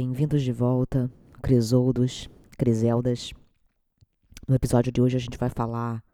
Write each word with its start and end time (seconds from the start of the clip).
Bem-vindos 0.00 0.44
de 0.44 0.52
volta, 0.52 1.10
Crisoldos, 1.42 2.30
Criseldas. 2.56 3.32
No 4.46 4.54
episódio 4.54 4.92
de 4.92 5.00
hoje 5.00 5.16
a 5.16 5.18
gente 5.18 5.36
vai 5.36 5.50
falar 5.50 6.04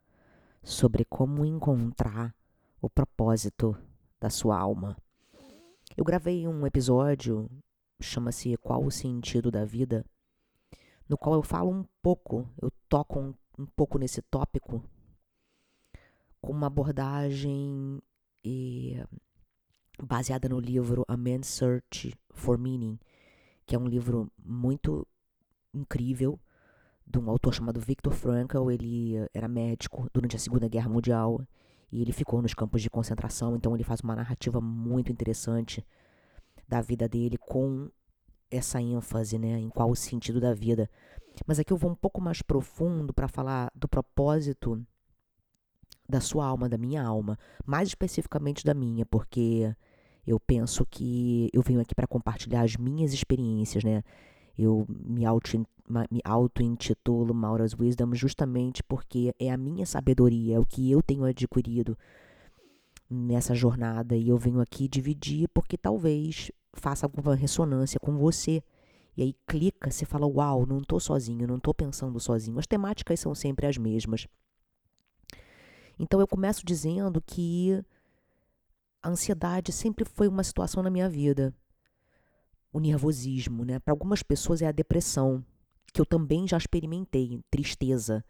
sobre 0.62 1.04
como 1.04 1.44
encontrar 1.44 2.34
o 2.80 2.88
propósito 2.88 3.76
da 4.18 4.30
sua 4.30 4.58
alma. 4.58 4.96
Eu 5.94 6.02
gravei 6.02 6.48
um 6.48 6.66
episódio, 6.66 7.46
chama-se 8.00 8.56
Qual 8.56 8.82
o 8.82 8.90
Sentido 8.90 9.50
da 9.50 9.66
Vida, 9.66 10.02
no 11.06 11.18
qual 11.18 11.34
eu 11.34 11.42
falo 11.42 11.70
um 11.70 11.84
pouco, 12.00 12.48
eu 12.62 12.72
toco 12.88 13.20
um, 13.20 13.34
um 13.58 13.66
pouco 13.66 13.98
nesse 13.98 14.22
tópico, 14.22 14.82
com 16.40 16.52
uma 16.54 16.68
abordagem 16.68 18.00
e, 18.42 18.96
baseada 20.02 20.48
no 20.48 20.58
livro 20.58 21.04
A 21.06 21.18
Man's 21.18 21.48
Search 21.48 22.14
for 22.30 22.56
Meaning, 22.56 22.98
que 23.66 23.74
é 23.74 23.78
um 23.78 23.86
livro 23.86 24.30
muito 24.38 25.06
incrível 25.72 26.38
de 27.06 27.18
um 27.18 27.28
autor 27.28 27.54
chamado 27.54 27.80
Viktor 27.80 28.12
Frankl. 28.12 28.70
Ele 28.70 29.14
era 29.32 29.48
médico 29.48 30.08
durante 30.12 30.36
a 30.36 30.38
Segunda 30.38 30.68
Guerra 30.68 30.88
Mundial 30.88 31.40
e 31.90 32.02
ele 32.02 32.12
ficou 32.12 32.42
nos 32.42 32.54
campos 32.54 32.82
de 32.82 32.90
concentração, 32.90 33.54
então 33.54 33.74
ele 33.74 33.84
faz 33.84 34.00
uma 34.00 34.16
narrativa 34.16 34.60
muito 34.60 35.12
interessante 35.12 35.86
da 36.66 36.80
vida 36.80 37.08
dele 37.08 37.38
com 37.38 37.88
essa 38.50 38.80
ênfase, 38.80 39.38
né, 39.38 39.58
em 39.58 39.68
qual 39.68 39.90
o 39.90 39.96
sentido 39.96 40.40
da 40.40 40.52
vida. 40.52 40.90
Mas 41.46 41.58
aqui 41.58 41.72
eu 41.72 41.76
vou 41.76 41.90
um 41.90 41.94
pouco 41.94 42.20
mais 42.20 42.42
profundo 42.42 43.12
para 43.12 43.28
falar 43.28 43.70
do 43.74 43.88
propósito 43.88 44.84
da 46.08 46.20
sua 46.20 46.46
alma, 46.46 46.68
da 46.68 46.76
minha 46.76 47.02
alma, 47.02 47.38
mais 47.64 47.88
especificamente 47.88 48.64
da 48.64 48.74
minha, 48.74 49.06
porque 49.06 49.74
eu 50.26 50.40
penso 50.40 50.86
que 50.86 51.50
eu 51.52 51.62
venho 51.62 51.80
aqui 51.80 51.94
para 51.94 52.06
compartilhar 52.06 52.62
as 52.62 52.76
minhas 52.76 53.12
experiências, 53.12 53.84
né? 53.84 54.02
Eu 54.56 54.86
me 54.88 55.24
auto-intitulo 56.24 57.20
auto 57.20 57.34
Maura's 57.34 57.74
Wisdom 57.78 58.14
justamente 58.14 58.82
porque 58.82 59.34
é 59.38 59.50
a 59.50 59.56
minha 59.56 59.84
sabedoria, 59.84 60.56
é 60.56 60.58
o 60.58 60.64
que 60.64 60.90
eu 60.90 61.02
tenho 61.02 61.24
adquirido 61.24 61.98
nessa 63.10 63.54
jornada 63.54 64.16
e 64.16 64.28
eu 64.28 64.38
venho 64.38 64.60
aqui 64.60 64.88
dividir 64.88 65.48
porque 65.48 65.76
talvez 65.76 66.50
faça 66.72 67.04
alguma 67.06 67.34
ressonância 67.34 68.00
com 68.00 68.16
você. 68.16 68.62
E 69.16 69.22
aí 69.22 69.34
clica, 69.46 69.90
você 69.90 70.04
fala: 70.04 70.26
"Uau, 70.26 70.66
não 70.66 70.78
estou 70.78 70.98
sozinho, 70.98 71.46
não 71.46 71.56
estou 71.56 71.74
pensando 71.74 72.18
sozinho". 72.18 72.58
As 72.58 72.66
temáticas 72.66 73.20
são 73.20 73.34
sempre 73.34 73.66
as 73.66 73.76
mesmas. 73.76 74.26
Então 75.98 76.18
eu 76.18 76.26
começo 76.26 76.64
dizendo 76.64 77.22
que 77.24 77.80
a 79.04 79.10
ansiedade 79.10 79.70
sempre 79.70 80.02
foi 80.02 80.26
uma 80.26 80.42
situação 80.42 80.82
na 80.82 80.88
minha 80.88 81.10
vida. 81.10 81.54
O 82.72 82.80
nervosismo, 82.80 83.62
né? 83.62 83.78
Para 83.78 83.92
algumas 83.92 84.22
pessoas 84.22 84.62
é 84.62 84.66
a 84.66 84.72
depressão, 84.72 85.44
que 85.92 86.00
eu 86.00 86.06
também 86.06 86.48
já 86.48 86.56
experimentei, 86.56 87.38
tristeza. 87.50 88.24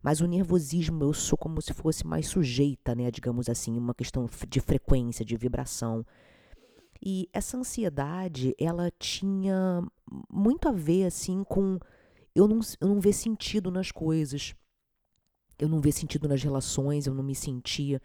Mas 0.00 0.20
o 0.20 0.28
nervosismo 0.28 1.02
eu 1.02 1.12
sou 1.12 1.36
como 1.36 1.60
se 1.60 1.74
fosse 1.74 2.06
mais 2.06 2.28
sujeita, 2.28 2.94
né, 2.94 3.10
digamos 3.10 3.48
assim, 3.48 3.76
uma 3.76 3.92
questão 3.92 4.30
de 4.48 4.60
frequência, 4.60 5.24
de 5.24 5.36
vibração. 5.36 6.06
E 7.04 7.28
essa 7.32 7.56
ansiedade, 7.56 8.54
ela 8.56 8.88
tinha 9.00 9.82
muito 10.32 10.68
a 10.68 10.72
ver 10.72 11.06
assim 11.06 11.42
com 11.42 11.76
eu 12.36 12.46
não, 12.46 12.60
eu 12.80 12.86
não 12.86 13.00
ver 13.00 13.14
sentido 13.14 13.68
nas 13.68 13.90
coisas. 13.90 14.54
Eu 15.58 15.68
não 15.68 15.80
ver 15.80 15.90
sentido 15.90 16.28
nas 16.28 16.40
relações, 16.40 17.08
eu 17.08 17.14
não 17.14 17.24
me 17.24 17.34
sentia 17.34 18.00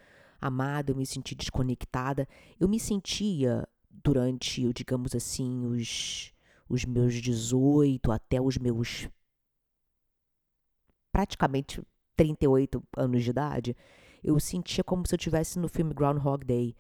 amada, 0.48 0.92
eu 0.92 0.96
me 0.96 1.06
sentia 1.06 1.38
desconectada. 1.38 2.28
Eu 2.60 2.68
me 2.68 2.80
sentia 2.80 3.68
durante, 3.90 4.72
digamos 4.74 5.16
assim, 5.16 5.66
os 5.66 6.34
os 6.68 6.84
meus 6.84 7.14
18 7.14 8.12
até 8.12 8.42
os 8.42 8.58
meus 8.58 9.08
praticamente 11.12 11.82
38 12.18 12.84
anos 12.98 13.24
de 13.24 13.30
idade, 13.30 13.78
eu 14.24 14.40
sentia 14.40 14.84
como 14.84 15.08
se 15.08 15.14
eu 15.14 15.18
estivesse 15.18 15.60
no 15.60 15.70
filme 15.70 15.94
Groundhog 15.94 16.44
Day, 16.44 16.76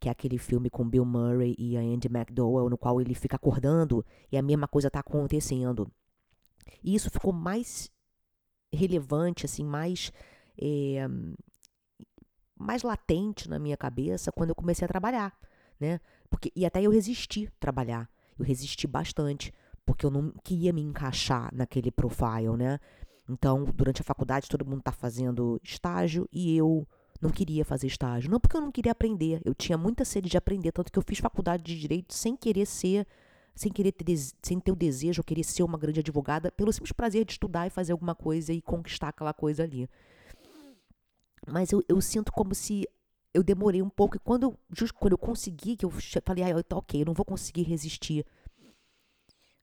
que 0.00 0.08
é 0.08 0.12
aquele 0.12 0.36
filme 0.36 0.68
com 0.68 0.88
Bill 0.88 1.04
Murray 1.04 1.54
e 1.58 1.76
a 1.76 1.80
Andy 1.80 2.08
McDowell, 2.08 2.68
no 2.68 2.76
qual 2.76 3.00
ele 3.00 3.14
fica 3.14 3.36
acordando 3.36 4.04
e 4.30 4.36
a 4.36 4.42
mesma 4.42 4.68
coisa 4.68 4.88
está 4.88 5.00
acontecendo. 5.00 5.90
E 6.82 6.94
isso 6.94 7.10
ficou 7.10 7.32
mais 7.32 7.90
relevante, 8.72 9.46
assim, 9.46 9.64
mais 9.64 10.12
é, 10.60 11.08
mais 12.58 12.82
latente 12.82 13.48
na 13.48 13.58
minha 13.58 13.76
cabeça 13.76 14.32
quando 14.32 14.50
eu 14.50 14.54
comecei 14.54 14.84
a 14.84 14.88
trabalhar, 14.88 15.36
né? 15.78 16.00
Porque 16.28 16.52
e 16.54 16.66
até 16.66 16.82
eu 16.82 16.90
resisti 16.90 17.50
trabalhar. 17.58 18.08
Eu 18.38 18.44
resisti 18.44 18.86
bastante, 18.86 19.52
porque 19.84 20.06
eu 20.06 20.10
não 20.10 20.32
queria 20.44 20.72
me 20.72 20.82
encaixar 20.82 21.52
naquele 21.54 21.90
profile, 21.90 22.56
né? 22.56 22.78
Então, 23.28 23.64
durante 23.64 24.00
a 24.00 24.04
faculdade, 24.04 24.48
todo 24.48 24.64
mundo 24.64 24.82
tá 24.82 24.92
fazendo 24.92 25.60
estágio 25.62 26.28
e 26.32 26.56
eu 26.56 26.86
não 27.20 27.30
queria 27.30 27.64
fazer 27.64 27.86
estágio. 27.86 28.30
Não 28.30 28.40
porque 28.40 28.56
eu 28.56 28.60
não 28.60 28.72
queria 28.72 28.92
aprender, 28.92 29.40
eu 29.44 29.54
tinha 29.54 29.76
muita 29.76 30.04
sede 30.04 30.28
de 30.28 30.36
aprender, 30.36 30.72
tanto 30.72 30.90
que 30.90 30.98
eu 30.98 31.02
fiz 31.02 31.18
faculdade 31.18 31.62
de 31.62 31.78
direito 31.78 32.14
sem 32.14 32.36
querer 32.36 32.66
ser, 32.66 33.06
sem 33.54 33.70
querer 33.72 33.92
ter, 33.92 34.16
sem 34.42 34.60
ter 34.60 34.72
o 34.72 34.76
desejo, 34.76 35.20
eu 35.20 35.24
queria 35.24 35.44
ser 35.44 35.62
uma 35.62 35.76
grande 35.76 36.00
advogada, 36.00 36.50
pelo 36.52 36.72
simples 36.72 36.92
prazer 36.92 37.24
de 37.24 37.32
estudar 37.32 37.66
e 37.66 37.70
fazer 37.70 37.92
alguma 37.92 38.14
coisa 38.14 38.52
e 38.52 38.62
conquistar 38.62 39.08
aquela 39.08 39.34
coisa 39.34 39.64
ali. 39.64 39.90
Mas 41.50 41.72
eu, 41.72 41.82
eu 41.88 42.00
sinto 42.00 42.32
como 42.32 42.54
se 42.54 42.86
eu 43.32 43.42
demorei 43.42 43.82
um 43.82 43.88
pouco. 43.88 44.16
E 44.16 44.20
quando 44.20 44.44
eu, 44.44 44.58
quando 44.94 45.12
eu 45.12 45.18
consegui, 45.18 45.76
que 45.76 45.84
eu 45.84 45.90
falei, 46.24 46.44
ah, 46.44 46.62
tá 46.62 46.76
ok, 46.76 47.02
eu 47.02 47.06
não 47.06 47.14
vou 47.14 47.24
conseguir 47.24 47.62
resistir 47.62 48.24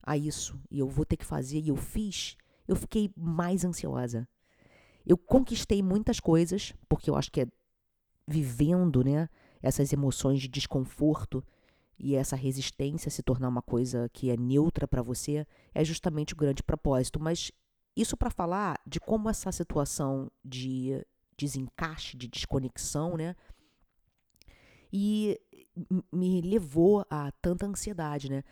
a 0.01 0.18
isso. 0.18 0.59
E 0.69 0.79
eu 0.79 0.88
vou 0.88 1.06
ter 1.06 1.18
que 1.18 1.25
fazer. 1.25 1.59
E 1.59 1.69
eu 1.69 1.75
fiz. 1.75 2.38
Eu 2.68 2.75
fiquei 2.75 3.12
mais 3.16 3.63
ansiosa. 3.63 4.28
Eu 5.06 5.18
conquistei 5.18 5.84
muitas 5.84 6.19
coisas, 6.19 6.74
porque 6.90 7.09
eu 7.09 7.16
acho 7.16 7.31
que 7.31 7.41
é 7.41 7.47
vivendo, 8.28 9.03
né? 9.03 9.29
Essas 9.62 9.94
emoções 9.94 10.40
de 10.41 10.47
desconforto 10.47 11.44
e 11.97 12.16
essa 12.16 12.35
resistência 12.35 13.09
se 13.09 13.24
tornar 13.24 13.47
uma 13.47 13.62
coisa 13.62 14.09
que 14.12 14.29
é 14.29 14.38
neutra 14.38 14.88
para 14.88 15.01
você 15.01 15.45
é 15.74 15.84
justamente 15.84 16.34
o 16.34 16.38
grande 16.38 16.63
propósito. 16.63 17.19
Mas 17.19 17.51
isso 17.95 18.18
para 18.18 18.29
falar 18.29 18.79
de 18.85 19.00
como 19.00 19.29
essa 19.29 19.51
situação 19.51 20.29
de 20.44 21.06
desencaixe, 21.38 22.18
de 22.18 22.28
desconexão, 22.28 23.18
né? 23.18 23.35
E 24.91 25.40
me 26.12 26.41
levou 26.41 27.06
a 27.09 27.31
tanta 27.41 27.66
ansiedade, 27.66 28.29
né? 28.29 28.44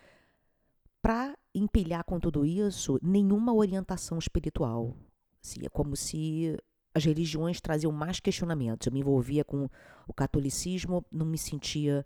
Para 1.02 1.38
empilhar 1.54 2.04
com 2.04 2.20
tudo 2.20 2.46
isso, 2.46 3.00
nenhuma 3.02 3.54
orientação 3.54 4.18
espiritual. 4.18 4.96
Assim, 5.44 5.66
é 5.66 5.70
como 5.70 5.96
se 5.96 6.58
as 6.94 7.06
religiões 7.06 7.60
traziam 7.60 7.92
mais 7.92 8.20
questionamentos. 8.20 8.88
Eu 8.88 8.94
me 8.94 9.00
envolvia 9.00 9.44
com 9.44 9.70
o 10.08 10.14
catolicismo, 10.14 11.06
não 11.12 11.26
me 11.26 11.38
sentia 11.38 12.06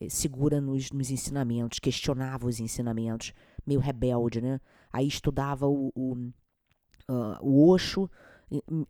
eh, 0.00 0.08
segura 0.08 0.60
nos, 0.60 0.90
nos 0.90 1.10
ensinamentos, 1.10 1.78
questionava 1.78 2.46
os 2.46 2.58
ensinamentos, 2.58 3.32
meio 3.66 3.80
rebelde, 3.80 4.40
né? 4.40 4.60
Aí 4.92 5.06
estudava 5.06 5.66
o, 5.66 5.92
o, 5.94 6.14
uh, 7.08 7.38
o 7.40 7.68
Osho, 7.70 8.10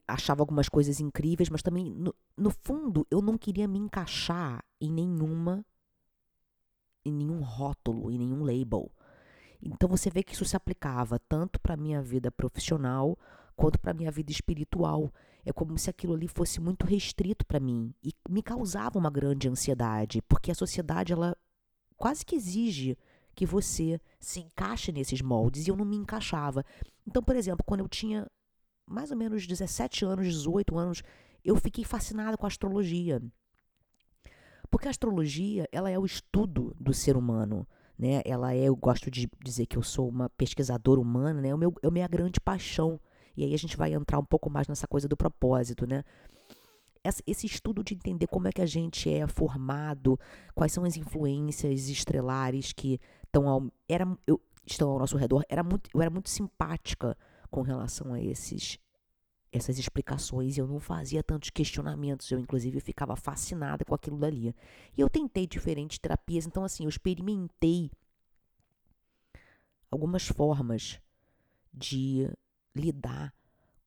achava 0.07 0.43
algumas 0.43 0.69
coisas 0.69 1.01
incríveis, 1.01 1.49
mas 1.49 1.63
também, 1.63 1.91
no, 1.91 2.15
no 2.37 2.51
fundo, 2.51 3.07
eu 3.11 3.21
não 3.21 3.37
queria 3.37 3.69
me 3.69 3.79
encaixar 3.79 4.65
em 4.81 4.91
nenhuma, 4.91 5.65
em 7.05 7.13
nenhum 7.13 7.41
rótulo, 7.43 8.11
em 8.11 8.19
nenhum 8.19 8.43
label. 8.43 8.91
Então 9.63 9.89
você 9.89 10.11
vê 10.11 10.23
que 10.23 10.35
isso 10.35 10.45
se 10.45 10.57
aplicava 10.57 11.19
tanto 11.21 11.61
para 11.61 11.77
minha 11.77 12.03
vida 12.03 12.31
profissional 12.31 13.17
quanto 13.55 13.79
para 13.79 13.95
minha 13.95 14.11
vida 14.11 14.33
espiritual. 14.33 15.13
É 15.45 15.53
como 15.53 15.79
se 15.79 15.91
aquilo 15.91 16.15
ali 16.15 16.27
fosse 16.27 16.61
muito 16.61 16.87
restrito 16.87 17.47
para 17.47 17.61
mim 17.61 17.95
e 18.03 18.13
me 18.29 18.43
causava 18.43 18.99
uma 18.99 19.11
grande 19.11 19.49
ansiedade, 19.49 20.23
porque 20.23 20.51
a 20.51 20.55
sociedade 20.55 21.13
ela 21.13 21.37
quase 21.97 22.25
que 22.25 22.35
exige 22.35 22.99
que 23.35 23.47
você 23.47 24.01
se 24.19 24.41
encaixe 24.41 24.93
nesses 24.93 25.21
moldes 25.23 25.67
e 25.67 25.71
eu 25.71 25.77
não 25.77 25.85
me 25.85 25.97
encaixava. 25.97 26.65
Então, 27.07 27.23
por 27.23 27.37
exemplo, 27.37 27.65
quando 27.65 27.81
eu 27.81 27.89
tinha 27.89 28.29
mais 28.87 29.11
ou 29.11 29.17
menos 29.17 29.47
17 29.47 30.05
anos, 30.05 30.27
18 30.27 30.77
anos, 30.79 31.03
eu 31.45 31.57
fiquei 31.57 31.85
fascinada 31.85 32.37
com 32.37 32.47
a 32.47 32.49
astrologia. 32.49 33.21
Porque 34.71 34.89
a 34.89 34.91
astrologia, 34.91 35.69
ela 35.71 35.91
é 35.91 35.99
o 35.99 36.07
estudo 36.07 36.75
do 36.81 36.95
ser 36.95 37.17
humano, 37.17 37.67
né? 37.99 38.23
Ela 38.25 38.55
é, 38.55 38.65
eu 38.65 38.77
gosto 38.77 39.11
de 39.11 39.29
dizer 39.45 39.67
que 39.67 39.77
eu 39.77 39.83
sou 39.83 40.09
uma 40.09 40.31
pesquisadora 40.31 41.01
humana, 41.01 41.41
né? 41.41 41.49
É, 41.49 41.55
o 41.55 41.59
meu, 41.59 41.75
é 41.83 41.89
a 41.89 41.91
minha 41.91 42.09
grande 42.09 42.41
paixão. 42.41 42.99
E 43.37 43.45
aí 43.45 43.55
a 43.55 43.59
gente 43.59 43.77
vai 43.77 43.93
entrar 43.93 44.19
um 44.19 44.25
pouco 44.25 44.51
mais 44.51 44.69
nessa 44.69 44.87
coisa 44.87 45.09
do 45.09 45.17
propósito, 45.17 45.87
né? 45.87 46.03
Esse 47.27 47.47
estudo 47.47 47.83
de 47.83 47.95
entender 47.95 48.29
como 48.29 48.47
é 48.47 48.53
que 48.53 48.63
a 48.63 48.67
gente 48.67 49.13
é 49.13 49.27
formado, 49.27 50.19
quais 50.55 50.73
são 50.73 50.85
as 50.85 50.97
influências 50.97 51.89
estrelares 51.89 52.73
que 52.73 53.01
estão 53.25 53.49
ao, 53.49 53.67
era, 53.89 54.07
eu, 54.25 54.41
estão 54.65 54.89
ao 54.89 55.01
nosso 55.01 55.17
redor, 55.17 55.45
era 55.49 55.65
muito, 55.65 55.91
eu 55.93 56.01
era 56.01 56.11
muito 56.11 56.31
simpática 56.31 57.17
com 57.53 57.63
relação 57.63 58.15
a 58.15 58.21
esses 58.21 58.81
essas 59.53 59.79
explicações, 59.79 60.57
eu 60.57 60.67
não 60.67 60.81
fazia 60.81 61.23
tantos 61.23 61.51
questionamentos, 61.51 62.31
eu 62.31 62.39
inclusive 62.39 62.81
ficava 62.81 63.15
fascinada 63.15 63.85
com 63.85 63.95
aquilo 63.95 64.19
dali. 64.19 64.57
E 64.97 65.01
eu 65.03 65.11
tentei 65.11 65.47
diferentes 65.47 65.99
terapias, 65.99 66.47
então 66.47 66.65
assim, 66.65 66.85
eu 66.85 66.89
experimentei 66.89 67.91
algumas 69.91 70.27
formas 70.27 70.99
de 71.71 72.31
lidar 72.75 73.35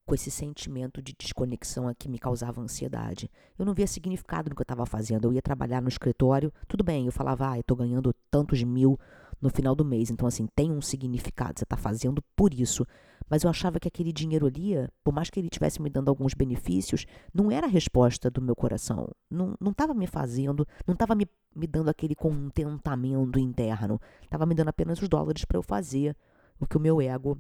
com 0.06 0.14
esse 0.14 0.30
sentimento 0.30 1.02
de 1.02 1.16
desconexão 1.18 1.92
que 1.98 2.08
me 2.08 2.20
causava 2.20 2.62
ansiedade. 2.62 3.30
Eu 3.58 3.66
não 3.66 3.74
via 3.74 3.88
significado 3.88 4.50
no 4.50 4.56
que 4.56 4.62
eu 4.62 4.66
estava 4.66 4.86
fazendo. 4.86 5.26
Eu 5.26 5.34
ia 5.34 5.42
trabalhar 5.42 5.82
no 5.82 5.90
escritório, 5.90 6.54
tudo 6.68 6.84
bem, 6.84 7.08
eu 7.08 7.12
falava, 7.12 7.50
ah, 7.50 7.58
eu 7.58 7.62
estou 7.62 7.76
ganhando 7.76 8.14
tantos 8.30 8.62
mil 8.62 9.00
no 9.42 9.50
final 9.50 9.76
do 9.76 9.86
mês. 9.86 10.10
Então, 10.10 10.28
assim, 10.28 10.48
tem 10.56 10.72
um 10.72 10.82
significado, 10.82 11.60
você 11.60 11.64
está 11.64 11.78
fazendo 11.78 12.24
por 12.36 12.54
isso. 12.54 12.86
Mas 13.30 13.44
eu 13.44 13.50
achava 13.50 13.80
que 13.80 13.88
aquele 13.88 14.14
dinheiro 14.14 14.46
ali, 14.46 14.74
por 15.04 15.14
mais 15.14 15.30
que 15.30 15.40
ele 15.40 15.48
estivesse 15.48 15.82
me 15.82 15.90
dando 15.90 16.10
alguns 16.10 16.34
benefícios, 16.34 17.06
não 17.34 17.52
era 17.52 17.66
a 17.66 17.70
resposta 17.70 18.30
do 18.30 18.42
meu 18.42 18.56
coração. 18.56 19.10
Não 19.30 19.56
estava 19.72 19.94
me 19.94 20.06
fazendo, 20.06 20.68
não 20.86 20.94
estava 20.94 21.16
me, 21.16 21.28
me 21.56 21.66
dando 21.66 21.90
aquele 21.90 22.16
contentamento 22.16 23.40
interno. 23.40 24.00
Estava 24.22 24.46
me 24.46 24.54
dando 24.54 24.70
apenas 24.70 25.02
os 25.02 25.10
dólares 25.10 25.44
para 25.44 25.58
eu 25.58 25.64
fazer 25.64 26.16
o 26.60 26.68
que 26.68 26.78
o 26.78 26.80
meu 26.80 27.02
ego 27.02 27.38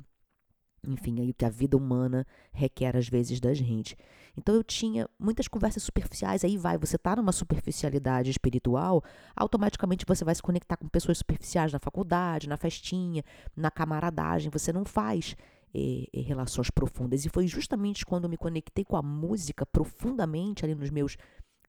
enfim, 0.87 1.19
aí 1.21 1.31
o 1.31 1.33
que 1.33 1.45
a 1.45 1.49
vida 1.49 1.77
humana 1.77 2.25
requer 2.51 2.95
às 2.95 3.07
vezes 3.07 3.39
da 3.39 3.53
gente. 3.53 3.97
Então 4.37 4.53
eu 4.53 4.63
tinha 4.63 5.09
muitas 5.17 5.47
conversas 5.47 5.83
superficiais, 5.83 6.43
aí 6.43 6.57
vai, 6.57 6.77
você 6.77 6.97
tá 6.97 7.15
numa 7.15 7.31
superficialidade 7.31 8.29
espiritual, 8.29 9.03
automaticamente 9.35 10.05
você 10.05 10.25
vai 10.25 10.35
se 10.35 10.41
conectar 10.41 10.77
com 10.77 10.87
pessoas 10.87 11.19
superficiais 11.19 11.71
na 11.71 11.79
faculdade, 11.79 12.49
na 12.49 12.57
festinha, 12.57 13.23
na 13.55 13.71
camaradagem, 13.71 14.51
você 14.51 14.73
não 14.73 14.83
faz 14.83 15.35
eh, 15.73 16.07
eh, 16.13 16.21
relações 16.21 16.69
profundas. 16.69 17.25
E 17.25 17.29
foi 17.29 17.47
justamente 17.47 18.05
quando 18.05 18.25
eu 18.25 18.29
me 18.29 18.37
conectei 18.37 18.83
com 18.83 18.97
a 18.97 19.01
música 19.01 19.65
profundamente 19.65 20.65
ali 20.65 20.75
nos 20.75 20.89
meus 20.89 21.17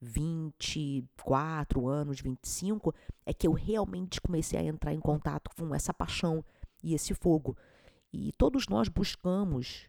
24 0.00 1.88
anos, 1.88 2.20
25, 2.20 2.94
é 3.24 3.32
que 3.32 3.46
eu 3.46 3.52
realmente 3.52 4.20
comecei 4.20 4.58
a 4.58 4.62
entrar 4.62 4.92
em 4.92 5.00
contato 5.00 5.50
com 5.56 5.74
essa 5.74 5.94
paixão 5.94 6.44
e 6.82 6.94
esse 6.94 7.14
fogo. 7.14 7.56
E 8.12 8.32
todos 8.32 8.66
nós 8.68 8.88
buscamos 8.88 9.88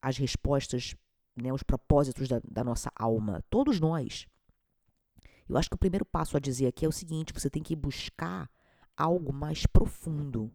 as 0.00 0.16
respostas, 0.16 0.94
né, 1.36 1.52
os 1.52 1.62
propósitos 1.62 2.28
da, 2.28 2.40
da 2.48 2.62
nossa 2.62 2.90
alma. 2.94 3.42
Todos 3.50 3.80
nós. 3.80 4.26
Eu 5.48 5.56
acho 5.56 5.68
que 5.68 5.74
o 5.74 5.78
primeiro 5.78 6.04
passo 6.04 6.36
a 6.36 6.40
dizer 6.40 6.66
aqui 6.66 6.84
é 6.84 6.88
o 6.88 6.92
seguinte: 6.92 7.32
você 7.32 7.48
tem 7.48 7.62
que 7.62 7.74
buscar 7.74 8.50
algo 8.96 9.32
mais 9.32 9.66
profundo. 9.66 10.52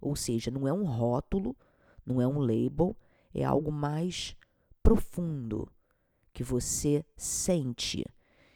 Ou 0.00 0.16
seja, 0.16 0.50
não 0.50 0.66
é 0.66 0.72
um 0.72 0.84
rótulo, 0.84 1.56
não 2.04 2.20
é 2.20 2.26
um 2.26 2.38
label, 2.38 2.96
é 3.32 3.44
algo 3.44 3.72
mais 3.72 4.36
profundo 4.82 5.70
que 6.32 6.42
você 6.42 7.04
sente. 7.16 8.04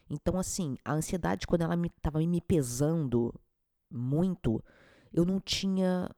Então, 0.09 0.38
assim, 0.38 0.77
a 0.85 0.93
ansiedade, 0.93 1.47
quando 1.47 1.62
ela 1.62 1.75
estava 1.87 2.19
me, 2.19 2.27
me 2.27 2.41
pesando 2.41 3.32
muito, 3.91 4.62
eu 5.12 5.25
não 5.25 5.41
tinha 5.41 6.11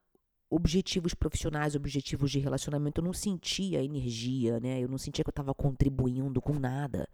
objetivos 0.54 1.14
profissionais, 1.14 1.74
objetivos 1.74 2.30
de 2.30 2.38
relacionamento, 2.38 3.00
eu 3.00 3.04
não 3.04 3.14
sentia 3.14 3.82
energia, 3.82 4.60
né? 4.60 4.80
Eu 4.80 4.88
não 4.88 4.98
sentia 4.98 5.24
que 5.24 5.30
eu 5.30 5.32
estava 5.32 5.54
contribuindo 5.54 6.42
com 6.42 6.52
nada. 6.52 7.08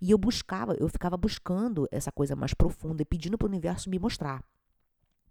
E 0.00 0.12
eu 0.12 0.16
buscava, 0.16 0.74
eu 0.74 0.88
ficava 0.88 1.16
buscando 1.16 1.88
essa 1.90 2.12
coisa 2.12 2.36
mais 2.36 2.54
profunda 2.54 3.02
e 3.02 3.04
pedindo 3.04 3.36
para 3.36 3.46
o 3.46 3.48
universo 3.48 3.90
me 3.90 3.98
mostrar. 3.98 4.44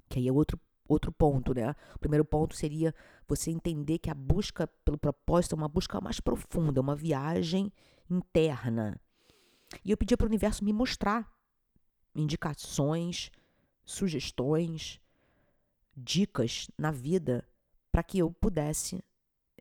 Que 0.10 0.20
aí 0.20 0.28
é 0.28 0.32
outro, 0.32 0.60
outro 0.86 1.10
ponto, 1.10 1.54
né? 1.54 1.74
O 1.96 2.00
primeiro 2.00 2.26
ponto 2.26 2.54
seria 2.54 2.94
você 3.26 3.50
entender 3.50 3.98
que 3.98 4.10
a 4.10 4.14
busca 4.14 4.68
pelo 4.84 4.98
propósito 4.98 5.56
é 5.56 5.58
uma 5.58 5.70
busca 5.70 6.02
mais 6.02 6.20
profunda, 6.20 6.80
é 6.80 6.82
uma 6.82 6.98
viagem 6.98 7.72
interna. 8.10 9.00
E 9.86 9.92
eu 9.92 9.96
pedia 9.96 10.18
para 10.18 10.26
o 10.26 10.30
universo 10.30 10.66
me 10.66 10.74
mostrar 10.74 11.32
indicações, 12.14 13.32
sugestões, 13.86 15.00
dicas 15.96 16.70
na 16.78 16.92
vida 16.92 17.46
para 17.92 18.04
que 18.04 18.20
eu 18.20 18.32
pudesse 18.32 19.04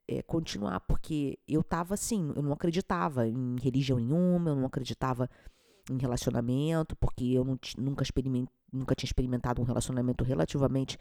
é, 0.07 0.23
continuar, 0.23 0.81
porque 0.81 1.39
eu 1.47 1.61
estava 1.61 1.95
assim, 1.95 2.33
eu 2.35 2.43
não 2.43 2.53
acreditava 2.53 3.29
em 3.29 3.57
religião 3.61 3.99
nenhuma, 3.99 4.51
eu 4.51 4.57
não 4.57 4.67
acreditava 4.67 5.29
em 5.91 5.99
relacionamento, 5.99 6.97
porque 6.97 7.25
eu 7.25 7.45
não, 7.45 7.59
nunca, 7.79 8.05
nunca 8.73 8.95
tinha 8.95 9.09
experimentado 9.09 9.61
um 9.61 9.65
relacionamento 9.65 10.25
relativamente 10.25 10.99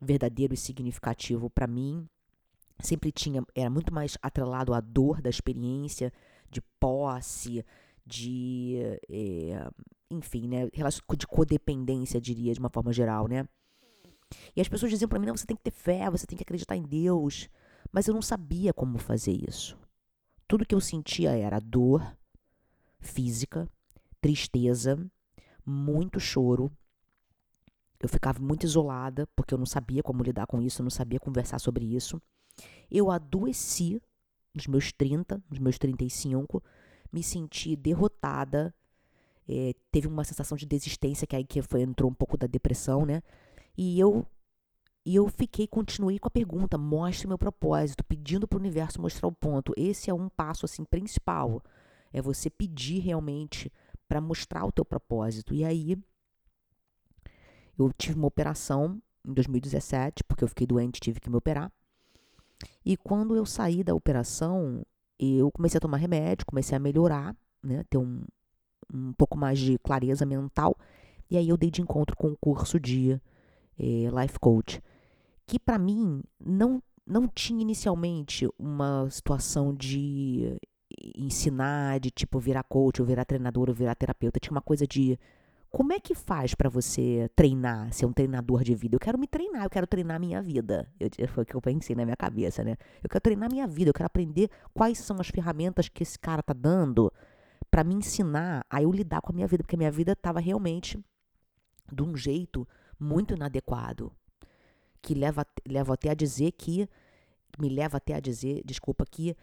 verdadeiro 0.00 0.54
e 0.54 0.56
significativo 0.56 1.48
para 1.50 1.66
mim. 1.66 2.08
Sempre 2.80 3.10
tinha, 3.10 3.42
era 3.54 3.70
muito 3.70 3.92
mais 3.92 4.18
atrelado 4.20 4.74
à 4.74 4.80
dor 4.80 5.22
da 5.22 5.30
experiência, 5.30 6.12
de 6.50 6.60
posse, 6.78 7.64
de, 8.04 8.76
é, 9.08 9.68
enfim, 10.10 10.46
né, 10.46 10.68
de 11.16 11.26
codependência, 11.26 12.20
diria, 12.20 12.52
de 12.52 12.60
uma 12.60 12.68
forma 12.68 12.92
geral, 12.92 13.26
né? 13.26 13.48
E 14.54 14.60
as 14.60 14.68
pessoas 14.68 14.90
diziam 14.90 15.08
para 15.08 15.18
mim: 15.18 15.26
não, 15.26 15.36
você 15.36 15.46
tem 15.46 15.56
que 15.56 15.62
ter 15.62 15.70
fé, 15.70 16.10
você 16.10 16.26
tem 16.26 16.36
que 16.36 16.42
acreditar 16.42 16.76
em 16.76 16.82
Deus. 16.82 17.48
Mas 17.92 18.06
eu 18.06 18.14
não 18.14 18.22
sabia 18.22 18.72
como 18.72 18.98
fazer 18.98 19.32
isso. 19.48 19.78
Tudo 20.48 20.66
que 20.66 20.74
eu 20.74 20.80
sentia 20.80 21.36
era 21.36 21.60
dor 21.60 22.16
física, 23.00 23.68
tristeza, 24.20 24.98
muito 25.64 26.20
choro. 26.20 26.70
Eu 28.00 28.08
ficava 28.08 28.40
muito 28.40 28.64
isolada 28.64 29.26
porque 29.34 29.54
eu 29.54 29.58
não 29.58 29.66
sabia 29.66 30.02
como 30.02 30.22
lidar 30.22 30.46
com 30.46 30.60
isso, 30.60 30.82
eu 30.82 30.84
não 30.84 30.90
sabia 30.90 31.18
conversar 31.18 31.58
sobre 31.58 31.84
isso. 31.84 32.20
Eu 32.90 33.10
adoeci 33.10 34.00
nos 34.54 34.66
meus 34.66 34.92
30, 34.92 35.42
nos 35.50 35.58
meus 35.58 35.78
35, 35.78 36.62
me 37.12 37.22
senti 37.22 37.76
derrotada. 37.76 38.74
É, 39.48 39.74
teve 39.90 40.08
uma 40.08 40.24
sensação 40.24 40.56
de 40.56 40.66
desistência 40.66 41.26
que 41.26 41.36
aí 41.36 41.44
que 41.44 41.62
foi, 41.62 41.82
entrou 41.82 42.10
um 42.10 42.14
pouco 42.14 42.36
da 42.36 42.46
depressão, 42.46 43.06
né? 43.06 43.22
E 43.76 43.98
eu 44.00 44.26
e 45.06 45.14
eu 45.14 45.28
fiquei, 45.28 45.68
continuei 45.68 46.18
com 46.18 46.26
a 46.26 46.30
pergunta: 46.30 46.76
mostre 46.76 47.28
meu 47.28 47.38
propósito, 47.38 48.02
pedindo 48.02 48.48
para 48.48 48.56
o 48.56 48.60
universo 48.60 49.00
mostrar 49.00 49.28
o 49.28 49.32
ponto. 49.32 49.72
Esse 49.76 50.10
é 50.10 50.14
um 50.14 50.28
passo 50.28 50.66
assim 50.66 50.84
principal. 50.84 51.62
É 52.12 52.20
você 52.20 52.50
pedir 52.50 52.98
realmente 52.98 53.72
para 54.08 54.20
mostrar 54.20 54.64
o 54.64 54.72
teu 54.72 54.84
propósito. 54.84 55.54
E 55.54 55.64
aí 55.64 55.96
eu 57.78 57.92
tive 57.92 58.18
uma 58.18 58.26
operação 58.26 59.00
em 59.24 59.32
2017, 59.32 60.24
porque 60.24 60.42
eu 60.42 60.48
fiquei 60.48 60.66
doente, 60.66 61.00
tive 61.00 61.20
que 61.20 61.30
me 61.30 61.36
operar. 61.36 61.70
E 62.84 62.96
quando 62.96 63.36
eu 63.36 63.46
saí 63.46 63.84
da 63.84 63.94
operação, 63.94 64.84
eu 65.18 65.52
comecei 65.52 65.78
a 65.78 65.80
tomar 65.80 65.98
remédio, 65.98 66.46
comecei 66.46 66.74
a 66.76 66.80
melhorar, 66.80 67.36
né, 67.62 67.84
ter 67.90 67.98
um, 67.98 68.24
um 68.92 69.12
pouco 69.12 69.38
mais 69.38 69.58
de 69.58 69.78
clareza 69.78 70.26
mental. 70.26 70.76
E 71.30 71.36
aí 71.36 71.48
eu 71.48 71.56
dei 71.56 71.70
de 71.70 71.82
encontro 71.82 72.16
com 72.16 72.28
o 72.28 72.36
curso 72.36 72.80
de 72.80 73.20
life 73.78 74.38
coach, 74.40 74.80
que 75.46 75.58
para 75.58 75.78
mim 75.78 76.22
não, 76.40 76.82
não 77.06 77.28
tinha 77.28 77.60
inicialmente 77.60 78.48
uma 78.58 79.08
situação 79.10 79.74
de 79.74 80.58
ensinar, 81.16 82.00
de 82.00 82.10
tipo 82.10 82.38
virar 82.38 82.62
coach, 82.64 83.00
ou 83.00 83.06
virar 83.06 83.24
treinador, 83.24 83.68
ou 83.68 83.74
virar 83.74 83.94
terapeuta. 83.94 84.40
Tinha 84.40 84.52
uma 84.52 84.62
coisa 84.62 84.86
de 84.86 85.18
como 85.70 85.92
é 85.92 86.00
que 86.00 86.14
faz 86.14 86.54
para 86.54 86.70
você 86.70 87.30
treinar, 87.36 87.92
ser 87.92 88.06
um 88.06 88.12
treinador 88.12 88.64
de 88.64 88.74
vida? 88.74 88.96
Eu 88.96 89.00
quero 89.00 89.18
me 89.18 89.26
treinar, 89.26 89.64
eu 89.64 89.70
quero 89.70 89.86
treinar 89.86 90.16
a 90.16 90.18
minha 90.18 90.40
vida. 90.40 90.90
Eu, 90.98 91.28
foi 91.28 91.42
o 91.42 91.46
que 91.46 91.54
eu 91.54 91.60
pensei 91.60 91.94
na 91.94 92.04
minha 92.04 92.16
cabeça, 92.16 92.64
né? 92.64 92.76
Eu 93.02 93.10
quero 93.10 93.20
treinar 93.20 93.48
a 93.48 93.52
minha 93.52 93.66
vida, 93.66 93.90
eu 93.90 93.94
quero 93.94 94.06
aprender 94.06 94.48
quais 94.72 94.98
são 94.98 95.18
as 95.20 95.28
ferramentas 95.28 95.88
que 95.88 96.02
esse 96.02 96.18
cara 96.18 96.42
tá 96.42 96.54
dando 96.54 97.12
para 97.70 97.84
me 97.84 97.94
ensinar 97.94 98.64
a 98.70 98.82
eu 98.82 98.90
lidar 98.90 99.20
com 99.20 99.32
a 99.32 99.34
minha 99.34 99.46
vida, 99.46 99.62
porque 99.62 99.76
a 99.76 99.78
minha 99.78 99.90
vida 99.90 100.12
estava 100.12 100.40
realmente 100.40 100.98
de 101.92 102.02
um 102.02 102.16
jeito 102.16 102.66
muito 102.98 103.34
inadequado, 103.34 104.12
que 105.02 105.14
leva, 105.14 105.46
leva 105.66 105.94
até 105.94 106.10
a 106.10 106.14
dizer 106.14 106.52
que, 106.52 106.88
me 107.58 107.68
leva 107.68 107.96
até 107.96 108.14
a 108.14 108.20
dizer, 108.20 108.62
desculpa, 108.64 109.04
que 109.04 109.36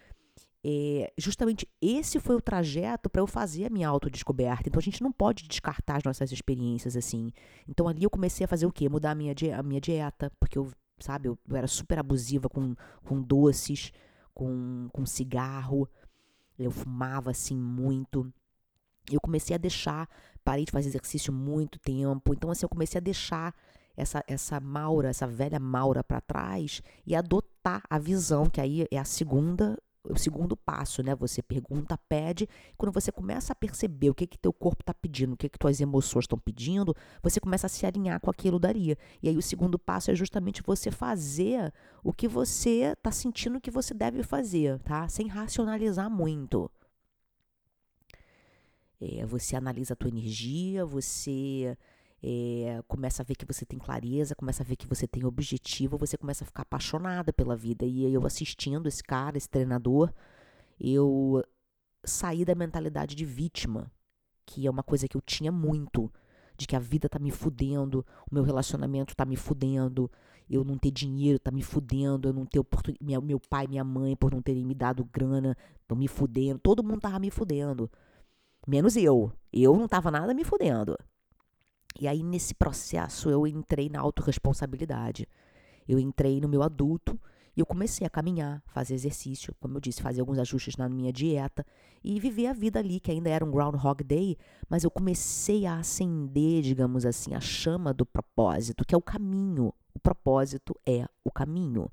é, 0.66 1.12
justamente 1.18 1.68
esse 1.82 2.20
foi 2.20 2.36
o 2.36 2.42
trajeto 2.42 3.10
para 3.10 3.22
eu 3.22 3.28
fazer 3.28 3.66
a 3.66 3.70
minha 3.70 3.88
autodescoberta. 3.88 4.70
Então 4.70 4.80
a 4.80 4.84
gente 4.84 5.04
não 5.04 5.12
pode 5.12 5.48
descartar 5.48 5.98
as 5.98 6.04
nossas 6.04 6.32
experiências 6.32 6.96
assim. 6.96 7.32
Então 7.68 7.88
ali 7.88 8.04
eu 8.04 8.10
comecei 8.10 8.46
a 8.46 8.48
fazer 8.48 8.66
o 8.66 8.72
quê? 8.72 8.88
Mudar 8.88 9.12
a 9.12 9.16
minha, 9.16 9.36
a 9.58 9.64
minha 9.64 9.82
dieta, 9.82 10.32
porque 10.40 10.58
eu, 10.58 10.72
sabe, 11.00 11.28
eu, 11.28 11.38
eu 11.50 11.56
era 11.58 11.68
super 11.68 12.00
abusiva 12.00 12.48
com, 12.48 12.76
com 13.04 13.22
doces, 13.22 13.92
com, 14.34 14.88
com 14.94 15.06
cigarro. 15.06 15.90
Eu 16.58 16.72
fumava 16.72 17.32
assim 17.32 17.58
muito. 17.58 18.32
Eu 19.12 19.20
comecei 19.20 19.54
a 19.54 19.60
deixar 19.60 20.08
parei 20.44 20.66
de 20.66 20.72
fazer 20.72 20.90
exercício 20.90 21.32
muito 21.34 21.80
tempo. 21.80 22.34
Então, 22.34 22.52
assim, 22.52 22.66
eu 22.66 22.70
comecei 22.70 23.00
a 23.00 23.02
deixar 23.02 23.54
essa, 23.96 24.24
essa 24.28 24.60
Maura, 24.60 25.10
essa 25.10 25.28
velha 25.28 25.60
Maura 25.60 26.04
para 26.04 26.22
trás 26.22 26.82
e 27.06 27.16
adotar 27.16 27.84
a 27.90 27.98
visão, 28.00 28.50
que 28.50 28.60
aí 28.60 28.86
é 28.92 28.98
a 28.98 29.06
segunda 29.06 29.78
o 30.06 30.18
segundo 30.18 30.58
passo, 30.58 31.02
né? 31.02 31.16
Você 31.16 31.42
pergunta, 31.42 31.98
pede. 32.10 32.48
Quando 32.78 32.92
você 32.92 33.12
começa 33.12 33.54
a 33.54 33.56
perceber 33.56 34.10
o 34.10 34.14
que 34.14 34.28
que 34.28 34.38
teu 34.38 34.52
corpo 34.52 34.82
está 34.82 34.94
pedindo, 34.94 35.34
o 35.34 35.38
que 35.38 35.48
que 35.48 35.58
tuas 35.58 35.80
emoções 35.80 36.24
estão 36.24 36.38
pedindo, 36.38 36.94
você 37.22 37.40
começa 37.40 37.68
a 37.68 37.70
se 37.70 37.86
alinhar 37.86 38.20
com 38.20 38.30
aquilo 38.30 38.60
daria. 38.60 38.98
E 39.22 39.30
aí 39.30 39.38
o 39.38 39.42
segundo 39.42 39.80
passo 39.80 40.12
é 40.12 40.16
justamente 40.16 40.62
você 40.62 40.92
fazer 40.92 41.74
o 42.04 42.12
que 42.12 42.28
você 42.28 42.94
está 42.98 43.12
sentindo 43.12 43.62
que 43.62 43.72
você 43.72 43.94
deve 43.94 44.24
fazer, 44.24 44.80
tá? 44.80 45.08
Sem 45.08 45.28
racionalizar 45.28 46.10
muito. 46.10 46.70
É, 49.02 49.26
você 49.26 49.56
analisa 49.56 49.94
a 49.94 49.98
tua 49.98 50.10
energia, 50.10 50.86
você 50.86 51.78
é, 52.22 52.82
começa 52.88 53.22
a 53.22 53.26
ver 53.26 53.36
que 53.36 53.46
você 53.46 53.66
tem 53.66 53.78
clareza, 53.78 54.34
começa 54.34 54.64
a 54.64 54.66
ver 54.66 54.78
que 54.78 54.88
você 54.88 55.06
tem 55.06 55.26
objetivo, 55.26 55.98
você 55.98 56.18
começa 56.18 56.44
a 56.44 56.48
ficar 56.48 56.62
apaixonada 56.62 57.34
pela 57.34 57.56
vida. 57.56 57.86
E 57.86 58.14
eu 58.14 58.26
assistindo 58.26 58.88
esse 58.88 59.04
cara, 59.04 59.38
esse 59.38 59.50
treinador, 59.50 60.14
eu 60.80 61.44
saí 62.06 62.46
da 62.46 62.56
mentalidade 62.56 63.16
de 63.16 63.26
vítima, 63.26 63.92
que 64.46 64.66
é 64.66 64.72
uma 64.72 64.84
coisa 64.84 65.08
que 65.08 65.18
eu 65.18 65.22
tinha 65.22 65.52
muito, 65.52 66.12
de 66.58 66.66
que 66.66 66.76
a 66.76 66.80
vida 66.80 67.10
tá 67.10 67.20
me 67.20 67.32
fudendo, 67.32 68.06
o 68.30 68.34
meu 68.34 68.44
relacionamento 68.44 69.16
tá 69.16 69.26
me 69.26 69.36
fudendo, 69.36 70.10
eu 70.50 70.64
não 70.64 70.78
ter 70.78 70.92
dinheiro 70.92 71.40
tá 71.40 71.52
me 71.52 71.64
fudendo, 71.64 72.30
eu 72.30 72.34
não 72.34 72.46
ter 72.46 72.60
oportunidade, 72.60 73.26
meu 73.26 73.40
pai, 73.40 73.68
minha 73.68 73.84
mãe 73.84 74.16
por 74.16 74.32
não 74.32 74.42
terem 74.42 74.66
me 74.66 74.76
dado 74.76 75.04
grana, 75.06 75.58
estão 75.82 75.98
me 75.98 76.08
fudendo, 76.08 76.60
todo 76.60 76.84
mundo 76.84 77.02
tava 77.02 77.20
me 77.20 77.30
fudendo. 77.30 77.90
Menos 78.68 78.96
eu. 78.96 79.32
Eu 79.52 79.76
não 79.78 79.88
tava 79.88 80.10
nada 80.10 80.34
me 80.34 80.44
fudendo. 80.44 80.98
E 82.00 82.08
aí, 82.08 82.24
nesse 82.24 82.56
processo, 82.56 83.30
eu 83.30 83.46
entrei 83.46 83.90
na 83.90 84.00
autorresponsabilidade. 84.00 85.28
Eu 85.88 86.00
entrei 86.00 86.40
no 86.40 86.48
meu 86.48 86.64
adulto 86.64 87.20
e 87.56 87.60
eu 87.60 87.66
comecei 87.66 88.06
a 88.06 88.10
caminhar, 88.10 88.64
fazer 88.66 88.96
exercício, 88.96 89.54
como 89.60 89.78
eu 89.78 89.82
disse, 89.82 90.02
fazer 90.02 90.22
alguns 90.22 90.40
ajustes 90.40 90.76
na 90.76 90.90
minha 90.90 91.14
dieta 91.14 91.64
e 92.04 92.20
viver 92.20 92.48
a 92.48 92.54
vida 92.54 92.80
ali, 92.80 93.00
que 93.00 93.12
ainda 93.12 93.30
era 93.30 93.46
um 93.46 93.52
Groundhog 93.52 94.04
Day, 94.04 94.38
mas 94.68 94.84
eu 94.84 94.90
comecei 94.90 95.68
a 95.68 95.78
acender, 95.78 96.64
digamos 96.64 97.06
assim, 97.06 97.36
a 97.36 97.40
chama 97.40 97.94
do 97.94 98.06
propósito, 98.06 98.84
que 98.84 98.96
é 98.96 98.98
o 98.98 99.02
caminho. 99.02 99.72
O 99.94 100.00
propósito 100.00 100.76
é 100.84 101.06
o 101.24 101.30
caminho. 101.30 101.92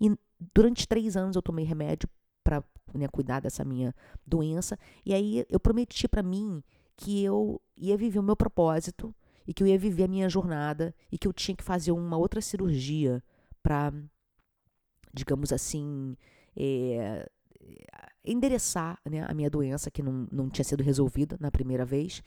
E 0.00 0.10
durante 0.52 0.88
três 0.88 1.16
anos 1.16 1.36
eu 1.36 1.42
tomei 1.42 1.64
remédio 1.64 2.08
para 2.42 2.64
né, 2.94 3.08
cuidar 3.08 3.40
dessa 3.40 3.64
minha 3.64 3.94
doença. 4.26 4.78
E 5.04 5.12
aí 5.14 5.44
eu 5.48 5.60
prometi 5.60 6.08
para 6.08 6.22
mim 6.22 6.62
que 6.96 7.22
eu 7.22 7.60
ia 7.76 7.96
viver 7.96 8.18
o 8.18 8.22
meu 8.22 8.36
propósito 8.36 9.14
e 9.46 9.52
que 9.52 9.62
eu 9.62 9.66
ia 9.66 9.78
viver 9.78 10.04
a 10.04 10.08
minha 10.08 10.28
jornada 10.28 10.94
e 11.10 11.18
que 11.18 11.28
eu 11.28 11.32
tinha 11.32 11.54
que 11.54 11.62
fazer 11.64 11.92
uma 11.92 12.16
outra 12.16 12.40
cirurgia 12.40 13.22
para, 13.62 13.92
digamos 15.12 15.52
assim, 15.52 16.16
é, 16.56 17.28
endereçar 18.24 18.98
né, 19.08 19.24
a 19.28 19.34
minha 19.34 19.50
doença 19.50 19.90
que 19.90 20.02
não, 20.02 20.26
não 20.30 20.48
tinha 20.48 20.64
sido 20.64 20.82
resolvida 20.82 21.36
na 21.40 21.50
primeira 21.50 21.84
vez. 21.84 22.22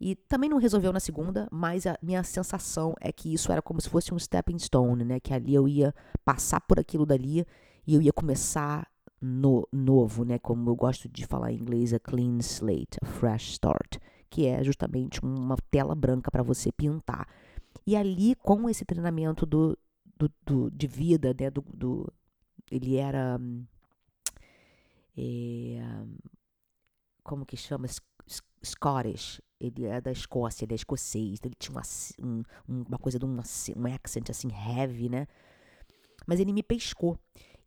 E 0.00 0.14
também 0.14 0.48
não 0.48 0.56
resolveu 0.56 0.92
na 0.92 1.00
segunda, 1.00 1.46
mas 1.50 1.86
a 1.86 1.98
minha 2.00 2.22
sensação 2.22 2.94
é 3.00 3.12
que 3.12 3.34
isso 3.34 3.52
era 3.52 3.60
como 3.60 3.80
se 3.80 3.90
fosse 3.90 4.14
um 4.14 4.18
stepping 4.18 4.58
stone, 4.58 5.04
né? 5.04 5.20
Que 5.20 5.34
ali 5.34 5.54
eu 5.54 5.68
ia 5.68 5.94
passar 6.24 6.60
por 6.62 6.80
aquilo 6.80 7.04
dali 7.04 7.44
e 7.86 7.94
eu 7.94 8.00
ia 8.00 8.12
começar 8.12 8.88
no, 9.20 9.68
novo, 9.72 10.24
né? 10.24 10.38
Como 10.38 10.70
eu 10.70 10.76
gosto 10.76 11.08
de 11.08 11.26
falar 11.26 11.52
em 11.52 11.56
inglês, 11.56 11.92
a 11.92 11.98
clean 11.98 12.38
slate, 12.38 12.98
a 13.02 13.06
fresh 13.06 13.52
start 13.52 13.98
que 14.30 14.46
é 14.46 14.62
justamente 14.62 15.20
uma 15.20 15.56
tela 15.70 15.94
branca 15.94 16.30
para 16.30 16.42
você 16.42 16.70
pintar. 16.70 17.28
E 17.84 17.96
ali, 17.96 18.36
com 18.36 18.70
esse 18.70 18.84
treinamento 18.84 19.44
do, 19.44 19.76
do, 20.16 20.30
do 20.46 20.70
de 20.70 20.86
vida, 20.86 21.34
né, 21.38 21.50
do, 21.50 21.62
do 21.74 22.12
ele 22.70 22.96
era. 22.96 23.38
É, 25.16 25.82
como 27.24 27.44
que 27.44 27.56
chama? 27.56 27.88
Scottish. 28.64 29.42
Ele 29.58 29.84
é 29.84 30.00
da 30.00 30.10
Escócia, 30.10 30.64
ele 30.64 30.72
é 30.72 30.76
escocês. 30.76 31.40
Ele 31.44 31.54
tinha 31.58 31.76
uma, 31.76 31.82
um, 32.18 32.42
uma 32.88 32.98
coisa 32.98 33.18
de 33.18 33.26
um, 33.26 33.36
um 33.36 33.94
accent 33.94 34.30
assim, 34.30 34.48
heavy, 34.48 35.10
né? 35.10 35.26
Mas 36.26 36.40
ele 36.40 36.52
me 36.52 36.62
pescou. 36.62 37.18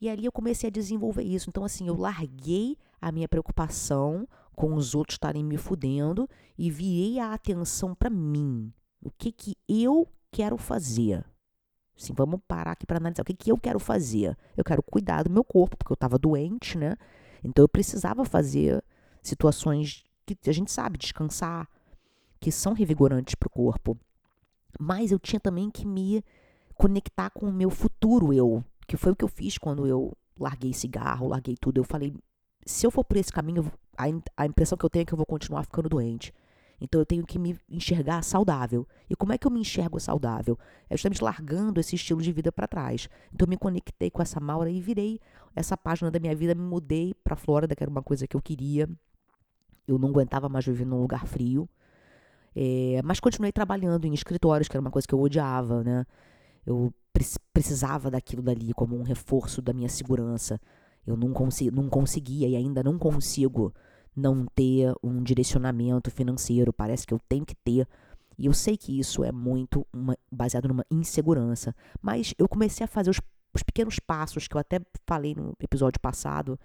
E 0.03 0.09
ali 0.09 0.25
eu 0.25 0.33
comecei 0.33 0.67
a 0.67 0.69
desenvolver 0.69 1.23
isso. 1.23 1.49
Então, 1.49 1.63
assim, 1.63 1.87
eu 1.87 1.95
larguei 1.95 2.77
a 3.01 3.09
minha 3.09 3.25
preocupação 3.25 4.27
com 4.53 4.73
os 4.73 4.93
outros 4.93 5.15
estarem 5.15 5.45
me 5.45 5.55
fudendo 5.55 6.29
e 6.57 6.69
virei 6.69 7.19
a 7.19 7.33
atenção 7.33 7.95
para 7.95 8.09
mim. 8.09 8.73
O 9.01 9.09
que 9.09 9.31
que 9.31 9.55
eu 9.65 10.05
quero 10.29 10.57
fazer? 10.57 11.23
Assim, 11.97 12.11
vamos 12.13 12.41
parar 12.45 12.73
aqui 12.73 12.85
para 12.85 12.97
analisar. 12.97 13.21
O 13.21 13.25
que 13.25 13.33
que 13.33 13.49
eu 13.49 13.57
quero 13.57 13.79
fazer? 13.79 14.37
Eu 14.57 14.63
quero 14.65 14.83
cuidar 14.83 15.23
do 15.23 15.29
meu 15.29 15.41
corpo, 15.41 15.77
porque 15.77 15.93
eu 15.93 15.95
estava 15.95 16.19
doente, 16.19 16.77
né? 16.77 16.97
Então 17.41 17.63
eu 17.63 17.69
precisava 17.69 18.25
fazer 18.25 18.83
situações 19.21 20.03
que 20.25 20.49
a 20.49 20.53
gente 20.53 20.69
sabe, 20.69 20.97
descansar, 20.97 21.65
que 22.41 22.51
são 22.51 22.73
revigorantes 22.73 23.35
para 23.35 23.47
o 23.47 23.49
corpo. 23.49 23.97
Mas 24.77 25.13
eu 25.13 25.19
tinha 25.19 25.39
também 25.39 25.71
que 25.71 25.87
me 25.87 26.21
conectar 26.75 27.29
com 27.29 27.45
o 27.45 27.53
meu 27.53 27.69
futuro 27.69 28.33
eu, 28.33 28.61
que 28.87 28.97
foi 28.97 29.11
o 29.11 29.15
que 29.15 29.23
eu 29.23 29.29
fiz 29.29 29.57
quando 29.57 29.87
eu 29.87 30.15
larguei 30.39 30.73
cigarro, 30.73 31.27
larguei 31.27 31.55
tudo. 31.59 31.79
Eu 31.79 31.83
falei, 31.83 32.13
se 32.65 32.85
eu 32.85 32.91
for 32.91 33.03
por 33.03 33.17
esse 33.17 33.31
caminho, 33.31 33.71
a, 33.97 34.05
a 34.37 34.45
impressão 34.45 34.77
que 34.77 34.85
eu 34.85 34.89
tenho 34.89 35.03
é 35.03 35.05
que 35.05 35.13
eu 35.13 35.17
vou 35.17 35.25
continuar 35.25 35.63
ficando 35.63 35.89
doente. 35.89 36.33
Então 36.81 36.99
eu 36.99 37.05
tenho 37.05 37.25
que 37.25 37.39
me 37.39 37.57
enxergar 37.69 38.21
saudável. 38.23 38.85
E 39.09 39.15
como 39.15 39.31
é 39.31 39.37
que 39.37 39.47
eu 39.47 39.51
me 39.51 39.61
enxergo 39.61 39.99
saudável? 39.99 40.57
É 40.89 40.97
justamente 40.97 41.23
largando 41.23 41.79
esse 41.79 41.95
estilo 41.95 42.21
de 42.21 42.31
vida 42.31 42.51
para 42.51 42.67
trás. 42.67 43.07
Então 43.33 43.45
eu 43.45 43.49
me 43.49 43.57
conectei 43.57 44.11
com 44.11 44.21
essa 44.21 44.39
Maura 44.39 44.69
e 44.69 44.81
virei 44.81 45.19
essa 45.55 45.77
página 45.77 46.11
da 46.11 46.19
minha 46.19 46.35
vida, 46.35 46.53
me 46.53 46.61
mudei 46.61 47.13
para 47.23 47.35
Flórida, 47.35 47.75
que 47.75 47.83
era 47.83 47.89
uma 47.89 48.03
coisa 48.03 48.27
que 48.27 48.35
eu 48.35 48.41
queria. 48.41 48.89
Eu 49.87 49.97
não 49.97 50.09
aguentava 50.09 50.49
mais 50.49 50.65
viver 50.65 50.85
num 50.85 50.99
lugar 50.99 51.25
frio. 51.25 51.69
É, 52.55 53.01
mas 53.03 53.19
continuei 53.19 53.51
trabalhando 53.51 54.05
em 54.05 54.13
escritórios, 54.13 54.67
que 54.67 54.75
era 54.75 54.81
uma 54.81 54.91
coisa 54.91 55.07
que 55.07 55.13
eu 55.13 55.21
odiava, 55.21 55.83
né? 55.83 56.05
Eu 56.65 56.93
precisava 57.53 58.09
daquilo 58.09 58.41
dali 58.41 58.73
como 58.73 58.97
um 58.97 59.03
reforço 59.03 59.61
da 59.61 59.71
minha 59.71 59.89
segurança. 59.89 60.59
Eu 61.05 61.15
não, 61.15 61.31
consi 61.31 61.69
não 61.69 61.87
conseguia 61.87 62.47
e 62.47 62.55
ainda 62.55 62.81
não 62.81 62.97
consigo 62.97 63.73
não 64.15 64.45
ter 64.55 64.93
um 65.03 65.21
direcionamento 65.21 66.09
financeiro. 66.09 66.73
Parece 66.73 67.05
que 67.05 67.13
eu 67.13 67.19
tenho 67.29 67.45
que 67.45 67.55
ter. 67.55 67.87
E 68.37 68.47
eu 68.47 68.53
sei 68.53 68.75
que 68.75 68.99
isso 68.99 69.23
é 69.23 69.31
muito 69.31 69.85
uma, 69.93 70.17
baseado 70.31 70.67
numa 70.67 70.85
insegurança. 70.89 71.75
Mas 72.01 72.33
eu 72.37 72.47
comecei 72.47 72.83
a 72.83 72.87
fazer 72.87 73.11
os, 73.11 73.21
os 73.53 73.61
pequenos 73.61 73.99
passos 73.99 74.47
que 74.47 74.55
eu 74.55 74.59
até 74.59 74.79
falei 75.05 75.35
no 75.35 75.53
episódio 75.59 75.99
passado. 75.99 76.59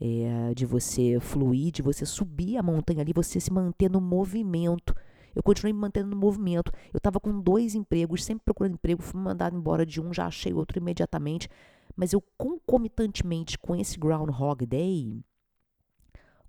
É, 0.00 0.54
de 0.54 0.64
você 0.64 1.18
fluir, 1.18 1.72
de 1.72 1.82
você 1.82 2.06
subir 2.06 2.56
a 2.56 2.62
montanha 2.62 3.00
ali, 3.00 3.12
você 3.12 3.40
se 3.40 3.52
manter 3.52 3.90
no 3.90 4.00
movimento. 4.00 4.94
Eu 5.38 5.42
continuei 5.44 5.72
me 5.72 5.78
mantendo 5.78 6.08
no 6.08 6.16
movimento. 6.16 6.72
Eu 6.92 6.98
estava 6.98 7.20
com 7.20 7.40
dois 7.40 7.76
empregos, 7.76 8.24
sempre 8.24 8.42
procurando 8.44 8.74
emprego, 8.74 9.00
fui 9.00 9.20
mandado 9.20 9.56
embora 9.56 9.86
de 9.86 10.00
um, 10.00 10.12
já 10.12 10.26
achei 10.26 10.52
outro 10.52 10.78
imediatamente. 10.78 11.48
Mas 11.94 12.12
eu, 12.12 12.20
concomitantemente 12.36 13.56
com 13.56 13.76
esse 13.76 13.96
Groundhog 14.00 14.66
Day, 14.66 15.24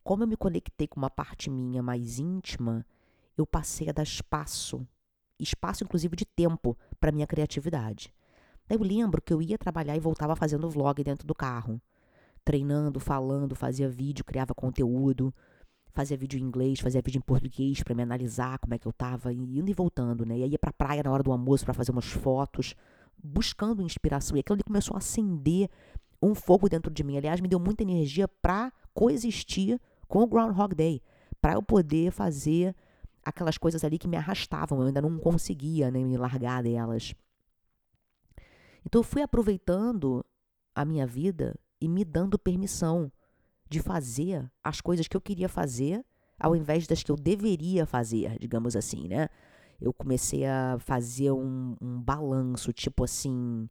como 0.03 0.23
eu 0.23 0.27
me 0.27 0.35
conectei 0.35 0.87
com 0.87 0.99
uma 0.99 1.09
parte 1.09 1.51
minha 1.51 1.83
mais 1.83 2.17
íntima, 2.17 2.83
eu 3.37 3.45
passei 3.45 3.89
a 3.89 3.91
dar 3.91 4.01
espaço, 4.01 4.87
espaço 5.39 5.83
inclusive 5.83 6.15
de 6.15 6.25
tempo, 6.25 6.75
para 6.99 7.11
minha 7.11 7.27
criatividade. 7.27 8.11
Daí 8.67 8.75
eu 8.75 8.83
lembro 8.83 9.21
que 9.21 9.31
eu 9.31 9.39
ia 9.39 9.59
trabalhar 9.59 9.95
e 9.95 9.99
voltava 9.99 10.35
fazendo 10.35 10.67
vlog 10.67 11.03
dentro 11.03 11.27
do 11.27 11.35
carro, 11.35 11.79
treinando, 12.43 12.99
falando, 12.99 13.55
fazia 13.55 13.87
vídeo, 13.87 14.25
criava 14.25 14.55
conteúdo, 14.55 15.31
fazia 15.93 16.17
vídeo 16.17 16.39
em 16.39 16.43
inglês, 16.43 16.79
fazia 16.79 17.01
vídeo 17.01 17.19
em 17.19 17.21
português 17.21 17.83
para 17.83 17.95
me 17.95 18.03
analisar 18.03 18.59
como 18.59 18.73
é 18.73 18.77
que 18.77 18.87
eu 18.87 18.91
estava, 18.91 19.33
indo 19.33 19.69
e 19.69 19.73
voltando, 19.73 20.25
né? 20.25 20.37
E 20.37 20.43
aí 20.43 20.49
ia 20.51 20.59
pra 20.59 20.71
praia 20.71 21.03
na 21.03 21.11
hora 21.11 21.23
do 21.23 21.31
almoço 21.31 21.65
para 21.65 21.73
fazer 21.73 21.91
umas 21.91 22.05
fotos 22.05 22.75
buscando 23.21 23.81
inspiração. 23.81 24.37
E 24.37 24.39
aquilo 24.39 24.55
ali 24.55 24.63
começou 24.63 24.95
a 24.95 24.99
acender 24.99 25.69
um 26.21 26.35
fogo 26.35 26.69
dentro 26.69 26.91
de 26.91 27.03
mim. 27.03 27.17
Aliás, 27.17 27.39
me 27.41 27.47
deu 27.47 27.59
muita 27.59 27.83
energia 27.83 28.27
para 28.27 28.71
coexistir 28.93 29.79
com 30.07 30.21
o 30.21 30.27
Groundhog 30.27 30.75
Day, 30.75 31.01
para 31.41 31.53
eu 31.53 31.63
poder 31.63 32.11
fazer 32.11 32.75
aquelas 33.23 33.57
coisas 33.57 33.83
ali 33.83 33.97
que 33.97 34.07
me 34.07 34.17
arrastavam. 34.17 34.81
Eu 34.81 34.87
ainda 34.87 35.01
não 35.01 35.17
conseguia 35.17 35.91
né, 35.91 36.03
me 36.03 36.17
largar 36.17 36.63
delas. 36.63 37.13
Então 38.85 38.99
eu 38.99 39.03
fui 39.03 39.21
aproveitando 39.21 40.25
a 40.73 40.85
minha 40.85 41.05
vida 41.05 41.57
e 41.79 41.87
me 41.87 42.03
dando 42.03 42.39
permissão 42.39 43.11
de 43.69 43.79
fazer 43.79 44.49
as 44.63 44.81
coisas 44.81 45.07
que 45.07 45.15
eu 45.15 45.21
queria 45.21 45.47
fazer 45.47 46.03
ao 46.39 46.55
invés 46.55 46.87
das 46.87 47.03
que 47.03 47.11
eu 47.11 47.15
deveria 47.15 47.85
fazer, 47.85 48.37
digamos 48.39 48.75
assim, 48.75 49.07
né? 49.07 49.27
eu 49.81 49.93
comecei 49.93 50.45
a 50.45 50.77
fazer 50.79 51.31
um, 51.31 51.75
um 51.81 52.01
balanço, 52.01 52.73
tipo 52.73 53.03
assim, 53.03 53.69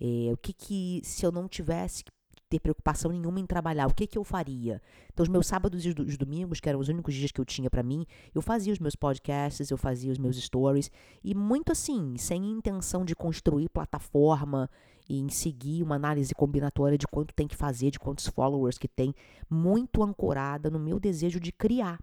é, 0.00 0.32
o 0.32 0.36
que 0.36 0.52
que, 0.52 1.00
se 1.04 1.26
eu 1.26 1.32
não 1.32 1.48
tivesse 1.48 2.04
que 2.04 2.12
ter 2.48 2.60
preocupação 2.60 3.10
nenhuma 3.10 3.40
em 3.40 3.46
trabalhar, 3.46 3.88
o 3.88 3.94
que 3.94 4.06
que 4.06 4.16
eu 4.16 4.24
faria? 4.24 4.80
Então, 5.12 5.22
os 5.22 5.28
meus 5.28 5.46
sábados 5.46 5.84
e 5.84 5.88
os 5.90 6.16
domingos, 6.16 6.60
que 6.60 6.68
eram 6.68 6.78
os 6.78 6.88
únicos 6.88 7.14
dias 7.14 7.32
que 7.32 7.40
eu 7.40 7.44
tinha 7.44 7.68
para 7.68 7.82
mim, 7.82 8.06
eu 8.34 8.40
fazia 8.40 8.72
os 8.72 8.78
meus 8.78 8.94
podcasts, 8.94 9.70
eu 9.70 9.76
fazia 9.76 10.12
os 10.12 10.18
meus 10.18 10.36
stories, 10.36 10.90
e 11.22 11.34
muito 11.34 11.72
assim, 11.72 12.16
sem 12.16 12.42
intenção 12.50 13.04
de 13.04 13.14
construir 13.14 13.68
plataforma 13.68 14.70
e 15.08 15.18
em 15.18 15.28
seguir 15.28 15.82
uma 15.82 15.94
análise 15.94 16.34
combinatória 16.34 16.98
de 16.98 17.06
quanto 17.06 17.34
tem 17.34 17.48
que 17.48 17.56
fazer, 17.56 17.90
de 17.90 17.98
quantos 17.98 18.26
followers 18.26 18.76
que 18.76 18.88
tem, 18.88 19.14
muito 19.48 20.02
ancorada 20.02 20.68
no 20.68 20.78
meu 20.78 21.00
desejo 21.00 21.40
de 21.40 21.50
criar. 21.50 21.98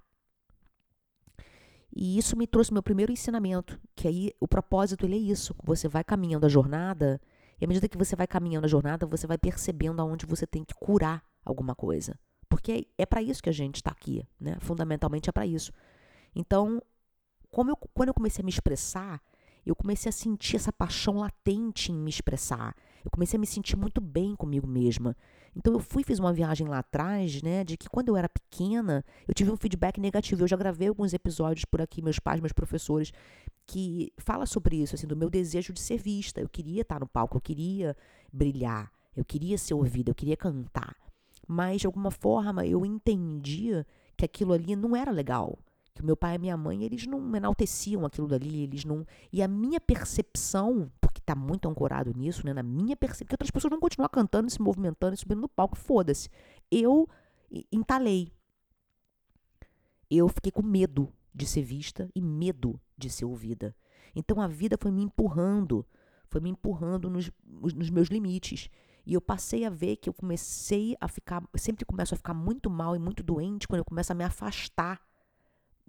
E 1.95 2.17
isso 2.17 2.35
me 2.35 2.45
trouxe 2.45 2.73
meu 2.73 2.83
primeiro 2.83 3.11
ensinamento, 3.11 3.79
que 3.95 4.07
aí 4.07 4.33
o 4.39 4.47
propósito 4.47 5.05
ele 5.05 5.15
é 5.15 5.19
isso. 5.19 5.55
Você 5.63 5.87
vai 5.87 6.03
caminhando 6.03 6.45
a 6.45 6.49
jornada, 6.49 7.21
e 7.59 7.63
à 7.63 7.67
medida 7.67 7.87
que 7.87 7.97
você 7.97 8.15
vai 8.15 8.27
caminhando 8.27 8.65
a 8.65 8.67
jornada, 8.67 9.05
você 9.05 9.25
vai 9.25 9.37
percebendo 9.37 10.01
aonde 10.01 10.25
você 10.25 10.45
tem 10.45 10.65
que 10.65 10.73
curar 10.73 11.23
alguma 11.45 11.73
coisa. 11.73 12.19
Porque 12.49 12.87
é 12.97 13.05
para 13.05 13.21
isso 13.21 13.41
que 13.41 13.49
a 13.49 13.53
gente 13.53 13.77
está 13.77 13.91
aqui, 13.91 14.27
né? 14.39 14.57
Fundamentalmente 14.59 15.29
é 15.29 15.31
para 15.31 15.45
isso. 15.45 15.71
Então, 16.35 16.81
eu, 17.55 17.77
quando 17.93 18.09
eu 18.09 18.13
comecei 18.13 18.41
a 18.41 18.45
me 18.45 18.51
expressar, 18.51 19.21
eu 19.65 19.75
comecei 19.75 20.09
a 20.09 20.13
sentir 20.13 20.57
essa 20.57 20.73
paixão 20.73 21.19
latente 21.19 21.91
em 21.91 21.95
me 21.95 22.09
expressar. 22.09 22.75
Eu 23.05 23.11
comecei 23.11 23.37
a 23.37 23.39
me 23.39 23.45
sentir 23.45 23.77
muito 23.77 24.01
bem 24.01 24.35
comigo 24.35 24.67
mesma. 24.67 25.15
Então 25.55 25.71
eu 25.73 25.79
fui 25.79 26.03
fiz 26.03 26.19
uma 26.19 26.33
viagem 26.33 26.67
lá 26.67 26.79
atrás, 26.79 27.41
né, 27.41 27.63
de 27.63 27.77
que 27.77 27.87
quando 27.87 28.09
eu 28.09 28.17
era 28.17 28.27
pequena, 28.27 29.05
eu 29.27 29.33
tive 29.33 29.51
um 29.51 29.55
feedback 29.55 29.99
negativo. 29.99 30.43
Eu 30.43 30.47
já 30.47 30.57
gravei 30.57 30.87
alguns 30.87 31.13
episódios 31.13 31.63
por 31.63 31.81
aqui, 31.81 32.01
meus 32.01 32.19
pais, 32.19 32.41
meus 32.41 32.51
professores, 32.51 33.13
que 33.65 34.11
fala 34.17 34.45
sobre 34.45 34.77
isso, 34.81 34.95
assim, 34.95 35.07
do 35.07 35.15
meu 35.15 35.29
desejo 35.29 35.71
de 35.71 35.79
ser 35.79 35.97
vista. 35.97 36.41
Eu 36.41 36.49
queria 36.49 36.81
estar 36.81 36.99
no 36.99 37.07
palco, 37.07 37.37
eu 37.37 37.41
queria 37.41 37.95
brilhar, 38.33 38.91
eu 39.15 39.23
queria 39.23 39.57
ser 39.57 39.75
ouvida, 39.75 40.09
eu 40.09 40.15
queria 40.15 40.35
cantar. 40.35 40.95
Mas 41.47 41.81
de 41.81 41.87
alguma 41.87 42.09
forma 42.11 42.65
eu 42.65 42.85
entendia 42.85 43.85
que 44.17 44.25
aquilo 44.25 44.51
ali 44.51 44.75
não 44.75 44.95
era 44.95 45.11
legal 45.11 45.59
que 45.95 46.01
o 46.01 46.05
meu 46.05 46.17
pai 46.17 46.35
e 46.35 46.37
minha 46.37 46.57
mãe, 46.57 46.83
eles 46.83 47.07
não 47.07 47.33
enalteciam 47.33 48.05
aquilo 48.05 48.27
dali, 48.27 48.63
eles 48.63 48.83
não... 48.83 49.07
E 49.31 49.41
a 49.41 49.47
minha 49.47 49.79
percepção, 49.79 50.91
porque 51.25 51.31
está 51.31 51.35
muito 51.35 51.67
ancorado 51.67 52.13
nisso, 52.15 52.45
né, 52.45 52.53
na 52.53 52.61
minha 52.61 52.95
percepção, 52.95 53.27
que 53.27 53.33
outras 53.33 53.49
pessoas 53.49 53.71
vão 53.71 53.79
continuar 53.79 54.09
cantando, 54.09 54.49
se 54.49 54.61
movimentando, 54.61 55.17
subindo 55.17 55.41
no 55.41 55.49
palco, 55.49 55.75
foda-se. 55.75 56.29
Eu 56.71 57.09
entalei. 57.71 58.31
Eu 60.09 60.27
fiquei 60.29 60.51
com 60.51 60.61
medo 60.61 61.11
de 61.33 61.47
ser 61.47 61.63
vista 61.63 62.07
e 62.13 62.21
medo 62.21 62.79
de 62.95 63.09
ser 63.09 63.25
ouvida. 63.25 63.75
Então 64.15 64.39
a 64.39 64.47
vida 64.47 64.77
foi 64.79 64.91
me 64.91 65.01
empurrando, 65.01 65.85
foi 66.29 66.39
me 66.39 66.51
empurrando 66.51 67.09
nos, 67.09 67.31
nos 67.43 67.89
meus 67.89 68.09
limites. 68.09 68.69
E 69.03 69.13
eu 69.13 69.21
passei 69.21 69.65
a 69.65 69.69
ver 69.69 69.97
que 69.97 70.07
eu 70.07 70.13
comecei 70.13 70.95
a 71.01 71.07
ficar, 71.07 71.43
sempre 71.55 71.85
começo 71.85 72.13
a 72.13 72.17
ficar 72.17 72.33
muito 72.33 72.69
mal 72.69 72.95
e 72.95 72.99
muito 72.99 73.23
doente 73.23 73.67
quando 73.67 73.79
eu 73.79 73.85
começo 73.85 74.11
a 74.11 74.15
me 74.15 74.23
afastar 74.23 75.01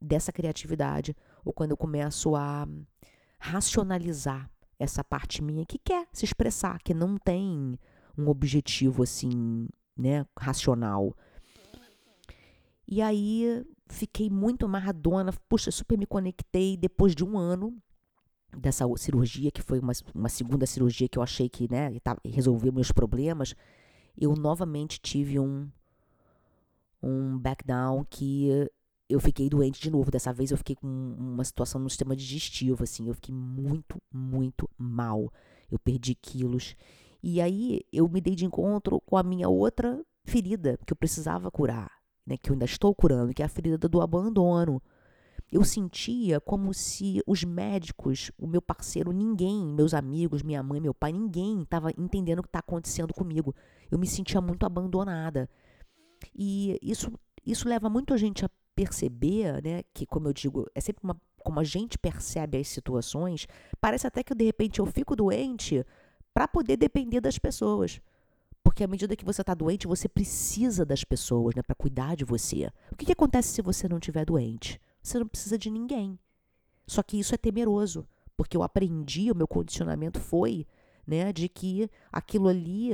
dessa 0.00 0.32
criatividade 0.32 1.14
ou 1.44 1.52
quando 1.52 1.70
eu 1.70 1.76
começo 1.76 2.34
a 2.34 2.66
racionalizar 3.38 4.50
essa 4.78 5.02
parte 5.02 5.42
minha 5.42 5.64
que 5.64 5.78
quer 5.78 6.06
se 6.12 6.24
expressar, 6.24 6.80
que 6.82 6.92
não 6.92 7.16
tem 7.16 7.78
um 8.16 8.28
objetivo 8.28 9.02
assim, 9.02 9.68
né, 9.96 10.26
racional. 10.38 11.14
E 12.88 13.02
aí 13.02 13.64
fiquei 13.88 14.30
muito 14.30 14.66
amarradona, 14.66 15.32
puxa, 15.48 15.70
super 15.70 15.98
me 15.98 16.06
conectei 16.06 16.76
depois 16.76 17.14
de 17.14 17.24
um 17.24 17.36
ano 17.36 17.76
dessa 18.56 18.84
cirurgia, 18.96 19.50
que 19.50 19.62
foi 19.62 19.78
uma, 19.78 19.92
uma 20.14 20.28
segunda 20.28 20.66
cirurgia 20.66 21.08
que 21.08 21.18
eu 21.18 21.22
achei 21.22 21.48
que, 21.48 21.70
né, 21.70 21.90
resolveu 22.24 22.72
meus 22.72 22.92
problemas, 22.92 23.54
eu 24.16 24.34
novamente 24.34 25.00
tive 25.00 25.38
um 25.38 25.68
um 27.02 27.38
back 27.38 27.64
down 27.64 28.04
que 28.08 28.68
eu 29.08 29.20
fiquei 29.20 29.48
doente 29.48 29.80
de 29.80 29.90
novo. 29.90 30.10
Dessa 30.10 30.32
vez 30.32 30.50
eu 30.50 30.56
fiquei 30.56 30.76
com 30.76 30.86
uma 30.86 31.44
situação 31.44 31.80
no 31.80 31.88
sistema 31.88 32.16
digestivo, 32.16 32.82
assim. 32.82 33.08
Eu 33.08 33.14
fiquei 33.14 33.34
muito, 33.34 34.00
muito 34.12 34.68
mal. 34.76 35.32
Eu 35.70 35.78
perdi 35.78 36.14
quilos. 36.14 36.76
E 37.22 37.40
aí 37.40 37.80
eu 37.92 38.08
me 38.08 38.20
dei 38.20 38.34
de 38.34 38.44
encontro 38.44 39.00
com 39.00 39.16
a 39.16 39.22
minha 39.22 39.48
outra 39.48 40.04
ferida 40.24 40.78
que 40.84 40.92
eu 40.92 40.96
precisava 40.96 41.50
curar, 41.50 41.90
né? 42.26 42.36
Que 42.36 42.50
eu 42.50 42.54
ainda 42.54 42.64
estou 42.64 42.94
curando, 42.94 43.32
que 43.32 43.42
é 43.42 43.46
a 43.46 43.48
ferida 43.48 43.88
do 43.88 44.00
abandono. 44.00 44.82
Eu 45.50 45.64
sentia 45.64 46.40
como 46.40 46.74
se 46.74 47.22
os 47.24 47.44
médicos, 47.44 48.32
o 48.36 48.48
meu 48.48 48.60
parceiro, 48.60 49.12
ninguém, 49.12 49.64
meus 49.64 49.94
amigos, 49.94 50.42
minha 50.42 50.62
mãe, 50.62 50.80
meu 50.80 50.92
pai, 50.92 51.12
ninguém 51.12 51.62
estava 51.62 51.92
entendendo 51.96 52.40
o 52.40 52.42
que 52.42 52.48
está 52.48 52.58
acontecendo 52.58 53.14
comigo. 53.14 53.54
Eu 53.88 53.98
me 53.98 54.08
sentia 54.08 54.40
muito 54.40 54.66
abandonada. 54.66 55.48
E 56.34 56.76
isso, 56.82 57.12
isso 57.44 57.68
leva 57.68 57.88
muito 57.88 58.12
a 58.12 58.16
gente 58.16 58.44
a 58.44 58.50
perceber, 58.76 59.62
né, 59.62 59.82
que 59.94 60.04
como 60.04 60.28
eu 60.28 60.32
digo, 60.34 60.70
é 60.74 60.80
sempre 60.80 61.02
uma, 61.02 61.18
como 61.42 61.58
a 61.58 61.64
gente 61.64 61.98
percebe 61.98 62.58
as 62.58 62.68
situações, 62.68 63.48
parece 63.80 64.06
até 64.06 64.22
que 64.22 64.34
de 64.34 64.44
repente 64.44 64.78
eu 64.78 64.86
fico 64.86 65.16
doente 65.16 65.84
para 66.34 66.46
poder 66.46 66.76
depender 66.76 67.20
das 67.20 67.38
pessoas. 67.38 68.00
Porque 68.62 68.84
à 68.84 68.86
medida 68.86 69.16
que 69.16 69.24
você 69.24 69.40
está 69.40 69.54
doente, 69.54 69.86
você 69.86 70.08
precisa 70.08 70.84
das 70.84 71.02
pessoas, 71.02 71.54
né, 71.54 71.62
para 71.62 71.74
cuidar 71.74 72.14
de 72.14 72.24
você. 72.24 72.70
O 72.92 72.96
que, 72.96 73.06
que 73.06 73.12
acontece 73.12 73.48
se 73.48 73.62
você 73.62 73.88
não 73.88 73.96
estiver 73.96 74.24
doente? 74.26 74.78
Você 75.02 75.18
não 75.18 75.26
precisa 75.26 75.56
de 75.56 75.70
ninguém. 75.70 76.18
Só 76.86 77.02
que 77.02 77.18
isso 77.18 77.34
é 77.34 77.38
temeroso, 77.38 78.06
porque 78.36 78.56
eu 78.56 78.62
aprendi, 78.62 79.30
o 79.30 79.34
meu 79.34 79.48
condicionamento 79.48 80.20
foi, 80.20 80.66
né, 81.06 81.32
de 81.32 81.48
que 81.48 81.88
aquilo 82.12 82.48
ali 82.48 82.92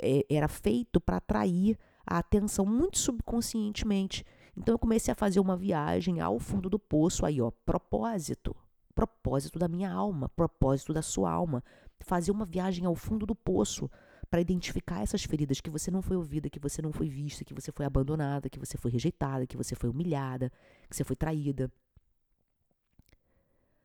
é, 0.00 0.24
era 0.30 0.48
feito 0.48 1.00
para 1.00 1.18
atrair 1.18 1.76
a 2.06 2.18
atenção 2.18 2.64
muito 2.64 2.98
subconscientemente. 2.98 4.24
Então 4.60 4.74
eu 4.74 4.78
comecei 4.78 5.10
a 5.10 5.14
fazer 5.14 5.40
uma 5.40 5.56
viagem 5.56 6.20
ao 6.20 6.38
fundo 6.38 6.68
do 6.68 6.78
poço, 6.78 7.24
aí 7.24 7.40
ó, 7.40 7.50
propósito, 7.64 8.54
propósito 8.94 9.58
da 9.58 9.66
minha 9.66 9.90
alma, 9.90 10.28
propósito 10.28 10.92
da 10.92 11.00
sua 11.00 11.30
alma, 11.30 11.64
fazer 12.00 12.30
uma 12.30 12.44
viagem 12.44 12.84
ao 12.84 12.94
fundo 12.94 13.24
do 13.24 13.34
poço 13.34 13.90
para 14.30 14.38
identificar 14.38 15.00
essas 15.00 15.24
feridas 15.24 15.62
que 15.62 15.70
você 15.70 15.90
não 15.90 16.02
foi 16.02 16.14
ouvida, 16.14 16.50
que 16.50 16.58
você 16.58 16.82
não 16.82 16.92
foi 16.92 17.08
vista, 17.08 17.42
que 17.42 17.54
você 17.54 17.72
foi 17.72 17.86
abandonada, 17.86 18.50
que 18.50 18.58
você 18.58 18.76
foi 18.76 18.90
rejeitada, 18.90 19.46
que 19.46 19.56
você 19.56 19.74
foi 19.74 19.88
humilhada, 19.88 20.52
que 20.90 20.94
você 20.94 21.04
foi 21.04 21.16
traída. 21.16 21.72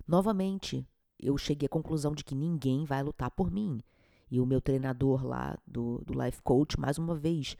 Novamente, 0.06 0.86
eu 1.18 1.38
cheguei 1.38 1.68
à 1.68 1.70
conclusão 1.70 2.14
de 2.14 2.26
que 2.26 2.36
ninguém 2.36 2.84
vai 2.84 3.02
lutar 3.02 3.32
por 3.32 3.50
mim. 3.50 3.80
E 4.30 4.42
o 4.42 4.46
meu 4.46 4.60
treinador 4.60 5.26
lá 5.26 5.58
do, 5.66 6.04
do 6.06 6.22
Life 6.22 6.42
Coach, 6.42 6.78
mais 6.78 6.98
uma 6.98 7.16
vez, 7.16 7.56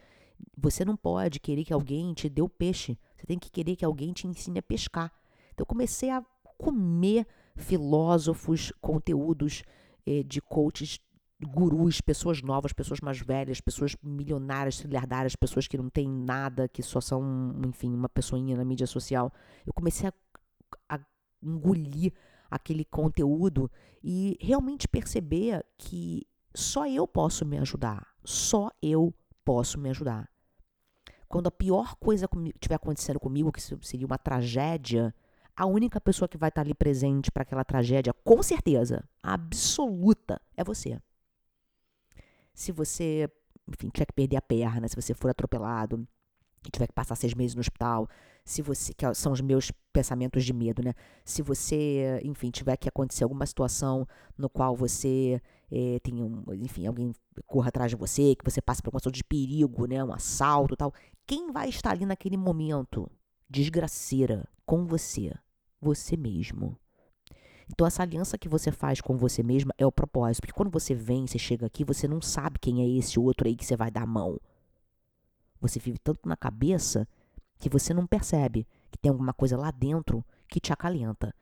você 0.58 0.84
não 0.84 0.98
pode 0.98 1.40
querer 1.40 1.64
que 1.64 1.74
alguém 1.74 2.14
te 2.14 2.28
dê 2.28 2.42
o 2.42 2.50
peixe. 2.50 2.98
Você 3.18 3.26
tem 3.26 3.40
que 3.40 3.50
querer 3.50 3.76
que 3.76 3.86
alguém 3.86 4.14
te 4.14 4.28
ensine 4.28 4.60
a 4.60 4.64
pescar. 4.64 5.12
Então 5.54 5.64
eu 5.64 5.66
comecei 5.66 6.10
a 6.10 6.24
comer 6.58 7.28
filósofos, 7.56 8.72
conteúdos 8.82 9.64
eh, 10.06 10.24
de 10.24 10.42
coaches, 10.42 11.00
gurus, 11.42 12.02
pessoas 12.02 12.42
novas, 12.42 12.74
pessoas 12.74 13.00
mais 13.02 13.20
velhas, 13.20 13.60
pessoas 13.60 13.96
milionárias, 14.02 14.78
trilhardárias, 14.78 15.36
pessoas 15.36 15.68
que 15.68 15.78
não 15.78 15.90
têm 15.90 16.08
nada, 16.08 16.68
que 16.68 16.82
só 16.82 17.02
são, 17.02 17.54
enfim, 17.66 17.94
uma 17.94 18.10
pessoinha 18.10 18.56
na 18.56 18.66
mídia 18.66 18.88
social. 18.88 19.32
Eu 19.66 19.74
comecei 19.74 20.10
a, 20.10 20.14
a 20.90 21.00
engolir 21.42 22.14
aquele 22.50 22.86
conteúdo 22.86 23.70
e 24.04 24.38
realmente 24.40 24.88
perceber 24.88 25.66
que 25.78 26.26
só 26.54 26.88
eu 26.88 27.08
posso 27.08 27.46
me 27.46 27.58
ajudar. 27.58 28.08
Só 28.24 28.72
eu 28.82 29.14
posso 29.44 29.80
me 29.80 29.90
ajudar. 29.90 30.30
Quando 31.28 31.48
a 31.48 31.52
pior 31.52 31.96
coisa 31.96 32.28
estiver 32.54 32.76
acontecendo 32.76 33.20
comigo, 33.20 33.52
que 33.52 33.62
seria 33.62 34.06
uma 34.06 34.18
tragédia, 34.18 35.14
a 35.56 35.66
única 35.66 36.02
pessoa 36.02 36.28
que 36.28 36.38
vai 36.38 36.50
estar 36.50 36.62
ali 36.62 36.74
presente 36.74 37.32
para 37.32 37.44
aquela 37.44 37.64
tragédia, 37.64 38.14
com 38.24 38.44
certeza, 38.44 39.04
absoluta, 39.24 40.42
é 40.56 40.64
você. 40.64 41.00
Se 42.54 42.72
você, 42.72 43.30
enfim, 43.68 43.90
tiver 43.90 44.06
que 44.06 44.14
perder 44.14 44.38
a 44.38 44.42
perna, 44.42 44.88
se 44.88 44.96
você 44.96 45.14
for 45.14 45.30
atropelado, 45.30 46.08
tiver 46.72 46.88
que 46.88 46.94
passar 46.94 47.16
seis 47.16 47.34
meses 47.34 47.56
no 47.56 47.62
hospital, 47.62 48.08
se 48.44 48.62
você, 48.62 48.94
que 48.94 49.12
são 49.16 49.32
os 49.32 49.42
meus 49.42 49.72
pensamentos 49.92 50.46
de 50.46 50.54
medo, 50.54 50.84
né? 50.84 50.94
Se 51.24 51.42
você, 51.42 52.22
enfim, 52.24 52.52
tiver 52.52 52.78
que 52.78 52.88
acontecer 52.88 53.24
alguma 53.24 53.46
situação 53.46 54.08
no 54.38 54.50
qual 54.50 54.76
você 54.76 55.42
é, 55.72 56.00
tem 56.00 56.22
um, 56.22 56.44
enfim, 56.54 56.86
alguém 56.86 57.12
corra 57.48 57.70
atrás 57.70 57.90
de 57.90 57.98
você, 57.98 58.36
que 58.36 58.46
você 58.46 58.62
passe 58.62 58.82
por 58.82 58.94
uma 58.94 59.00
situação 59.00 59.12
de 59.12 59.24
perigo, 59.24 59.88
né? 59.88 60.04
Um 60.04 60.14
assalto 60.14 60.76
tal. 60.76 60.94
Quem 61.28 61.52
vai 61.52 61.70
estar 61.70 61.92
ali 61.92 62.06
naquele 62.06 62.38
momento? 62.38 63.10
Desgraceira 63.50 64.48
com 64.66 64.86
você. 64.86 65.34
Você 65.82 66.16
mesmo. 66.16 66.78
Então, 67.68 67.88
essa 67.88 68.04
aliança 68.04 68.38
que 68.38 68.48
você 68.48 68.72
faz 68.72 69.02
com 69.02 69.18
você 69.18 69.42
mesma 69.42 69.74
é 69.78 69.86
o 69.86 69.92
propósito. 69.92 70.42
Porque 70.42 70.54
quando 70.54 70.70
você 70.70 70.94
vem, 70.94 71.26
você 71.26 71.40
chega 71.40 71.66
aqui, 71.66 71.84
você 71.84 72.08
não 72.08 72.22
sabe 72.22 72.60
quem 72.60 72.82
é 72.82 72.88
esse 72.98 73.20
outro 73.20 73.48
aí 73.48 73.56
que 73.56 73.66
você 73.66 73.76
vai 73.76 73.90
dar 73.90 74.04
a 74.04 74.08
mão. 74.08 74.40
Você 75.60 75.80
vive 75.80 75.98
tanto 75.98 76.30
na 76.30 76.38
cabeça 76.38 77.08
que 77.58 77.70
você 77.70 77.92
não 77.94 78.06
percebe 78.06 78.68
que 78.92 78.98
tem 79.00 79.10
alguma 79.10 79.34
coisa 79.34 79.58
lá 79.58 79.72
dentro 79.72 80.24
que 80.48 80.60
te 80.60 80.72
acalenta. 80.72 81.34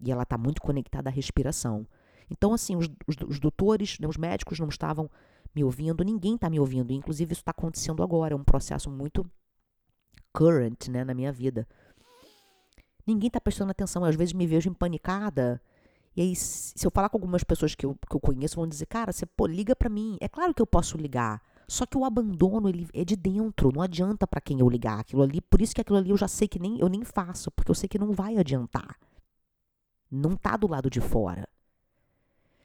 E 0.00 0.10
ela 0.10 0.24
está 0.24 0.36
muito 0.36 0.60
conectada 0.60 1.10
à 1.10 1.12
respiração. 1.12 1.86
Então, 2.28 2.52
assim, 2.52 2.74
os, 2.74 2.88
os, 3.06 3.16
os 3.28 3.38
doutores, 3.38 4.00
né, 4.00 4.08
os 4.08 4.16
médicos 4.16 4.58
não 4.58 4.68
estavam 4.68 5.08
me 5.54 5.62
ouvindo, 5.62 6.02
ninguém 6.02 6.34
está 6.34 6.48
me 6.48 6.58
ouvindo. 6.58 6.92
Inclusive, 6.92 7.32
isso 7.32 7.42
está 7.42 7.50
acontecendo 7.50 8.02
agora. 8.02 8.34
É 8.34 8.36
um 8.36 8.44
processo 8.44 8.90
muito 8.90 9.24
current 10.32 10.88
né, 10.88 11.04
na 11.04 11.14
minha 11.14 11.32
vida. 11.32 11.66
Ninguém 13.06 13.26
está 13.26 13.40
prestando 13.40 13.70
atenção. 13.70 14.02
Eu, 14.02 14.08
às 14.08 14.16
vezes 14.16 14.32
me 14.32 14.46
vejo 14.46 14.70
empanicada. 14.70 15.60
E 16.16 16.22
aí, 16.22 16.36
se 16.36 16.86
eu 16.86 16.90
falar 16.90 17.08
com 17.08 17.16
algumas 17.16 17.44
pessoas 17.44 17.74
que 17.74 17.84
eu, 17.84 17.96
que 18.08 18.16
eu 18.16 18.20
conheço, 18.20 18.56
vão 18.56 18.66
dizer, 18.66 18.86
cara, 18.86 19.12
você 19.12 19.26
pô, 19.26 19.46
liga 19.46 19.74
para 19.76 19.88
mim. 19.88 20.16
É 20.20 20.28
claro 20.28 20.54
que 20.54 20.62
eu 20.62 20.66
posso 20.66 20.96
ligar. 20.96 21.42
Só 21.68 21.86
que 21.86 21.96
o 21.96 22.04
abandono, 22.04 22.68
ele 22.68 22.88
é 22.92 23.04
de 23.04 23.16
dentro. 23.16 23.72
Não 23.72 23.82
adianta 23.82 24.26
para 24.26 24.40
quem 24.40 24.60
eu 24.60 24.68
ligar 24.68 25.00
aquilo 25.00 25.22
ali. 25.22 25.40
Por 25.40 25.60
isso 25.60 25.74
que 25.74 25.80
aquilo 25.80 25.98
ali 25.98 26.10
eu 26.10 26.16
já 26.16 26.28
sei 26.28 26.48
que 26.48 26.58
nem 26.58 26.78
eu 26.78 26.88
nem 26.88 27.04
faço. 27.04 27.50
Porque 27.50 27.70
eu 27.70 27.74
sei 27.74 27.88
que 27.88 27.98
não 27.98 28.12
vai 28.12 28.36
adiantar. 28.36 28.96
Não 30.10 30.36
tá 30.36 30.56
do 30.56 30.66
lado 30.66 30.90
de 30.90 31.00
fora. 31.00 31.48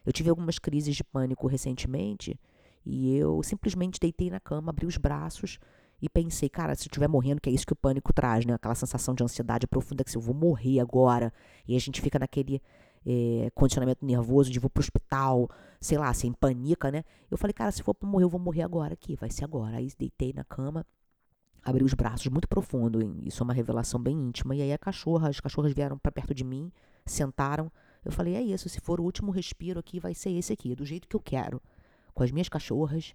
Eu 0.06 0.14
tive 0.14 0.30
algumas 0.30 0.60
crises 0.60 0.96
de 0.96 1.04
pânico 1.04 1.48
recentemente 1.48 2.40
e 2.90 3.18
eu 3.18 3.44
simplesmente 3.44 4.00
deitei 4.00 4.30
na 4.30 4.40
cama, 4.40 4.70
abri 4.70 4.86
os 4.86 4.98
braços 4.98 5.60
e 6.02 6.08
pensei, 6.08 6.48
cara, 6.48 6.76
se 6.76 6.84
eu 6.84 6.86
estiver 6.86 7.08
morrendo, 7.08 7.42
que 7.42 7.50
é 7.50 7.54
isso 7.54 7.66
que 7.66 7.74
o 7.74 7.76
pânico 7.76 8.14
traz, 8.14 8.46
né? 8.46 8.54
Aquela 8.54 8.76
sensação 8.76 9.14
de 9.14 9.24
ansiedade 9.24 9.68
profunda 9.68 10.04
que 10.04 10.12
se 10.12 10.18
eu 10.18 10.22
vou 10.22 10.36
morrer 10.36 10.80
agora. 10.80 11.34
E 11.68 11.76
a 11.76 11.80
gente 11.80 12.02
fica 12.02 12.20
naquele 12.20 12.62
é, 13.06 13.50
condicionamento 13.56 14.06
nervoso, 14.06 14.52
de 14.52 14.60
vou 14.60 14.70
pro 14.70 14.82
hospital, 14.82 15.50
sei 15.82 15.98
lá, 15.98 16.14
sem 16.14 16.32
panica, 16.32 16.92
né? 16.92 17.04
Eu 17.32 17.38
falei, 17.38 17.54
cara, 17.54 17.72
se 17.72 17.82
for 17.82 17.94
pra 17.94 18.08
morrer, 18.08 18.26
eu 18.26 18.30
vou 18.30 18.40
morrer 18.40 18.62
agora 18.62 18.94
aqui, 18.94 19.16
vai 19.16 19.30
ser 19.32 19.44
agora. 19.44 19.78
Aí 19.78 19.90
deitei 19.98 20.32
na 20.34 20.44
cama, 20.44 20.86
abri 21.64 21.84
os 21.84 21.94
braços 21.94 22.28
muito 22.28 22.48
profundo, 22.48 23.20
isso 23.26 23.42
é 23.42 23.44
uma 23.44 23.54
revelação 23.54 24.00
bem 24.00 24.16
íntima. 24.16 24.56
E 24.56 24.62
aí 24.62 24.72
a 24.72 24.78
cachorra, 24.78 25.30
as 25.30 25.40
cachorras 25.40 25.74
vieram 25.74 25.98
para 25.98 26.12
perto 26.12 26.34
de 26.34 26.44
mim, 26.44 26.72
sentaram. 27.06 27.72
Eu 28.06 28.12
falei, 28.12 28.36
é 28.36 28.42
isso, 28.42 28.70
se 28.70 28.80
for 28.80 29.02
o 29.02 29.04
último 29.04 29.32
respiro 29.32 29.80
aqui, 29.80 30.00
vai 30.00 30.14
ser 30.14 30.30
esse 30.30 30.54
aqui, 30.54 30.76
do 30.76 30.86
jeito 30.86 31.08
que 31.08 31.16
eu 31.16 31.20
quero. 31.20 31.62
Com 32.18 32.24
as 32.24 32.32
minhas 32.32 32.50
cachorras, 32.50 33.14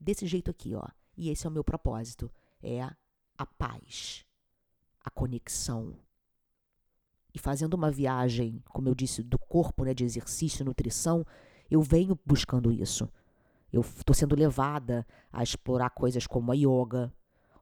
desse 0.00 0.26
jeito 0.26 0.50
aqui, 0.50 0.74
ó. 0.74 0.82
E 1.14 1.28
esse 1.28 1.46
é 1.46 1.50
o 1.50 1.52
meu 1.52 1.62
propósito, 1.62 2.30
é 2.62 2.80
a 3.36 3.44
paz, 3.44 4.24
a 5.04 5.10
conexão. 5.10 5.94
E 7.34 7.38
fazendo 7.38 7.74
uma 7.74 7.90
viagem, 7.90 8.62
como 8.70 8.88
eu 8.88 8.94
disse, 8.94 9.22
do 9.22 9.38
corpo, 9.38 9.84
né, 9.84 9.92
de 9.92 10.02
exercício, 10.02 10.64
nutrição, 10.64 11.26
eu 11.70 11.82
venho 11.82 12.18
buscando 12.24 12.72
isso. 12.72 13.06
Eu 13.70 13.82
estou 13.82 14.14
sendo 14.14 14.34
levada 14.34 15.06
a 15.30 15.42
explorar 15.42 15.90
coisas 15.90 16.26
como 16.26 16.50
a 16.50 16.54
yoga, 16.54 17.12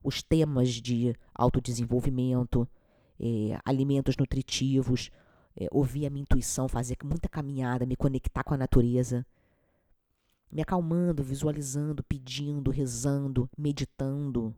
os 0.05 0.22
temas 0.22 0.68
de 0.68 1.16
autodesenvolvimento, 1.35 2.68
é, 3.18 3.59
alimentos 3.64 4.16
nutritivos, 4.16 5.11
é, 5.57 5.66
ouvir 5.72 6.07
a 6.07 6.11
minha 6.11 6.22
intuição, 6.22 6.68
fazer 6.68 6.96
muita 7.03 7.29
caminhada, 7.29 7.85
me 7.85 7.96
conectar 7.96 8.44
com 8.44 8.55
a 8.55 8.57
natureza, 8.57 9.27
me 10.51 10.63
acalmando, 10.63 11.23
visualizando, 11.23 12.03
pedindo, 12.03 12.71
rezando, 12.71 13.49
meditando. 13.57 14.55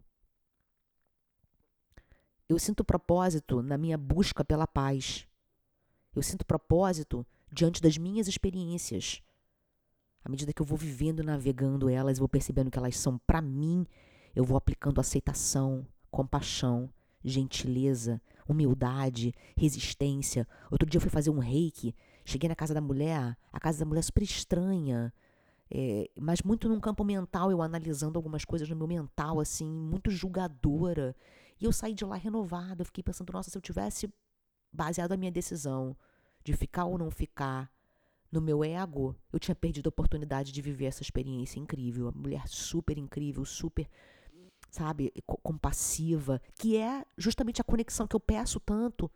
Eu 2.49 2.59
sinto 2.59 2.85
propósito 2.85 3.63
na 3.63 3.77
minha 3.77 3.99
busca 3.99 4.45
pela 4.45 4.67
paz. 4.67 5.27
Eu 6.15 6.23
sinto 6.23 6.47
propósito 6.47 7.27
diante 7.53 7.83
das 7.83 7.99
minhas 7.99 8.27
experiências. 8.27 9.23
À 10.25 10.29
medida 10.29 10.53
que 10.53 10.61
eu 10.61 10.67
vou 10.67 10.77
vivendo 10.77 11.23
e 11.23 11.27
navegando 11.27 11.89
elas, 11.89 12.19
vou 12.19 12.29
percebendo 12.29 12.71
que 12.71 12.79
elas 12.79 12.97
são 12.97 13.19
para 13.19 13.41
mim, 13.41 13.87
eu 14.35 14.45
vou 14.45 14.57
aplicando 14.57 15.01
aceitação, 15.01 15.87
compaixão, 16.11 16.91
gentileza, 17.25 18.21
humildade, 18.47 19.35
resistência. 19.57 20.47
Outro 20.71 20.89
dia 20.89 20.99
eu 20.99 21.03
fui 21.03 21.11
fazer 21.11 21.31
um 21.31 21.39
reiki, 21.39 21.95
cheguei 22.25 22.49
na 22.49 22.57
casa 22.57 22.75
da 22.75 22.81
mulher, 22.81 23.37
a 23.53 23.61
casa 23.61 23.81
da 23.81 23.85
mulher 23.85 24.01
é 24.01 24.03
super 24.03 24.23
estranha, 24.23 25.13
é, 25.71 26.11
mas 26.19 26.43
muito 26.43 26.69
num 26.69 26.81
campo 26.81 27.05
mental, 27.05 27.51
eu 27.51 27.61
analisando 27.61 28.19
algumas 28.19 28.45
coisas 28.45 28.69
no 28.69 28.77
meu 28.77 28.87
mental, 28.87 29.39
assim, 29.41 29.69
muito 29.69 30.11
julgadora. 30.11 31.15
E 31.61 31.65
eu 31.65 31.73
saí 31.73 31.95
de 31.95 32.05
lá 32.05 32.17
renovada. 32.17 32.83
Eu 32.83 32.87
fiquei 32.87 33.03
pensando, 33.03 33.33
nossa, 33.33 33.51
se 33.51 33.57
eu 33.59 33.63
tivesse 33.63 34.13
baseado 34.73 35.13
a 35.13 35.17
minha 35.17 35.31
decisão 35.31 35.97
de 36.43 36.55
ficar 36.55 36.85
ou 36.85 36.97
não 36.97 37.11
ficar 37.11 37.71
no 38.31 38.41
meu 38.41 38.63
ego, 38.63 39.17
eu 39.33 39.39
tinha 39.39 39.55
perdido 39.55 39.89
a 39.89 39.91
oportunidade 39.91 40.53
de 40.53 40.63
viver 40.63 40.87
essa 40.87 41.03
experiência 41.03 41.59
incrível. 41.59 42.07
Uma 42.07 42.13
mulher 42.13 42.47
super 42.47 42.97
incrível, 42.97 43.45
super, 43.45 43.89
sabe, 44.71 45.13
compassiva, 45.43 46.41
que 46.55 46.77
é 46.77 47.05
justamente 47.17 47.61
a 47.61 47.65
conexão 47.65 48.07
que 48.07 48.17
eu 48.17 48.21
peço 48.21 48.61
tanto, 48.61 49.11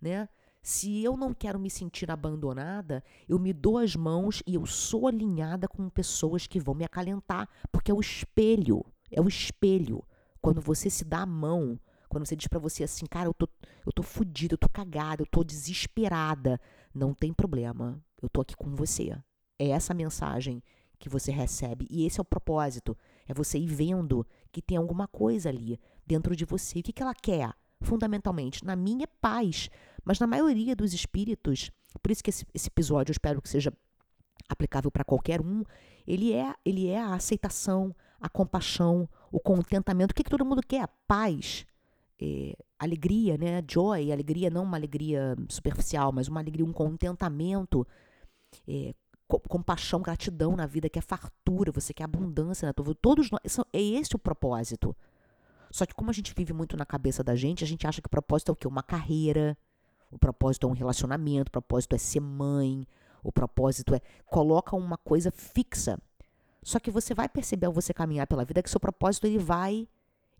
né? 0.00 0.28
Se 0.68 1.02
eu 1.02 1.16
não 1.16 1.32
quero 1.32 1.58
me 1.58 1.70
sentir 1.70 2.10
abandonada, 2.10 3.02
eu 3.26 3.38
me 3.38 3.54
dou 3.54 3.78
as 3.78 3.96
mãos 3.96 4.42
e 4.46 4.54
eu 4.54 4.66
sou 4.66 5.08
alinhada 5.08 5.66
com 5.66 5.88
pessoas 5.88 6.46
que 6.46 6.60
vão 6.60 6.74
me 6.74 6.84
acalentar, 6.84 7.48
porque 7.72 7.90
é 7.90 7.94
o 7.94 8.00
espelho, 8.00 8.84
é 9.10 9.18
o 9.18 9.26
espelho. 9.26 10.04
Quando 10.42 10.60
você 10.60 10.90
se 10.90 11.06
dá 11.06 11.20
a 11.20 11.26
mão 11.26 11.80
quando 12.06 12.26
você 12.26 12.36
diz 12.36 12.48
para 12.48 12.58
você 12.58 12.84
assim, 12.84 13.06
cara, 13.06 13.30
eu 13.30 13.32
tô, 13.32 13.48
eu 13.86 13.92
tô 13.92 14.02
fodida, 14.02 14.52
eu 14.52 14.58
tô 14.58 14.68
cagada, 14.68 15.22
eu 15.22 15.26
tô 15.26 15.42
desesperada. 15.42 16.60
Não 16.94 17.14
tem 17.14 17.32
problema, 17.32 17.98
eu 18.20 18.28
tô 18.28 18.42
aqui 18.42 18.54
com 18.54 18.74
você. 18.74 19.16
É 19.58 19.68
essa 19.68 19.94
mensagem 19.94 20.62
que 20.98 21.08
você 21.08 21.32
recebe. 21.32 21.86
E 21.88 22.04
esse 22.04 22.20
é 22.20 22.22
o 22.22 22.26
propósito. 22.26 22.94
É 23.26 23.32
você 23.32 23.58
ir 23.58 23.68
vendo 23.68 24.26
que 24.52 24.60
tem 24.60 24.76
alguma 24.76 25.08
coisa 25.08 25.48
ali 25.48 25.80
dentro 26.06 26.36
de 26.36 26.44
você. 26.44 26.80
O 26.80 26.82
que, 26.82 26.92
que 26.92 27.02
ela 27.02 27.14
quer? 27.14 27.54
Fundamentalmente, 27.80 28.64
na 28.66 28.74
minha 28.74 29.06
paz. 29.06 29.70
Mas 30.08 30.18
na 30.18 30.26
maioria 30.26 30.74
dos 30.74 30.94
espíritos, 30.94 31.70
por 32.02 32.10
isso 32.10 32.24
que 32.24 32.30
esse, 32.30 32.46
esse 32.54 32.68
episódio 32.68 33.10
eu 33.10 33.12
espero 33.12 33.42
que 33.42 33.48
seja 33.50 33.70
aplicável 34.48 34.90
para 34.90 35.04
qualquer 35.04 35.38
um, 35.38 35.62
ele 36.06 36.32
é, 36.32 36.54
ele 36.64 36.88
é 36.88 36.98
a 36.98 37.12
aceitação, 37.12 37.94
a 38.18 38.26
compaixão, 38.26 39.06
o 39.30 39.38
contentamento. 39.38 40.12
O 40.12 40.14
que, 40.14 40.24
que 40.24 40.30
todo 40.30 40.46
mundo 40.46 40.62
quer? 40.66 40.88
Paz 41.06 41.66
é, 42.18 42.56
alegria, 42.78 43.36
né? 43.36 43.62
Joy, 43.70 44.10
alegria 44.10 44.48
não 44.48 44.62
uma 44.62 44.78
alegria 44.78 45.36
superficial, 45.46 46.10
mas 46.10 46.26
uma 46.26 46.40
alegria, 46.40 46.64
um 46.64 46.72
contentamento, 46.72 47.86
é, 48.66 48.94
compaixão, 49.26 50.00
gratidão 50.00 50.56
na 50.56 50.64
vida, 50.64 50.88
que 50.88 50.98
é 50.98 51.02
fartura, 51.02 51.70
você 51.70 51.92
quer 51.92 52.04
abundância 52.04 52.64
na 52.64 52.72
tua 52.72 52.86
vida. 52.86 52.98
Todos 53.02 53.30
nós, 53.30 53.42
é 53.74 53.78
esse 53.78 54.16
o 54.16 54.18
propósito. 54.18 54.96
Só 55.70 55.84
que 55.84 55.94
como 55.94 56.08
a 56.08 56.14
gente 56.14 56.32
vive 56.34 56.54
muito 56.54 56.78
na 56.78 56.86
cabeça 56.86 57.22
da 57.22 57.36
gente, 57.36 57.62
a 57.62 57.66
gente 57.66 57.86
acha 57.86 58.00
que 58.00 58.06
o 58.06 58.10
propósito 58.10 58.48
é 58.48 58.52
o 58.52 58.56
quê? 58.56 58.66
Uma 58.66 58.82
carreira, 58.82 59.54
o 60.10 60.18
propósito 60.18 60.66
é 60.66 60.70
um 60.70 60.74
relacionamento, 60.74 61.48
o 61.48 61.52
propósito 61.52 61.94
é 61.94 61.98
ser 61.98 62.20
mãe, 62.20 62.86
o 63.22 63.32
propósito 63.32 63.94
é 63.94 64.00
coloca 64.26 64.76
uma 64.76 64.96
coisa 64.96 65.30
fixa. 65.30 65.98
Só 66.62 66.78
que 66.78 66.90
você 66.90 67.14
vai 67.14 67.28
perceber 67.28 67.66
ao 67.66 67.72
você 67.72 67.94
caminhar 67.94 68.26
pela 68.26 68.44
vida 68.44 68.62
que 68.62 68.70
seu 68.70 68.80
propósito 68.80 69.26
ele 69.26 69.38
vai 69.38 69.88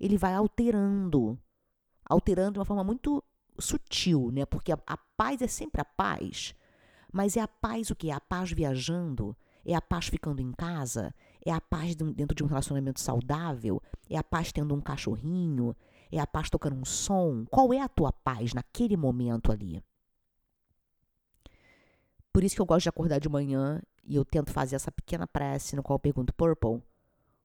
ele 0.01 0.17
vai 0.17 0.35
alterando 0.35 1.39
alterando 2.09 2.53
de 2.53 2.59
uma 2.59 2.65
forma 2.65 2.85
muito 2.85 3.23
sutil, 3.59 4.31
né? 4.33 4.47
Porque 4.47 4.73
a, 4.73 4.79
a 4.87 4.97
paz 4.97 5.43
é 5.43 5.47
sempre 5.47 5.81
a 5.81 5.85
paz, 5.85 6.55
mas 7.13 7.37
é 7.37 7.41
a 7.41 7.49
paz 7.49 7.91
o 7.91 7.97
que? 7.97 8.11
É 8.11 8.15
a 8.15 8.21
paz 8.21 8.53
viajando? 8.53 9.37
É 9.65 9.75
a 9.75 9.83
paz 9.83 10.07
ficando 10.09 10.41
em 10.41 10.53
casa? 10.53 11.15
É 11.45 11.53
a 11.53 11.61
paz 11.61 11.95
dentro 11.95 12.35
de 12.35 12.43
um 12.43 12.47
relacionamento 12.47 13.01
saudável? 13.01 13.83
É 14.09 14.17
a 14.17 14.23
paz 14.23 14.51
tendo 14.51 14.75
um 14.75 14.81
cachorrinho? 14.81 15.77
É 16.11 16.19
a 16.19 16.27
paz 16.27 16.49
tocando 16.49 16.77
um 16.77 16.85
som? 16.85 17.45
Qual 17.51 17.73
é 17.73 17.81
a 17.81 17.89
tua 17.89 18.13
paz 18.13 18.55
naquele 18.55 18.97
momento 18.97 19.53
ali? 19.53 19.83
Por 22.33 22.45
isso 22.45 22.55
que 22.55 22.61
eu 22.61 22.67
gosto 22.67 22.85
de 22.85 22.89
acordar 22.89 23.19
de 23.19 23.29
manhã 23.29 23.83
e 24.05 24.17
eu 24.17 24.25
tento 24.25 24.53
fazer 24.53 24.77
essa 24.77 24.93
pequena 24.93 25.27
prece 25.27 25.77
no 25.77 25.83
qual 25.83 25.97
eu 25.97 26.01
pergunto, 26.01 26.33
Purple, 26.33 26.83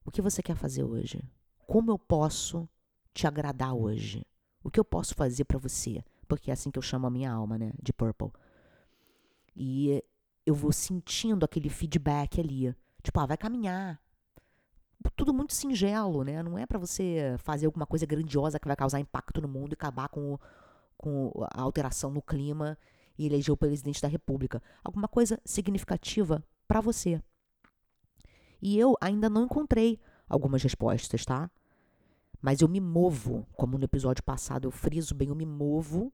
o 0.05 0.11
que 0.11 0.21
você 0.21 0.41
quer 0.41 0.55
fazer 0.55 0.83
hoje? 0.83 1.23
Como 1.65 1.91
eu 1.91 1.97
posso 1.97 2.67
te 3.13 3.25
agradar 3.25 3.73
hoje? 3.73 4.25
O 4.63 4.69
que 4.69 4.79
eu 4.79 4.85
posso 4.85 5.15
fazer 5.15 5.45
para 5.45 5.57
você? 5.57 6.03
Porque 6.27 6.49
é 6.49 6.53
assim 6.53 6.71
que 6.71 6.77
eu 6.77 6.83
chamo 6.83 7.07
a 7.07 7.09
minha 7.09 7.31
alma, 7.31 7.57
né? 7.57 7.73
De 7.81 7.91
Purple. 7.91 8.31
E 9.55 10.03
eu 10.45 10.53
vou 10.53 10.71
sentindo 10.71 11.43
aquele 11.43 11.69
feedback 11.69 12.39
ali. 12.39 12.75
Tipo, 13.01 13.19
ah, 13.19 13.25
vai 13.25 13.37
caminhar. 13.37 13.99
Tudo 15.15 15.33
muito 15.33 15.53
singelo, 15.53 16.23
né? 16.23 16.41
Não 16.41 16.57
é 16.57 16.65
para 16.65 16.79
você 16.79 17.35
fazer 17.39 17.65
alguma 17.65 17.85
coisa 17.85 18.05
grandiosa 18.05 18.59
que 18.59 18.67
vai 18.67 18.75
causar 18.75 18.99
impacto 18.99 19.41
no 19.41 19.47
mundo 19.47 19.73
e 19.73 19.75
acabar 19.75 20.09
com, 20.09 20.37
com 20.97 21.31
a 21.53 21.61
alteração 21.61 22.11
no 22.11 22.21
clima 22.21 22.77
e 23.17 23.25
eleger 23.25 23.53
o 23.53 23.57
presidente 23.57 24.01
da 24.01 24.07
República. 24.07 24.61
Alguma 24.83 25.07
coisa 25.07 25.39
significativa 25.45 26.43
para 26.67 26.81
você. 26.81 27.21
E 28.61 28.79
eu 28.79 28.95
ainda 29.01 29.29
não 29.29 29.45
encontrei 29.45 29.99
algumas 30.27 30.63
respostas, 30.63 31.25
tá? 31.25 31.51
Mas 32.41 32.61
eu 32.61 32.67
me 32.67 32.79
movo, 32.79 33.47
como 33.53 33.77
no 33.77 33.85
episódio 33.85 34.23
passado 34.23 34.67
eu 34.67 34.71
friso 34.71 35.15
bem, 35.15 35.29
eu 35.29 35.35
me 35.35 35.45
movo, 35.45 36.11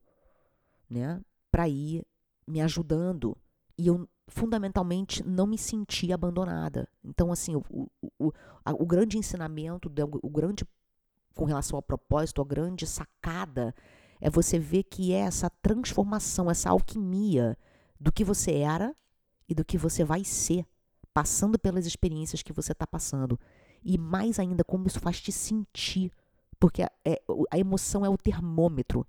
né, 0.90 1.22
para 1.52 1.68
ir 1.68 2.06
me 2.48 2.62
ajudando. 2.62 3.38
E 3.78 3.88
eu 3.88 4.08
fundamentalmente 4.30 5.24
não 5.24 5.46
me 5.46 5.58
senti 5.58 6.14
abandonada. 6.14 6.88
Então, 7.04 7.32
assim, 7.32 7.56
o, 7.56 7.64
o, 7.70 7.88
o, 8.18 8.32
o 8.66 8.86
grande 8.86 9.18
ensinamento, 9.18 9.92
o 10.22 10.30
grande 10.30 10.66
com 11.36 11.46
relação 11.46 11.78
ao 11.78 11.84
propósito, 11.84 12.42
a 12.42 12.46
grande 12.46 12.86
sacada 12.86 13.74
é 14.20 14.30
você 14.30 14.60
ver 14.60 14.84
que 14.84 15.14
é 15.14 15.20
essa 15.20 15.50
transformação, 15.50 16.50
essa 16.50 16.70
alquimia 16.70 17.58
do 18.00 18.12
que 18.12 18.24
você 18.24 18.54
era 18.58 18.96
e 19.48 19.56
do 19.56 19.66
que 19.66 19.78
você 19.78 20.04
vai 20.04 20.24
ser, 20.24 20.66
passando 21.14 21.58
pelas 21.58 21.86
experiências 21.86 22.44
que 22.44 22.54
você 22.54 22.74
está 22.74 22.86
passando. 22.86 23.40
E 23.84 23.98
mais 23.98 24.40
ainda, 24.40 24.64
como 24.64 24.88
isso 24.88 25.00
faz 25.00 25.22
te 25.22 25.32
sentir 25.32 26.12
porque 26.60 26.84
a, 26.84 26.92
é, 27.06 27.22
a 27.52 27.58
emoção 27.58 28.06
é 28.06 28.10
o 28.10 28.18
termômetro. 28.18 29.08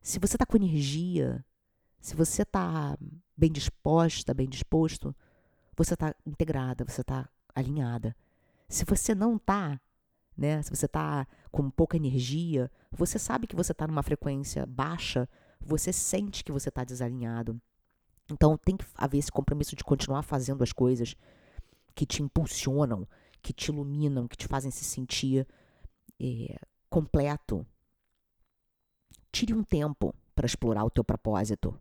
Se 0.00 0.18
você 0.18 0.36
está 0.36 0.46
com 0.46 0.56
energia, 0.56 1.44
se 2.02 2.16
você 2.16 2.42
está 2.42 2.98
bem 3.36 3.50
disposta, 3.50 4.34
bem 4.34 4.48
disposto, 4.48 5.14
você 5.76 5.94
está 5.94 6.12
integrada, 6.26 6.84
você 6.84 7.00
está 7.00 7.28
alinhada. 7.54 8.14
Se 8.68 8.84
você 8.84 9.14
não 9.14 9.36
está, 9.36 9.80
né, 10.36 10.60
se 10.62 10.70
você 10.70 10.86
está 10.86 11.24
com 11.52 11.70
pouca 11.70 11.96
energia, 11.96 12.68
você 12.90 13.20
sabe 13.20 13.46
que 13.46 13.54
você 13.54 13.70
está 13.70 13.86
numa 13.86 14.02
frequência 14.02 14.66
baixa, 14.66 15.28
você 15.60 15.92
sente 15.92 16.42
que 16.42 16.50
você 16.50 16.70
está 16.70 16.82
desalinhado. 16.82 17.62
Então 18.28 18.58
tem 18.58 18.76
que 18.76 18.84
haver 18.96 19.18
esse 19.18 19.30
compromisso 19.30 19.76
de 19.76 19.84
continuar 19.84 20.22
fazendo 20.22 20.64
as 20.64 20.72
coisas 20.72 21.14
que 21.94 22.04
te 22.04 22.20
impulsionam, 22.20 23.06
que 23.40 23.52
te 23.52 23.70
iluminam, 23.70 24.26
que 24.26 24.36
te 24.36 24.48
fazem 24.48 24.72
se 24.72 24.84
sentir 24.84 25.46
é, 26.20 26.58
completo. 26.90 27.64
Tire 29.30 29.54
um 29.54 29.62
tempo 29.62 30.12
para 30.34 30.46
explorar 30.46 30.84
o 30.84 30.90
teu 30.90 31.04
propósito. 31.04 31.78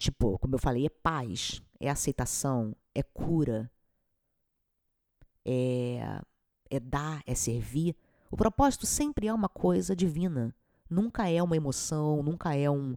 Tipo, 0.00 0.38
como 0.38 0.54
eu 0.54 0.58
falei, 0.58 0.86
é 0.86 0.88
paz, 0.88 1.62
é 1.78 1.90
aceitação, 1.90 2.74
é 2.94 3.02
cura, 3.02 3.70
é, 5.44 6.20
é 6.70 6.80
dar, 6.80 7.22
é 7.26 7.34
servir. 7.34 7.94
O 8.30 8.36
propósito 8.36 8.86
sempre 8.86 9.26
é 9.26 9.34
uma 9.34 9.48
coisa 9.48 9.94
divina. 9.94 10.54
Nunca 10.88 11.28
é 11.28 11.42
uma 11.42 11.56
emoção, 11.56 12.22
nunca 12.22 12.56
é 12.56 12.68
um, 12.70 12.96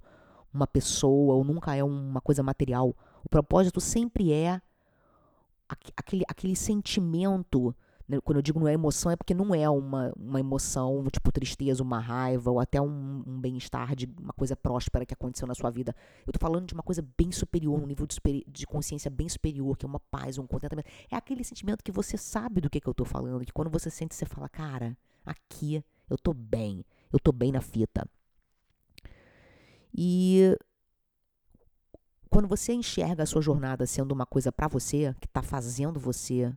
uma 0.54 0.66
pessoa, 0.66 1.36
ou 1.36 1.44
nunca 1.44 1.76
é 1.76 1.84
uma 1.84 2.22
coisa 2.22 2.42
material. 2.42 2.96
O 3.24 3.30
propósito 3.30 3.82
sempre 3.82 4.32
é 4.32 4.62
aquele, 5.68 6.24
aquele 6.28 6.56
sentimento 6.56 7.76
quando 8.24 8.38
eu 8.38 8.42
digo 8.42 8.60
não 8.60 8.68
é 8.68 8.74
emoção, 8.74 9.12
é 9.12 9.16
porque 9.16 9.34
não 9.34 9.56
é 9.56 9.70
uma, 9.70 10.12
uma 10.18 10.40
emoção, 10.40 11.06
tipo 11.12 11.32
tristeza, 11.32 11.82
uma 11.82 12.00
raiva, 12.00 12.52
ou 12.52 12.60
até 12.60 12.82
um, 12.82 13.24
um 13.26 13.40
bem-estar 13.40 13.96
de 13.96 14.06
uma 14.20 14.34
coisa 14.34 14.56
próspera 14.56 15.06
que 15.06 15.14
aconteceu 15.14 15.48
na 15.48 15.56
sua 15.56 15.70
vida. 15.70 15.96
Eu 16.28 16.34
tô 16.34 16.40
falando 16.40 16.68
de 16.68 16.74
uma 16.74 16.84
coisa 16.84 17.06
bem 17.18 17.32
superior, 17.32 17.82
um 17.82 17.88
nível 17.88 18.06
de, 18.06 18.18
de 18.48 18.68
consciência 18.68 19.10
bem 19.10 19.30
superior, 19.30 19.78
que 19.78 19.86
é 19.86 19.90
uma 19.90 20.00
paz, 20.00 20.38
um 20.38 20.46
contentamento. 20.46 20.90
É 21.10 21.16
aquele 21.16 21.44
sentimento 21.44 21.84
que 21.84 21.92
você 21.92 22.18
sabe 22.18 22.60
do 22.60 22.70
que, 22.70 22.82
que 22.82 22.88
eu 22.88 22.94
tô 22.94 23.06
falando, 23.06 23.46
que 23.46 23.54
quando 23.54 23.70
você 23.70 23.90
sente, 23.90 24.16
você 24.16 24.26
fala, 24.26 24.50
cara, 24.50 24.98
aqui 25.26 25.84
eu 26.10 26.18
tô 26.18 26.34
bem, 26.34 26.86
eu 27.12 27.20
tô 27.20 27.32
bem 27.32 27.52
na 27.52 27.62
fita. 27.62 28.08
E 29.96 30.58
quando 32.30 32.48
você 32.48 32.74
enxerga 32.74 33.24
a 33.24 33.26
sua 33.26 33.42
jornada 33.42 33.86
sendo 33.86 34.12
uma 34.12 34.26
coisa 34.26 34.52
para 34.52 34.68
você, 34.68 35.16
que 35.22 35.28
está 35.28 35.42
fazendo 35.42 36.00
você 36.00 36.52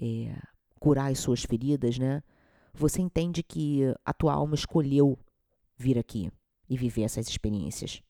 é, 0.00 0.36
curar 0.78 1.10
as 1.10 1.18
suas 1.18 1.42
feridas, 1.42 1.98
né? 1.98 2.22
Você 2.74 3.02
entende 3.02 3.42
que 3.42 3.82
a 4.04 4.12
tua 4.12 4.32
alma 4.32 4.54
escolheu 4.54 5.18
vir 5.76 5.98
aqui 5.98 6.30
e 6.68 6.76
viver 6.76 7.02
essas 7.02 7.28
experiências. 7.28 8.02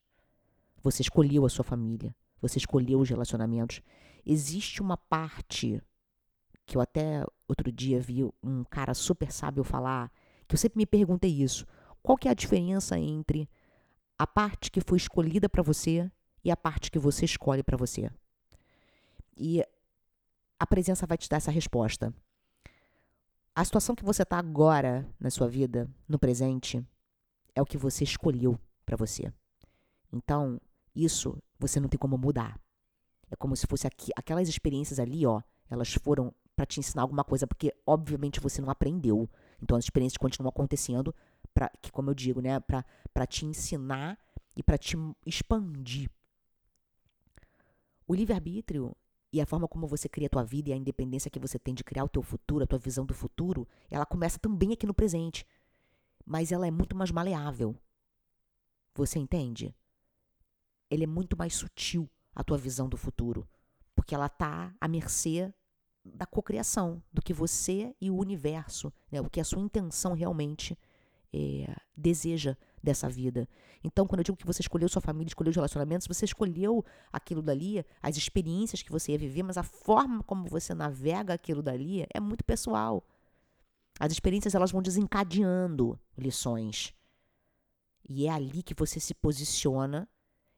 Você 0.83 1.03
escolheu 1.03 1.45
a 1.45 1.49
sua 1.49 1.65
família, 1.65 2.15
você 2.41 2.59
escolheu 2.59 3.01
os 3.01 3.09
relacionamentos. 3.09 3.81
Existe 4.25 4.81
uma 4.81 4.97
parte 4.97 5.83
que 6.65 6.77
eu 6.77 6.81
até 6.81 7.25
outro 7.49 7.71
dia 7.73 8.01
vi 8.01 8.25
um 8.43 8.65
cara 8.65 8.95
super 8.95 9.33
sábio 9.33 9.65
falar, 9.65 10.11
que 10.47 10.55
eu 10.55 10.59
sempre 10.59 10.79
me 10.79 10.87
perguntei 10.87 11.31
isso. 11.31 11.67
Qual 12.03 12.17
que 12.17 12.29
é 12.29 12.31
a 12.31 12.35
diferença 12.35 12.99
entre 12.99 13.49
a 14.19 14.27
parte 14.27 14.71
que 14.71 14.81
foi 14.81 14.99
escolhida 14.99 15.49
para 15.49 15.63
você 15.63 16.11
e 16.45 16.51
a 16.51 16.57
parte 16.57 16.91
que 16.91 16.99
você 16.99 17.25
escolhe 17.25 17.63
para 17.63 17.77
você? 17.77 18.11
E 19.37 19.65
a 20.63 20.67
presença 20.67 21.09
vai 21.09 21.19
te 21.19 21.29
dar 21.29 21.39
essa 21.39 21.51
resposta. 21.51 22.15
A 23.53 23.65
situação 23.65 23.97
que 23.97 24.05
você 24.05 24.23
está 24.23 24.39
agora 24.39 25.05
na 25.19 25.29
sua 25.29 25.49
vida, 25.49 25.91
no 26.07 26.21
presente, 26.21 26.87
é 27.53 27.61
o 27.61 27.67
que 27.67 27.77
você 27.77 28.05
escolheu 28.05 28.57
para 28.87 28.97
você. 28.97 29.33
Então, 30.13 30.61
isso 30.95 31.37
você 31.59 31.81
não 31.81 31.89
tem 31.89 31.99
como 31.99 32.17
mudar. 32.17 32.61
É 33.29 33.35
como 33.35 33.57
se 33.57 33.67
fosse 33.67 33.89
aqui, 33.89 34.13
aquelas 34.15 34.49
experiências 34.49 35.01
ali, 35.01 35.27
ó, 35.27 35.43
elas 35.69 35.95
foram 35.95 36.33
para 36.55 36.65
te 36.65 36.79
ensinar 36.79 37.03
alguma 37.03 37.25
coisa, 37.25 37.45
porque 37.45 37.75
obviamente 37.85 38.39
você 38.39 38.63
não 38.63 38.71
aprendeu. 38.71 39.29
Então 39.61 39.77
as 39.77 39.83
experiências 39.83 40.17
continuam 40.17 40.51
acontecendo 40.51 41.13
para 41.53 41.73
que 41.83 41.91
como 41.91 42.09
eu 42.09 42.15
digo, 42.15 42.41
né, 42.41 42.61
para 42.61 43.27
te 43.27 43.45
ensinar 43.45 44.17
e 44.57 44.63
para 44.63 44.79
te 44.79 44.97
expandir. 45.27 46.09
O 48.07 48.15
livre-arbítrio 48.15 48.95
e 49.33 49.41
a 49.41 49.47
forma 49.47 49.67
como 49.67 49.87
você 49.87 50.09
cria 50.09 50.27
a 50.27 50.31
tua 50.31 50.45
vida 50.45 50.71
e 50.71 50.73
a 50.73 50.77
independência 50.77 51.31
que 51.31 51.39
você 51.39 51.59
tem 51.59 51.75
de 51.75 51.83
criar 51.83 52.05
o 52.05 52.09
teu 52.09 52.23
futuro, 52.23 52.65
a 52.65 52.67
tua 52.67 52.79
visão 52.79 53.07
do 53.07 53.15
futuro, 53.15 53.67
ela 53.91 54.05
começa 54.05 54.39
também 54.39 54.73
aqui 54.73 54.87
no 54.87 54.93
presente. 54.93 55.47
Mas 56.25 56.53
ela 56.53 56.67
é 56.67 56.71
muito 56.71 56.95
mais 56.95 57.11
maleável. 57.11 57.75
Você 58.95 59.19
entende? 59.19 59.75
Ele 60.91 61.05
é 61.05 61.07
muito 61.07 61.37
mais 61.37 61.55
sutil, 61.55 62.09
a 62.35 62.45
tua 62.45 62.59
visão 62.59 62.89
do 62.89 62.97
futuro. 62.97 63.49
Porque 63.95 64.15
ela 64.15 64.27
está 64.27 64.75
à 64.79 64.87
mercê 64.87 65.53
da 66.05 66.27
cocriação, 66.27 67.03
do 67.13 67.23
que 67.23 67.33
você 67.33 67.95
e 68.01 68.11
o 68.11 68.17
universo, 68.17 68.93
né, 69.11 69.21
o 69.21 69.31
que 69.31 69.41
a 69.41 69.45
sua 69.45 69.61
intenção 69.61 70.13
realmente 70.15 70.77
é, 71.33 71.75
deseja 71.97 72.57
dessa 72.83 73.09
vida. 73.09 73.49
Então, 73.85 74.07
quando 74.07 74.21
eu 74.21 74.25
digo 74.25 74.37
que 74.37 74.47
você 74.47 74.61
escolheu 74.61 74.89
sua 74.89 75.01
família, 75.01 75.29
escolheu 75.29 75.51
os 75.51 75.57
relacionamentos, 75.57 76.07
você 76.07 76.25
escolheu 76.25 76.85
aquilo 77.13 77.41
dali, 77.41 77.85
as 78.03 78.17
experiências 78.17 78.83
que 78.83 78.91
você 78.91 79.13
ia 79.13 79.19
viver, 79.19 79.43
mas 79.43 79.57
a 79.57 79.63
forma 79.63 80.23
como 80.25 80.47
você 80.47 80.75
navega 80.75 81.33
aquilo 81.35 81.63
dali 81.63 82.05
é 82.13 82.19
muito 82.19 82.45
pessoal. 82.45 83.07
As 84.01 84.11
experiências 84.11 84.55
elas 84.55 84.73
vão 84.73 84.83
desencadeando 84.83 85.99
lições. 86.17 86.93
E 88.09 88.27
é 88.27 88.31
ali 88.31 88.63
que 88.63 88.75
você 88.75 88.99
se 88.99 89.15
posiciona 89.15 90.09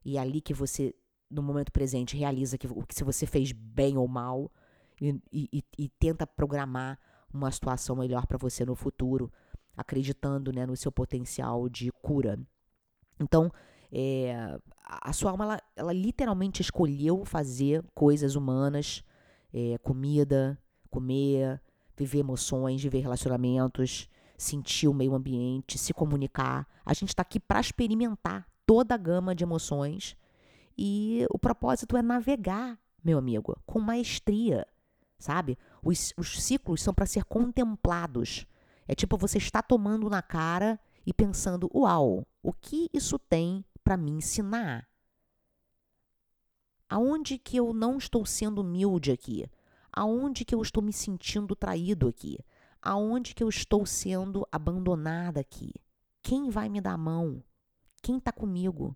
e 0.05 0.17
é 0.17 0.21
ali 0.21 0.41
que 0.41 0.55
você, 0.55 0.95
no 1.31 1.43
momento 1.43 1.71
presente, 1.71 2.17
realiza 2.17 2.57
que, 2.57 2.67
o 2.67 2.87
que 2.87 2.95
se 2.95 3.05
você 3.05 3.27
fez 3.27 3.53
bem 3.53 3.99
ou 3.99 4.09
mal 4.09 4.51
e, 5.01 5.21
e, 5.31 5.65
e 5.79 5.89
tenta 5.89 6.27
programar 6.27 6.99
uma 7.33 7.51
situação 7.51 7.97
melhor 7.97 8.27
para 8.27 8.39
você 8.39 8.65
no 8.65 8.75
futuro 8.75 9.31
acreditando 9.77 10.53
né, 10.53 10.67
no 10.67 10.77
seu 10.77 10.93
potencial 10.93 11.69
de 11.69 11.91
cura. 12.03 12.39
Então, 13.19 13.51
é, 13.93 14.59
a 14.85 15.13
sua 15.13 15.31
alma, 15.31 15.45
ela, 15.45 15.63
ela, 15.77 15.93
literalmente 15.93 16.61
escolheu 16.61 17.25
fazer 17.25 17.85
coisas 17.95 18.35
humanas, 18.35 19.05
é, 19.53 19.79
comida, 19.79 20.59
comer, 20.91 21.61
viver 21.97 22.19
emoções, 22.19 22.83
viver 22.83 23.01
relacionamentos, 23.01 24.09
sentir 24.37 24.89
o 24.89 24.95
meio 24.95 25.15
ambiente, 25.15 25.79
se 25.79 25.95
comunicar. 25.95 26.67
A 26.85 26.93
gente 26.93 27.11
está 27.11 27.23
aqui 27.23 27.39
para 27.39 27.61
experimentar 27.61 28.49
toda 28.67 28.95
a 28.95 28.99
gama 28.99 29.35
de 29.35 29.45
emoções 29.45 30.17
e 30.77 31.25
o 31.31 31.39
propósito 31.39 31.97
é 31.97 32.03
navegar, 32.03 32.79
meu 33.03 33.19
amigo, 33.19 33.57
com 33.65 33.79
maestria, 33.79 34.67
sabe? 35.19 35.57
Os, 35.83 36.13
os 36.17 36.43
ciclos 36.43 36.83
são 36.83 36.93
para 36.93 37.07
ser 37.07 37.25
contemplados 37.25 38.47
é 38.87 38.95
tipo 38.95 39.17
você 39.17 39.39
está 39.39 39.63
tomando 39.63 40.09
na 40.09 40.23
cara 40.23 40.79
e 41.07 41.13
pensando: 41.13 41.71
uau, 41.75 42.27
o 42.43 42.53
que 42.53 42.89
isso 42.93 43.19
tem 43.19 43.65
para 43.83 43.97
me 43.97 44.11
ensinar? 44.11 44.89
Aonde 46.89 47.39
que 47.39 47.57
eu 47.57 47.73
não 47.73 47.99
estou 47.99 48.25
sendo 48.25 48.61
humilde 48.61 49.11
aqui? 49.11 49.49
Aonde 49.93 50.45
que 50.45 50.55
eu 50.55 50.61
estou 50.61 50.83
me 50.83 50.93
sentindo 50.93 51.57
traído 51.57 52.09
aqui? 52.09 52.39
Aonde 52.81 53.35
que 53.35 53.43
eu 53.43 53.49
estou 53.49 53.87
sendo 53.87 54.47
abandonada 54.53 55.41
aqui? 55.41 55.73
Quem 56.23 56.51
vai 56.51 56.69
me 56.69 56.81
dar 56.81 56.93
a 56.93 56.99
mão? 56.99 57.43
Quem 58.03 58.19
está 58.19 58.31
comigo? 58.31 58.95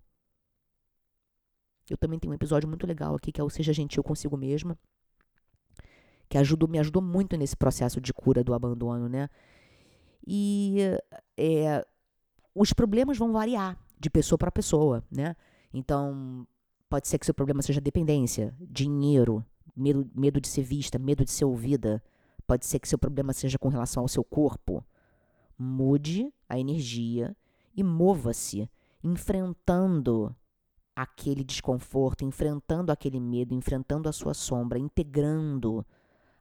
Eu 1.88 1.96
também 1.96 2.18
tenho 2.18 2.32
um 2.32 2.34
episódio 2.34 2.68
muito 2.68 2.86
legal 2.86 3.14
aqui 3.14 3.32
que 3.32 3.40
é 3.40 3.44
o 3.44 3.48
Seja 3.48 3.72
Gentil 3.72 4.02
Consigo 4.02 4.36
Mesma, 4.36 4.78
que 6.28 6.36
ajudou, 6.36 6.68
me 6.68 6.78
ajudou 6.78 7.00
muito 7.00 7.36
nesse 7.36 7.56
processo 7.56 8.00
de 8.00 8.12
cura 8.12 8.44
do 8.44 8.52
abandono, 8.52 9.08
né? 9.08 9.30
E 10.30 10.76
é, 11.38 11.86
os 12.54 12.74
problemas 12.74 13.16
vão 13.16 13.32
variar 13.32 13.78
de 13.98 14.10
pessoa 14.10 14.38
para 14.38 14.52
pessoa, 14.52 15.02
né? 15.10 15.34
Então, 15.72 16.46
pode 16.86 17.08
ser 17.08 17.18
que 17.18 17.24
seu 17.24 17.32
problema 17.32 17.62
seja 17.62 17.80
dependência, 17.80 18.54
dinheiro, 18.60 19.42
medo, 19.74 20.10
medo 20.14 20.38
de 20.38 20.48
ser 20.48 20.62
vista, 20.62 20.98
medo 20.98 21.24
de 21.24 21.30
ser 21.30 21.46
ouvida. 21.46 22.02
Pode 22.46 22.66
ser 22.66 22.78
que 22.78 22.86
seu 22.86 22.98
problema 22.98 23.32
seja 23.32 23.58
com 23.58 23.70
relação 23.70 24.02
ao 24.02 24.08
seu 24.08 24.22
corpo. 24.22 24.84
Mude 25.58 26.30
a 26.46 26.58
energia 26.58 27.34
e 27.74 27.82
mova-se 27.82 28.70
enfrentando 29.02 30.36
aquele 30.94 31.42
desconforto, 31.42 32.22
enfrentando 32.22 32.92
aquele 32.92 33.18
medo, 33.18 33.54
enfrentando 33.54 34.10
a 34.10 34.12
sua 34.12 34.34
sombra, 34.34 34.78
integrando 34.78 35.86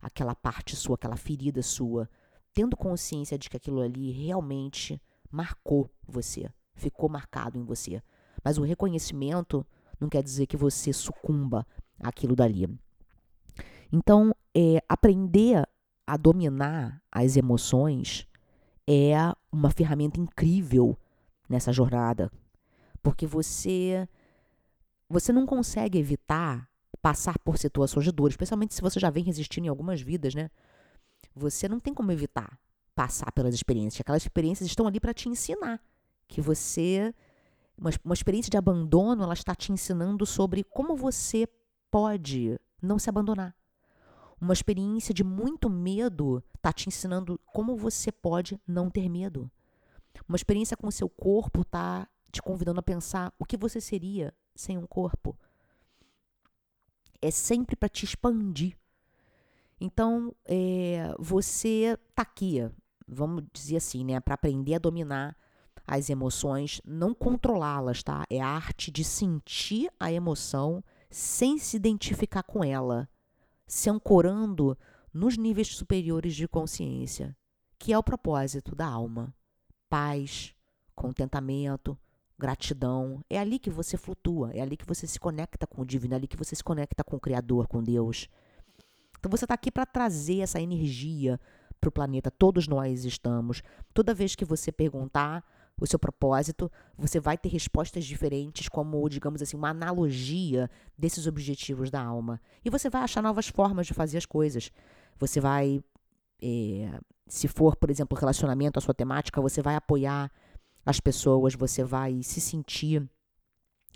aquela 0.01 0.35
parte 0.35 0.75
sua, 0.75 0.95
aquela 0.95 1.15
ferida 1.15 1.61
sua, 1.61 2.09
tendo 2.57 2.75
consciência 2.75 3.37
de 3.37 3.51
que 3.51 3.57
aquilo 3.57 3.81
ali 3.81 4.09
realmente 4.09 4.99
marcou 5.29 5.87
você, 6.07 6.49
ficou 6.73 7.07
marcado 7.07 7.55
em 7.55 7.63
você. 7.63 8.01
Mas 8.43 8.57
o 8.57 8.63
reconhecimento 8.63 9.63
não 9.99 10.09
quer 10.09 10.23
dizer 10.23 10.47
que 10.47 10.57
você 10.57 10.91
sucumba 10.91 11.67
àquilo 11.99 12.35
dali. 12.35 12.67
Então, 13.93 14.35
é, 14.55 14.81
aprender 14.89 15.69
a 16.07 16.17
dominar 16.17 16.99
as 17.11 17.37
emoções 17.37 18.27
é 18.89 19.13
uma 19.51 19.69
ferramenta 19.69 20.19
incrível 20.19 20.97
nessa 21.47 21.71
jornada, 21.71 22.31
porque 23.03 23.27
você 23.27 24.09
você 25.07 25.31
não 25.31 25.45
consegue 25.45 25.99
evitar 25.99 26.67
passar 27.03 27.37
por 27.37 27.59
situações 27.59 28.03
de 28.03 28.11
dor, 28.11 28.31
especialmente 28.31 28.73
se 28.73 28.81
você 28.81 28.99
já 28.99 29.11
vem 29.11 29.23
resistindo 29.23 29.65
em 29.65 29.69
algumas 29.69 30.01
vidas, 30.01 30.33
né? 30.33 30.49
Você 31.37 31.69
não 31.69 31.79
tem 31.79 31.93
como 31.93 32.11
evitar 32.11 32.59
passar 32.95 33.31
pelas 33.31 33.53
experiências. 33.53 34.01
Aquelas 34.01 34.23
experiências 34.23 34.67
estão 34.67 34.87
ali 34.87 34.99
para 34.99 35.13
te 35.13 35.29
ensinar 35.29 35.81
que 36.27 36.41
você 36.41 37.13
uma, 37.77 37.91
uma 38.03 38.13
experiência 38.13 38.49
de 38.49 38.57
abandono, 38.57 39.23
ela 39.23 39.33
está 39.33 39.53
te 39.53 39.71
ensinando 39.71 40.25
sobre 40.25 40.63
como 40.63 40.95
você 40.95 41.47
pode 41.91 42.59
não 42.81 42.97
se 42.97 43.09
abandonar. 43.09 43.55
Uma 44.41 44.53
experiência 44.53 45.13
de 45.13 45.23
muito 45.23 45.69
medo 45.69 46.43
está 46.55 46.73
te 46.73 46.87
ensinando 46.87 47.39
como 47.53 47.75
você 47.75 48.11
pode 48.11 48.59
não 48.67 48.89
ter 48.89 49.07
medo. 49.09 49.49
Uma 50.27 50.35
experiência 50.35 50.75
com 50.75 50.87
o 50.87 50.91
seu 50.91 51.09
corpo 51.09 51.61
está 51.61 52.07
te 52.31 52.41
convidando 52.41 52.79
a 52.79 52.83
pensar 52.83 53.33
o 53.39 53.45
que 53.45 53.57
você 53.57 53.79
seria 53.79 54.33
sem 54.55 54.77
um 54.77 54.85
corpo. 54.85 55.37
É 57.21 57.31
sempre 57.31 57.75
para 57.75 57.89
te 57.89 58.05
expandir. 58.05 58.77
Então, 59.79 60.33
é, 60.45 61.13
você 61.19 61.97
tá 62.15 62.23
aqui, 62.23 62.67
vamos 63.07 63.43
dizer 63.53 63.77
assim, 63.77 64.03
né, 64.03 64.19
para 64.19 64.33
aprender 64.33 64.75
a 64.75 64.79
dominar 64.79 65.37
as 65.85 66.09
emoções, 66.09 66.81
não 66.83 67.13
controlá-las, 67.13 68.03
tá? 68.03 68.25
É 68.29 68.41
a 68.41 68.47
arte 68.47 68.91
de 68.91 69.03
sentir 69.03 69.89
a 69.97 70.11
emoção 70.11 70.83
sem 71.09 71.57
se 71.57 71.77
identificar 71.77 72.43
com 72.43 72.63
ela, 72.63 73.07
se 73.65 73.89
ancorando 73.89 74.77
nos 75.13 75.37
níveis 75.37 75.69
superiores 75.69 76.35
de 76.35 76.47
consciência, 76.47 77.35
que 77.79 77.93
é 77.93 77.97
o 77.97 78.03
propósito 78.03 78.75
da 78.75 78.85
alma. 78.85 79.33
Paz, 79.89 80.53
contentamento, 80.93 81.97
gratidão. 82.37 83.23
É 83.29 83.39
ali 83.39 83.57
que 83.57 83.69
você 83.69 83.95
flutua, 83.95 84.51
é 84.53 84.61
ali 84.61 84.75
que 84.75 84.85
você 84.85 85.07
se 85.07 85.19
conecta 85.19 85.65
com 85.65 85.83
o 85.83 85.85
divino, 85.85 86.13
é 86.13 86.17
ali 86.17 86.27
que 86.27 86.35
você 86.35 86.55
se 86.55 86.63
conecta 86.63 87.03
com 87.03 87.15
o 87.15 87.19
Criador, 87.19 87.67
com 87.67 87.81
Deus. 87.81 88.27
Então 89.19 89.29
você 89.29 89.45
está 89.45 89.53
aqui 89.53 89.71
para 89.71 89.85
trazer 89.85 90.39
essa 90.39 90.59
energia 90.59 91.39
para 91.79 91.89
o 91.89 91.91
planeta. 91.91 92.31
Todos 92.31 92.67
nós 92.67 93.05
estamos. 93.05 93.61
Toda 93.93 94.13
vez 94.13 94.35
que 94.35 94.45
você 94.45 94.71
perguntar 94.71 95.43
o 95.79 95.85
seu 95.85 95.99
propósito, 95.99 96.71
você 96.97 97.19
vai 97.19 97.37
ter 97.37 97.49
respostas 97.49 98.03
diferentes, 98.03 98.67
como, 98.67 99.07
digamos 99.07 99.41
assim, 99.41 99.55
uma 99.55 99.69
analogia 99.69 100.69
desses 100.97 101.27
objetivos 101.27 101.91
da 101.91 102.01
alma. 102.01 102.41
E 102.65 102.69
você 102.69 102.89
vai 102.89 103.03
achar 103.03 103.21
novas 103.21 103.47
formas 103.47 103.85
de 103.85 103.93
fazer 103.93 104.17
as 104.17 104.25
coisas. 104.25 104.71
Você 105.19 105.39
vai, 105.39 105.83
é, 106.41 106.99
se 107.27 107.47
for, 107.47 107.75
por 107.75 107.91
exemplo, 107.91 108.17
relacionamento, 108.17 108.79
a 108.79 108.81
sua 108.81 108.93
temática, 108.93 109.39
você 109.39 109.61
vai 109.61 109.75
apoiar 109.75 110.31
as 110.83 110.99
pessoas, 110.99 111.53
você 111.53 111.83
vai 111.83 112.23
se 112.23 112.41
sentir 112.41 113.07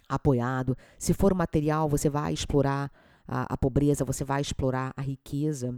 apoiado. 0.07 0.77
Se 0.99 1.13
for 1.13 1.33
material, 1.33 1.89
você 1.89 2.09
vai 2.09 2.33
explorar 2.33 2.91
a, 3.27 3.53
a 3.53 3.57
pobreza, 3.57 4.05
você 4.05 4.23
vai 4.23 4.41
explorar 4.41 4.93
a 4.95 5.01
riqueza. 5.01 5.77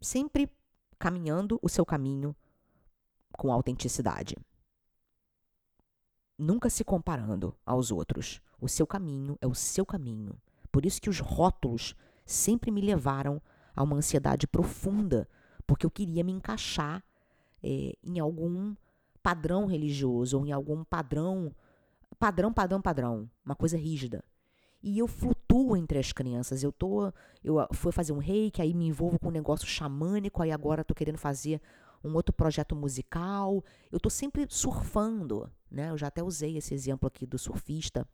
Sempre 0.00 0.50
caminhando 0.98 1.58
o 1.62 1.68
seu 1.68 1.84
caminho 1.84 2.34
com 3.32 3.52
autenticidade 3.52 4.36
nunca 6.38 6.70
se 6.70 6.84
comparando 6.84 7.54
aos 7.66 7.90
outros. 7.90 8.40
O 8.60 8.68
seu 8.68 8.86
caminho 8.86 9.36
é 9.40 9.46
o 9.46 9.54
seu 9.54 9.84
caminho. 9.84 10.40
Por 10.70 10.86
isso 10.86 11.00
que 11.02 11.10
os 11.10 11.18
rótulos 11.18 11.96
sempre 12.24 12.70
me 12.70 12.80
levaram 12.80 13.42
a 13.74 13.82
uma 13.82 13.96
ansiedade 13.96 14.46
profunda, 14.46 15.28
porque 15.66 15.84
eu 15.84 15.90
queria 15.90 16.22
me 16.22 16.32
encaixar 16.32 17.02
é, 17.62 17.94
em 18.02 18.18
algum 18.20 18.74
padrão 19.22 19.66
religioso 19.66 20.38
ou 20.38 20.46
em 20.46 20.52
algum 20.52 20.84
padrão, 20.84 21.52
padrão, 22.18 22.52
padrão, 22.52 22.80
padrão, 22.80 23.30
uma 23.44 23.56
coisa 23.56 23.76
rígida. 23.76 24.24
E 24.82 24.98
eu 24.98 25.08
entre 25.76 25.98
as 25.98 26.12
crianças. 26.12 26.62
Eu 26.62 26.72
tô, 26.72 27.12
eu 27.42 27.66
fui 27.72 27.92
fazer 27.92 28.12
um 28.12 28.18
reiki, 28.18 28.62
aí 28.62 28.74
me 28.74 28.86
envolvo 28.86 29.18
com 29.18 29.28
um 29.28 29.32
negócio 29.32 29.66
xamânico, 29.66 30.42
aí 30.42 30.52
agora 30.52 30.84
tô 30.84 30.94
querendo 30.94 31.18
fazer 31.18 31.60
um 32.02 32.14
outro 32.14 32.32
projeto 32.32 32.76
musical. 32.76 33.64
Eu 33.90 33.96
estou 33.96 34.10
sempre 34.10 34.46
surfando, 34.48 35.50
né? 35.70 35.90
Eu 35.90 35.98
já 35.98 36.08
até 36.08 36.22
usei 36.22 36.56
esse 36.56 36.74
exemplo 36.74 37.06
aqui 37.06 37.26
do 37.26 37.38
surfista. 37.38 38.06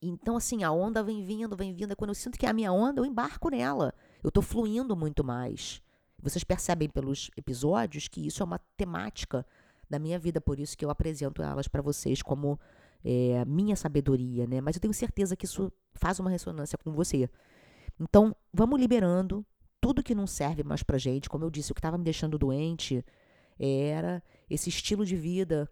Então, 0.00 0.36
assim, 0.36 0.64
a 0.64 0.72
onda 0.72 1.02
vem 1.02 1.24
vindo, 1.24 1.56
vem 1.56 1.72
vindo. 1.72 1.94
Quando 1.94 2.10
eu 2.10 2.14
sinto 2.14 2.36
que 2.36 2.44
é 2.44 2.48
a 2.48 2.52
minha 2.52 2.72
onda, 2.72 3.00
eu 3.00 3.04
embarco 3.04 3.48
nela. 3.50 3.94
Eu 4.22 4.28
estou 4.28 4.42
fluindo 4.42 4.96
muito 4.96 5.22
mais. 5.22 5.80
Vocês 6.20 6.42
percebem 6.42 6.88
pelos 6.88 7.30
episódios 7.36 8.08
que 8.08 8.26
isso 8.26 8.42
é 8.42 8.46
uma 8.46 8.58
temática 8.76 9.46
da 9.88 9.98
minha 9.98 10.18
vida, 10.18 10.40
por 10.40 10.58
isso 10.58 10.76
que 10.76 10.84
eu 10.84 10.90
apresento 10.90 11.42
elas 11.42 11.68
para 11.68 11.82
vocês 11.82 12.22
como 12.22 12.58
é, 13.04 13.44
minha 13.44 13.76
sabedoria, 13.76 14.46
né? 14.46 14.60
Mas 14.60 14.76
eu 14.76 14.80
tenho 14.80 14.94
certeza 14.94 15.36
que 15.36 15.44
isso 15.44 15.72
faz 15.94 16.18
uma 16.18 16.30
ressonância 16.30 16.78
com 16.78 16.92
você. 16.92 17.28
Então, 18.00 18.34
vamos 18.52 18.80
liberando 18.80 19.44
tudo 19.80 20.02
que 20.02 20.14
não 20.14 20.26
serve 20.26 20.62
mais 20.62 20.82
pra 20.82 20.96
gente, 20.96 21.28
como 21.28 21.44
eu 21.44 21.50
disse, 21.50 21.72
o 21.72 21.74
que 21.74 21.80
estava 21.80 21.98
me 21.98 22.04
deixando 22.04 22.38
doente 22.38 23.04
era 23.58 24.22
esse 24.48 24.68
estilo 24.68 25.04
de 25.04 25.16
vida 25.16 25.68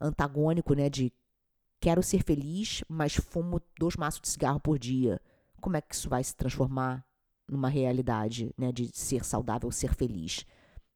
antagônico, 0.00 0.74
né, 0.74 0.88
de 0.88 1.12
quero 1.80 2.02
ser 2.02 2.22
feliz, 2.22 2.82
mas 2.88 3.14
fumo 3.14 3.60
dois 3.78 3.96
maços 3.96 4.20
de 4.20 4.28
cigarro 4.28 4.60
por 4.60 4.78
dia. 4.78 5.20
Como 5.60 5.76
é 5.76 5.80
que 5.80 5.94
isso 5.94 6.08
vai 6.08 6.24
se 6.24 6.34
transformar 6.34 7.04
numa 7.48 7.68
realidade, 7.68 8.54
né, 8.56 8.72
de 8.72 8.90
ser 8.96 9.24
saudável, 9.24 9.70
ser 9.70 9.94
feliz? 9.94 10.46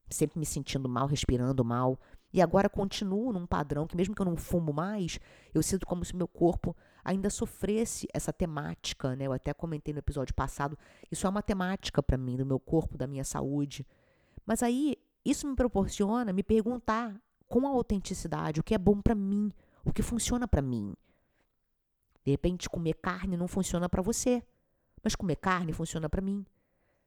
Sempre 0.09 0.39
me 0.39 0.47
sentindo 0.47 0.89
mal, 0.89 1.07
respirando 1.07 1.65
mal, 1.65 2.01
e 2.37 2.43
agora 2.43 2.69
continuo 2.69 3.33
num 3.33 3.47
padrão 3.47 3.87
que 3.87 3.97
mesmo 3.97 4.15
que 4.15 4.21
eu 4.21 4.27
não 4.27 4.37
fumo 4.37 4.71
mais, 4.71 5.19
eu 5.55 5.63
sinto 5.63 5.87
como 5.87 6.05
se 6.05 6.15
meu 6.15 6.29
corpo 6.29 6.77
ainda 7.03 7.31
sofresse 7.31 8.07
essa 8.13 8.31
temática, 8.31 9.17
né? 9.17 9.27
Eu 9.27 9.33
até 9.33 9.55
comentei 9.55 9.95
no 9.95 10.01
episódio 10.01 10.35
passado, 10.35 10.79
isso 11.11 11.27
é 11.27 11.31
uma 11.31 11.41
temática 11.41 12.03
para 12.03 12.19
mim, 12.19 12.37
do 12.37 12.45
meu 12.45 12.61
corpo, 12.61 12.99
da 12.99 13.07
minha 13.07 13.25
saúde. 13.25 13.87
Mas 14.45 14.63
aí 14.63 14.99
isso 15.25 15.49
me 15.49 15.57
proporciona 15.57 16.31
me 16.31 16.43
perguntar 16.43 17.19
com 17.49 17.67
a 17.67 17.71
autenticidade 17.71 18.61
o 18.61 18.63
que 18.63 18.75
é 18.75 18.79
bom 18.79 19.01
para 19.01 19.15
mim, 19.15 19.51
o 19.83 19.91
que 19.91 20.03
funciona 20.03 20.47
para 20.47 20.61
mim. 20.61 20.95
De 22.23 22.33
repente 22.33 22.69
comer 22.69 22.97
carne 23.01 23.35
não 23.35 23.49
funciona 23.49 23.89
para 23.89 24.03
você, 24.03 24.43
mas 25.03 25.15
comer 25.15 25.37
carne 25.37 25.73
funciona 25.73 26.07
para 26.07 26.21
mim. 26.21 26.45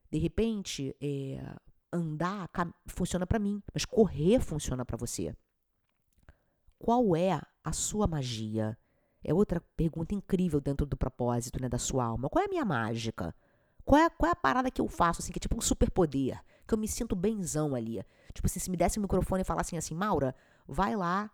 De 0.10 0.18
repente, 0.18 0.96
é, 1.00 1.56
andar 1.92 2.50
funciona 2.88 3.26
para 3.26 3.40
mim, 3.40 3.62
mas 3.74 3.86
correr 3.86 4.40
funciona 4.40 4.86
para 4.86 4.98
você. 4.98 5.36
Qual 6.78 7.16
é 7.16 7.42
a 7.64 7.74
sua 7.74 8.08
magia? 8.08 8.78
É 9.24 9.34
outra 9.34 9.62
pergunta 9.76 10.16
incrível 10.16 10.62
dentro 10.62 10.86
do 10.86 10.96
propósito, 10.96 11.62
né, 11.62 11.68
da 11.68 11.78
sua 11.78 12.06
alma. 12.06 12.30
Qual 12.30 12.42
é 12.42 12.46
a 12.46 12.50
minha 12.50 12.64
mágica? 12.64 13.36
Qual 13.84 14.00
é, 14.00 14.10
qual 14.10 14.30
é 14.30 14.32
a 14.32 14.36
parada 14.36 14.72
que 14.72 14.80
eu 14.80 14.88
faço, 14.88 15.22
assim, 15.22 15.32
que 15.32 15.40
é 15.40 15.42
tipo 15.42 15.58
um 15.58 15.62
superpoder? 15.62 16.42
Que 16.66 16.74
eu 16.74 16.78
me 16.78 16.88
sinto 16.88 17.16
benzão 17.16 17.76
ali. 17.76 18.04
Tipo 18.34 18.46
assim, 18.46 18.60
se 18.60 18.70
me 18.70 18.78
desse 18.78 19.00
o 19.00 19.02
microfone 19.02 19.42
e 19.42 19.46
falassem 19.46 19.78
assim, 19.78 19.96
Maura, 19.96 20.36
vai 20.68 20.96
lá 20.96 21.30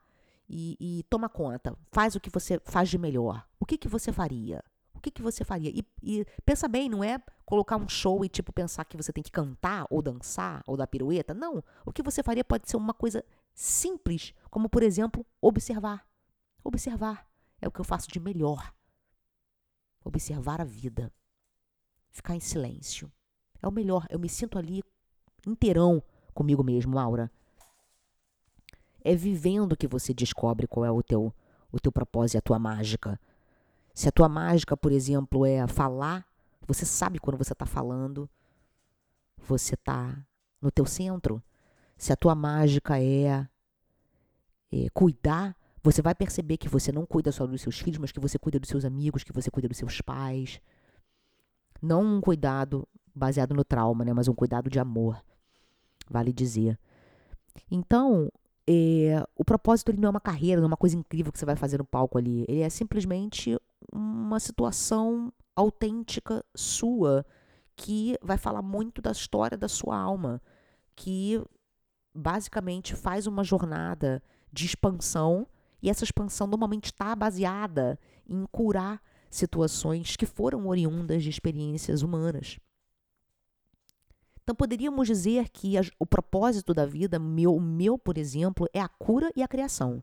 e, 0.49 0.77
e, 0.79 1.03
toma 1.09 1.27
conta. 1.27 1.77
Faz 1.91 2.15
o 2.15 2.19
que 2.19 2.29
você 2.29 2.59
faz 2.63 2.89
de 2.89 2.97
melhor. 2.97 3.45
O 3.59 3.65
que, 3.65 3.77
que 3.77 3.87
você 3.87 4.11
faria? 4.11 4.63
Que, 5.05 5.11
que 5.11 5.21
você 5.21 5.45
faria? 5.45 5.69
E, 5.69 5.85
e 6.01 6.25
pensa 6.43 6.67
bem, 6.67 6.89
não 6.89 7.03
é 7.03 7.21
colocar 7.45 7.77
um 7.77 7.87
show 7.87 8.25
e, 8.25 8.27
tipo, 8.27 8.51
pensar 8.51 8.85
que 8.85 8.97
você 8.97 9.13
tem 9.13 9.23
que 9.23 9.31
cantar 9.31 9.85
ou 9.87 10.01
dançar 10.01 10.63
ou 10.65 10.75
dar 10.75 10.87
pirueta. 10.87 11.31
Não. 11.31 11.63
O 11.85 11.93
que 11.93 12.01
você 12.01 12.23
faria 12.23 12.43
pode 12.43 12.67
ser 12.67 12.75
uma 12.75 12.91
coisa 12.91 13.23
simples, 13.53 14.33
como, 14.49 14.67
por 14.67 14.81
exemplo, 14.81 15.23
observar. 15.39 16.03
Observar. 16.63 17.29
É 17.61 17.67
o 17.67 17.71
que 17.71 17.79
eu 17.79 17.85
faço 17.85 18.09
de 18.09 18.19
melhor. 18.19 18.73
Observar 20.03 20.59
a 20.59 20.63
vida. 20.63 21.13
Ficar 22.09 22.35
em 22.35 22.39
silêncio. 22.39 23.11
É 23.61 23.67
o 23.67 23.71
melhor. 23.71 24.07
Eu 24.09 24.17
me 24.17 24.27
sinto 24.27 24.57
ali 24.57 24.81
inteirão 25.45 26.01
comigo 26.33 26.63
mesmo, 26.63 26.95
Maura. 26.95 27.31
É 29.03 29.15
vivendo 29.15 29.77
que 29.77 29.87
você 29.87 30.15
descobre 30.15 30.65
qual 30.65 30.83
é 30.83 30.89
o 30.89 31.03
teu, 31.03 31.31
o 31.71 31.79
teu 31.79 31.91
propósito, 31.91 32.39
a 32.39 32.41
tua 32.41 32.57
mágica. 32.57 33.19
Se 33.95 34.10
a 34.10 34.12
tua 34.12 34.27
mágica, 34.27 34.75
por 34.75 34.91
exemplo, 34.91 35.45
é 35.45 35.65
falar, 35.67 36.27
você 36.67 36.86
sabe 36.86 37.17
quando 37.17 37.38
você 37.38 37.53
está 37.53 37.65
falando, 37.65 38.29
você 39.38 39.75
está 39.75 40.13
no 40.62 40.69
teu 40.69 40.86
centro. 40.86 41.41
Se 41.97 42.12
a 42.12 42.15
tua 42.17 42.36
mágica 42.36 43.01
é, 43.01 43.47
é 44.69 44.89
cuidar, 44.93 45.55
você 45.81 46.01
vai 46.01 46.13
perceber 46.13 46.58
que 46.58 46.67
você 46.67 46.91
não 46.91 47.05
cuida 47.05 47.31
só 47.31 47.47
dos 47.47 47.62
seus 47.62 47.79
filhos, 47.79 47.97
mas 47.97 48.12
que 48.12 48.19
você 48.19 48.38
cuida 48.38 48.60
dos 48.60 48.67
seus 48.67 48.84
amigos, 48.84 49.23
que 49.23 49.31
você 49.31 49.49
cuida 49.49 49.69
dos 49.69 49.77
seus 49.77 50.01
pais. 50.01 50.60
Não 51.81 52.17
um 52.17 52.19
cuidado 52.19 52.86
baseado 53.15 53.55
no 53.55 53.63
trauma, 53.63 54.03
né? 54.03 54.12
Mas 54.12 54.27
um 54.27 54.36
cuidado 54.36 54.69
de 54.69 54.77
amor. 54.77 55.23
Vale 56.10 56.34
dizer. 56.34 56.77
Então, 57.71 58.29
é, 58.67 59.26
o 59.38 59.45
propósito 59.45 59.89
ele 59.89 60.01
não 60.01 60.07
é 60.07 60.11
uma 60.11 60.19
carreira, 60.19 60.59
não 60.59 60.65
é 60.65 60.72
uma 60.72 60.78
coisa 60.78 60.97
incrível 60.97 61.32
que 61.32 61.39
você 61.39 61.45
vai 61.45 61.55
fazer 61.55 61.78
no 61.78 61.86
palco 61.86 62.17
ali. 62.17 62.43
Ele 62.49 62.59
é 62.59 62.69
simplesmente 62.69 63.57
uma 64.26 64.39
situação 64.39 65.32
autêntica 65.55 66.43
sua 66.55 67.26
que 67.76 68.17
vai 68.21 68.38
falar 68.38 68.61
muito 68.61 69.01
da 69.01 69.11
história 69.11 69.57
da 69.57 69.67
sua 69.67 69.97
alma, 69.97 70.41
que 70.95 71.41
basicamente 72.13 72.95
faz 72.95 73.28
uma 73.28 73.43
jornada 73.43 74.23
de 74.51 74.65
expansão 74.65 75.47
e 75.82 75.89
essa 75.89 76.03
expansão 76.03 76.47
normalmente 76.47 76.86
está 76.86 77.15
baseada 77.15 77.99
em 78.28 78.45
curar 78.51 79.01
situações 79.30 80.15
que 80.15 80.26
foram 80.26 80.67
oriundas 80.67 81.21
de 81.23 81.30
experiências 81.30 82.01
humanas. 82.01 82.57
Então 84.41 84.55
poderíamos 84.55 85.07
dizer 85.07 85.49
que 85.49 85.78
a, 85.78 85.82
o 85.99 86.05
propósito 86.05 86.73
da 86.73 86.86
vida, 86.86 87.19
meu, 87.19 87.59
meu, 87.59 87.97
por 87.97 88.17
exemplo, 88.17 88.67
é 88.73 88.80
a 88.80 88.88
cura 88.88 89.32
e 89.36 89.43
a 89.43 89.47
criação. 89.47 90.01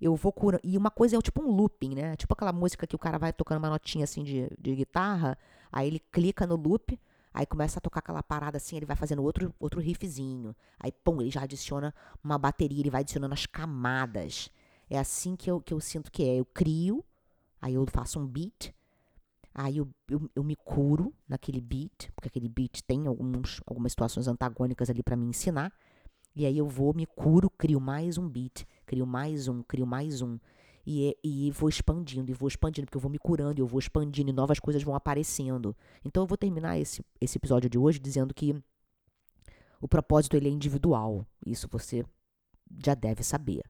Eu 0.00 0.14
vou 0.14 0.32
curar. 0.32 0.60
E 0.62 0.76
uma 0.76 0.90
coisa 0.90 1.16
é 1.16 1.20
tipo 1.20 1.42
um 1.42 1.50
looping, 1.50 1.94
né? 1.94 2.16
Tipo 2.16 2.34
aquela 2.34 2.52
música 2.52 2.86
que 2.86 2.96
o 2.96 2.98
cara 2.98 3.18
vai 3.18 3.32
tocando 3.32 3.58
uma 3.58 3.70
notinha 3.70 4.04
assim 4.04 4.22
de, 4.22 4.50
de 4.58 4.74
guitarra, 4.74 5.38
aí 5.72 5.86
ele 5.86 6.00
clica 6.12 6.46
no 6.46 6.56
loop, 6.56 6.98
Aí 7.36 7.44
começa 7.44 7.78
a 7.78 7.82
tocar 7.82 7.98
aquela 7.98 8.22
parada 8.22 8.56
assim, 8.56 8.78
ele 8.78 8.86
vai 8.86 8.96
fazendo 8.96 9.22
outro, 9.22 9.54
outro 9.60 9.78
riffzinho. 9.78 10.56
Aí, 10.80 10.90
pum, 10.90 11.20
ele 11.20 11.30
já 11.30 11.42
adiciona 11.42 11.94
uma 12.24 12.38
bateria, 12.38 12.80
ele 12.80 12.88
vai 12.88 13.02
adicionando 13.02 13.34
as 13.34 13.44
camadas. 13.44 14.50
É 14.88 14.98
assim 14.98 15.36
que 15.36 15.50
eu, 15.50 15.60
que 15.60 15.74
eu 15.74 15.78
sinto 15.78 16.10
que 16.10 16.22
é. 16.24 16.36
Eu 16.36 16.46
crio, 16.46 17.04
aí 17.60 17.74
eu 17.74 17.84
faço 17.88 18.18
um 18.18 18.26
beat, 18.26 18.72
aí 19.54 19.76
eu, 19.76 19.86
eu, 20.08 20.30
eu 20.34 20.42
me 20.42 20.56
curo 20.56 21.12
naquele 21.28 21.60
beat, 21.60 22.10
porque 22.14 22.28
aquele 22.28 22.48
beat 22.48 22.80
tem 22.86 23.06
alguns, 23.06 23.60
algumas 23.66 23.92
situações 23.92 24.26
antagônicas 24.28 24.88
ali 24.88 25.02
para 25.02 25.14
me 25.14 25.26
ensinar, 25.26 25.70
e 26.36 26.44
aí 26.44 26.58
eu 26.58 26.68
vou, 26.68 26.92
me 26.92 27.06
curo, 27.06 27.48
crio 27.48 27.80
mais 27.80 28.18
um 28.18 28.28
beat, 28.28 28.66
crio 28.84 29.06
mais 29.06 29.48
um, 29.48 29.62
crio 29.62 29.86
mais 29.86 30.20
um. 30.20 30.38
E, 30.86 31.16
e 31.24 31.50
vou 31.50 31.66
expandindo, 31.66 32.30
e 32.30 32.34
vou 32.34 32.46
expandindo, 32.46 32.86
porque 32.86 32.98
eu 32.98 33.00
vou 33.00 33.10
me 33.10 33.18
curando, 33.18 33.58
eu 33.58 33.66
vou 33.66 33.78
expandindo, 33.78 34.28
e 34.28 34.34
novas 34.34 34.60
coisas 34.60 34.82
vão 34.82 34.94
aparecendo. 34.94 35.74
Então 36.04 36.22
eu 36.22 36.26
vou 36.26 36.36
terminar 36.36 36.78
esse, 36.78 37.02
esse 37.18 37.38
episódio 37.38 37.70
de 37.70 37.78
hoje 37.78 37.98
dizendo 37.98 38.34
que 38.34 38.54
o 39.80 39.88
propósito 39.88 40.36
ele 40.36 40.48
é 40.48 40.52
individual. 40.52 41.26
Isso 41.44 41.66
você 41.72 42.04
já 42.84 42.94
deve 42.94 43.24
saber. 43.24 43.62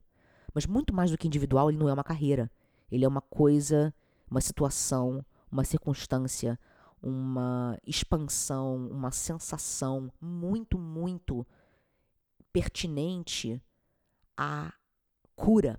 Mas 0.53 0.67
muito 0.67 0.93
mais 0.93 1.13
do 1.13 1.17
que 1.17 1.29
individual, 1.29 1.71
ele 1.71 1.79
não 1.79 1.89
é 1.89 1.93
uma 1.93 2.03
carreira. 2.03 2.51
Ele 2.91 3.05
é 3.05 3.09
uma 3.09 3.21
coisa, 3.21 3.95
uma 4.29 4.41
situação, 4.41 5.25
uma 5.51 5.63
circunstância, 5.63 6.59
uma 7.01 7.79
expansão, 7.87 8.89
uma 8.89 9.13
sensação 9.13 10.11
muito, 10.21 10.77
muito 10.77 11.47
pertinente 12.57 13.63
à 14.35 14.73
cura. 15.35 15.79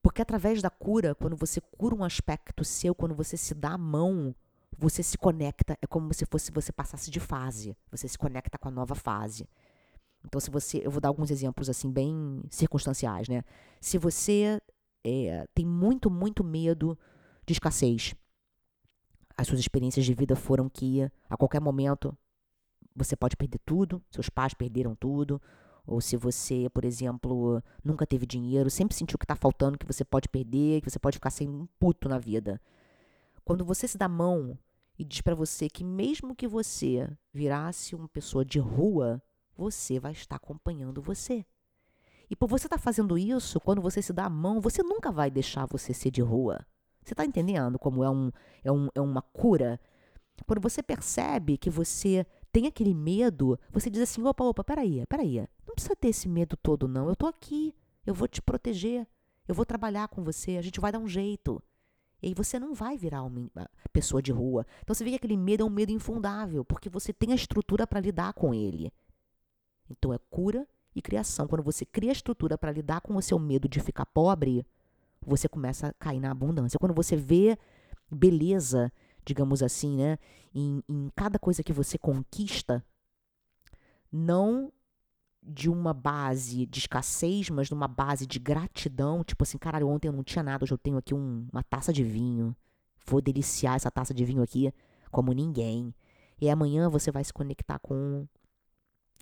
Porque 0.00 0.22
através 0.22 0.62
da 0.62 0.70
cura, 0.70 1.12
quando 1.12 1.34
você 1.34 1.60
cura 1.60 1.92
um 1.92 2.04
aspecto 2.04 2.64
seu, 2.64 2.94
quando 2.94 3.16
você 3.16 3.36
se 3.36 3.52
dá 3.52 3.70
a 3.70 3.78
mão, 3.78 4.32
você 4.78 5.02
se 5.02 5.18
conecta, 5.18 5.76
é 5.82 5.88
como 5.88 6.14
se 6.14 6.24
fosse 6.24 6.52
você 6.52 6.70
passasse 6.70 7.10
de 7.10 7.18
fase. 7.18 7.76
Você 7.90 8.06
se 8.06 8.16
conecta 8.16 8.56
com 8.56 8.68
a 8.68 8.70
nova 8.70 8.94
fase. 8.94 9.48
Então, 10.24 10.40
se 10.40 10.52
você. 10.52 10.86
Eu 10.86 10.90
vou 10.92 11.00
dar 11.00 11.08
alguns 11.08 11.32
exemplos 11.32 11.68
assim, 11.68 11.90
bem 11.90 12.40
circunstanciais, 12.48 13.28
né? 13.28 13.42
Se 13.80 13.98
você 13.98 14.62
é, 15.02 15.48
tem 15.52 15.66
muito, 15.66 16.08
muito 16.08 16.44
medo 16.44 16.96
de 17.44 17.54
escassez, 17.54 18.14
as 19.36 19.48
suas 19.48 19.58
experiências 19.58 20.06
de 20.06 20.14
vida 20.14 20.36
foram 20.36 20.68
que 20.68 21.02
a 21.28 21.36
qualquer 21.36 21.60
momento 21.60 22.16
você 22.94 23.16
pode 23.16 23.36
perder 23.36 23.60
tudo, 23.64 24.02
seus 24.10 24.28
pais 24.28 24.54
perderam 24.54 24.94
tudo, 24.94 25.40
ou 25.86 26.00
se 26.00 26.16
você, 26.16 26.68
por 26.70 26.84
exemplo, 26.84 27.62
nunca 27.82 28.06
teve 28.06 28.26
dinheiro, 28.26 28.70
sempre 28.70 28.96
sentiu 28.96 29.18
que 29.18 29.24
está 29.24 29.36
faltando, 29.36 29.78
que 29.78 29.86
você 29.86 30.04
pode 30.04 30.28
perder, 30.28 30.80
que 30.80 30.90
você 30.90 30.98
pode 30.98 31.16
ficar 31.16 31.30
sem 31.30 31.48
um 31.48 31.66
puto 31.78 32.08
na 32.08 32.18
vida. 32.18 32.60
Quando 33.44 33.64
você 33.64 33.86
se 33.86 33.98
dá 33.98 34.08
mão 34.08 34.58
e 34.98 35.04
diz 35.04 35.20
para 35.20 35.34
você 35.34 35.68
que 35.68 35.84
mesmo 35.84 36.34
que 36.34 36.48
você 36.48 37.10
virasse 37.32 37.94
uma 37.94 38.08
pessoa 38.08 38.44
de 38.44 38.58
rua, 38.58 39.22
você 39.56 40.00
vai 40.00 40.12
estar 40.12 40.36
acompanhando 40.36 41.02
você. 41.02 41.44
E 42.30 42.34
por 42.34 42.48
você 42.48 42.66
estar 42.66 42.78
tá 42.78 42.82
fazendo 42.82 43.18
isso, 43.18 43.60
quando 43.60 43.82
você 43.82 44.00
se 44.00 44.12
dá 44.12 44.24
a 44.24 44.30
mão, 44.30 44.60
você 44.60 44.82
nunca 44.82 45.12
vai 45.12 45.30
deixar 45.30 45.66
você 45.66 45.92
ser 45.92 46.10
de 46.10 46.22
rua. 46.22 46.66
Você 47.04 47.12
está 47.12 47.24
entendendo 47.24 47.78
como 47.78 48.02
é, 48.02 48.08
um, 48.08 48.30
é, 48.62 48.72
um, 48.72 48.88
é 48.94 49.00
uma 49.00 49.20
cura? 49.20 49.78
Quando 50.46 50.60
você 50.60 50.82
percebe 50.82 51.58
que 51.58 51.68
você 51.68 52.26
tem 52.54 52.68
aquele 52.68 52.94
medo, 52.94 53.58
você 53.72 53.90
diz 53.90 54.00
assim: 54.00 54.22
opa, 54.22 54.44
opa, 54.44 54.62
peraí, 54.62 55.04
peraí. 55.08 55.38
Não 55.66 55.74
precisa 55.74 55.96
ter 55.96 56.08
esse 56.08 56.28
medo 56.28 56.56
todo, 56.56 56.86
não. 56.86 57.08
Eu 57.08 57.16
tô 57.16 57.26
aqui, 57.26 57.74
eu 58.06 58.14
vou 58.14 58.28
te 58.28 58.40
proteger, 58.40 59.08
eu 59.48 59.54
vou 59.56 59.66
trabalhar 59.66 60.06
com 60.06 60.22
você, 60.22 60.56
a 60.56 60.62
gente 60.62 60.78
vai 60.78 60.92
dar 60.92 61.00
um 61.00 61.08
jeito. 61.08 61.60
E 62.22 62.28
aí 62.28 62.34
você 62.34 62.56
não 62.56 62.72
vai 62.72 62.96
virar 62.96 63.24
uma 63.24 63.50
pessoa 63.92 64.22
de 64.22 64.30
rua. 64.30 64.64
Então 64.82 64.94
você 64.94 65.02
vê 65.02 65.10
que 65.10 65.16
aquele 65.16 65.36
medo 65.36 65.64
é 65.64 65.66
um 65.66 65.70
medo 65.70 65.90
infundável, 65.90 66.64
porque 66.64 66.88
você 66.88 67.12
tem 67.12 67.32
a 67.32 67.34
estrutura 67.34 67.88
para 67.88 67.98
lidar 67.98 68.32
com 68.34 68.54
ele. 68.54 68.92
Então 69.90 70.12
é 70.12 70.18
cura 70.30 70.64
e 70.94 71.02
criação. 71.02 71.48
Quando 71.48 71.64
você 71.64 71.84
cria 71.84 72.10
a 72.10 72.12
estrutura 72.12 72.56
para 72.56 72.70
lidar 72.70 73.00
com 73.00 73.16
o 73.16 73.22
seu 73.22 73.38
medo 73.38 73.68
de 73.68 73.80
ficar 73.80 74.06
pobre, 74.06 74.64
você 75.20 75.48
começa 75.48 75.88
a 75.88 75.92
cair 75.92 76.20
na 76.20 76.30
abundância. 76.30 76.78
Quando 76.78 76.94
você 76.94 77.16
vê 77.16 77.58
beleza, 78.08 78.92
digamos 79.24 79.62
assim, 79.62 79.96
né, 79.96 80.18
em, 80.54 80.82
em 80.88 81.10
cada 81.14 81.38
coisa 81.38 81.62
que 81.62 81.72
você 81.72 81.98
conquista, 81.98 82.84
não 84.10 84.72
de 85.42 85.68
uma 85.68 85.92
base 85.92 86.64
de 86.66 86.78
escassez, 86.78 87.50
mas 87.50 87.68
de 87.68 87.74
uma 87.74 87.86
base 87.86 88.26
de 88.26 88.38
gratidão, 88.38 89.22
tipo 89.22 89.42
assim, 89.42 89.58
caralho, 89.58 89.88
ontem 89.88 90.08
eu 90.08 90.12
não 90.12 90.24
tinha 90.24 90.42
nada, 90.42 90.64
hoje 90.64 90.72
eu 90.72 90.78
tenho 90.78 90.96
aqui 90.96 91.14
um, 91.14 91.46
uma 91.52 91.62
taça 91.62 91.92
de 91.92 92.02
vinho. 92.02 92.56
Vou 93.06 93.20
deliciar 93.20 93.76
essa 93.76 93.90
taça 93.90 94.14
de 94.14 94.24
vinho 94.24 94.42
aqui 94.42 94.72
como 95.10 95.32
ninguém. 95.32 95.94
E 96.40 96.48
amanhã 96.48 96.88
você 96.88 97.10
vai 97.10 97.22
se 97.22 97.32
conectar 97.32 97.78
com 97.78 98.26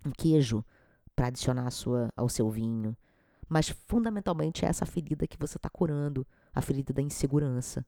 um 0.05 0.11
queijo 0.11 0.63
para 1.15 1.27
adicionar 1.27 1.69
sua, 1.71 2.09
ao 2.15 2.29
seu 2.29 2.49
vinho. 2.49 2.95
Mas 3.49 3.69
fundamentalmente 3.69 4.65
é 4.65 4.69
essa 4.69 4.85
ferida 4.85 5.27
que 5.27 5.37
você 5.37 5.57
está 5.57 5.69
curando, 5.69 6.25
a 6.53 6.61
ferida 6.61 6.93
da 6.93 7.01
insegurança. 7.01 7.85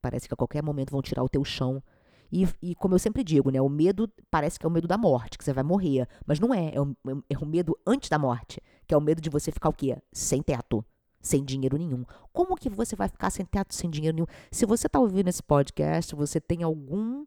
Parece 0.00 0.28
que 0.28 0.34
a 0.34 0.36
qualquer 0.36 0.62
momento 0.62 0.90
vão 0.90 1.02
tirar 1.02 1.22
o 1.22 1.28
teu 1.28 1.44
chão. 1.44 1.82
E, 2.30 2.46
e, 2.60 2.74
como 2.74 2.94
eu 2.94 2.98
sempre 2.98 3.24
digo, 3.24 3.50
né, 3.50 3.60
o 3.60 3.68
medo 3.68 4.10
parece 4.30 4.58
que 4.58 4.66
é 4.66 4.68
o 4.68 4.72
medo 4.72 4.86
da 4.86 4.98
morte, 4.98 5.38
que 5.38 5.44
você 5.44 5.52
vai 5.52 5.64
morrer. 5.64 6.06
Mas 6.26 6.38
não 6.38 6.52
é, 6.54 6.74
é 6.74 6.80
o, 6.80 6.96
é 7.28 7.38
o 7.38 7.46
medo 7.46 7.76
antes 7.86 8.08
da 8.08 8.18
morte, 8.18 8.62
que 8.86 8.94
é 8.94 8.96
o 8.96 9.00
medo 9.00 9.20
de 9.20 9.30
você 9.30 9.50
ficar 9.50 9.70
o 9.70 9.72
quê? 9.72 9.96
Sem 10.12 10.42
teto, 10.42 10.84
sem 11.20 11.42
dinheiro 11.44 11.76
nenhum. 11.76 12.04
Como 12.32 12.54
que 12.56 12.68
você 12.68 12.94
vai 12.94 13.08
ficar 13.08 13.30
sem 13.30 13.46
teto, 13.46 13.74
sem 13.74 13.88
dinheiro 13.88 14.14
nenhum? 14.14 14.26
Se 14.50 14.66
você 14.66 14.86
está 14.86 14.98
ouvindo 14.98 15.28
esse 15.28 15.42
podcast, 15.42 16.14
você 16.14 16.40
tem 16.40 16.62
algum 16.62 17.24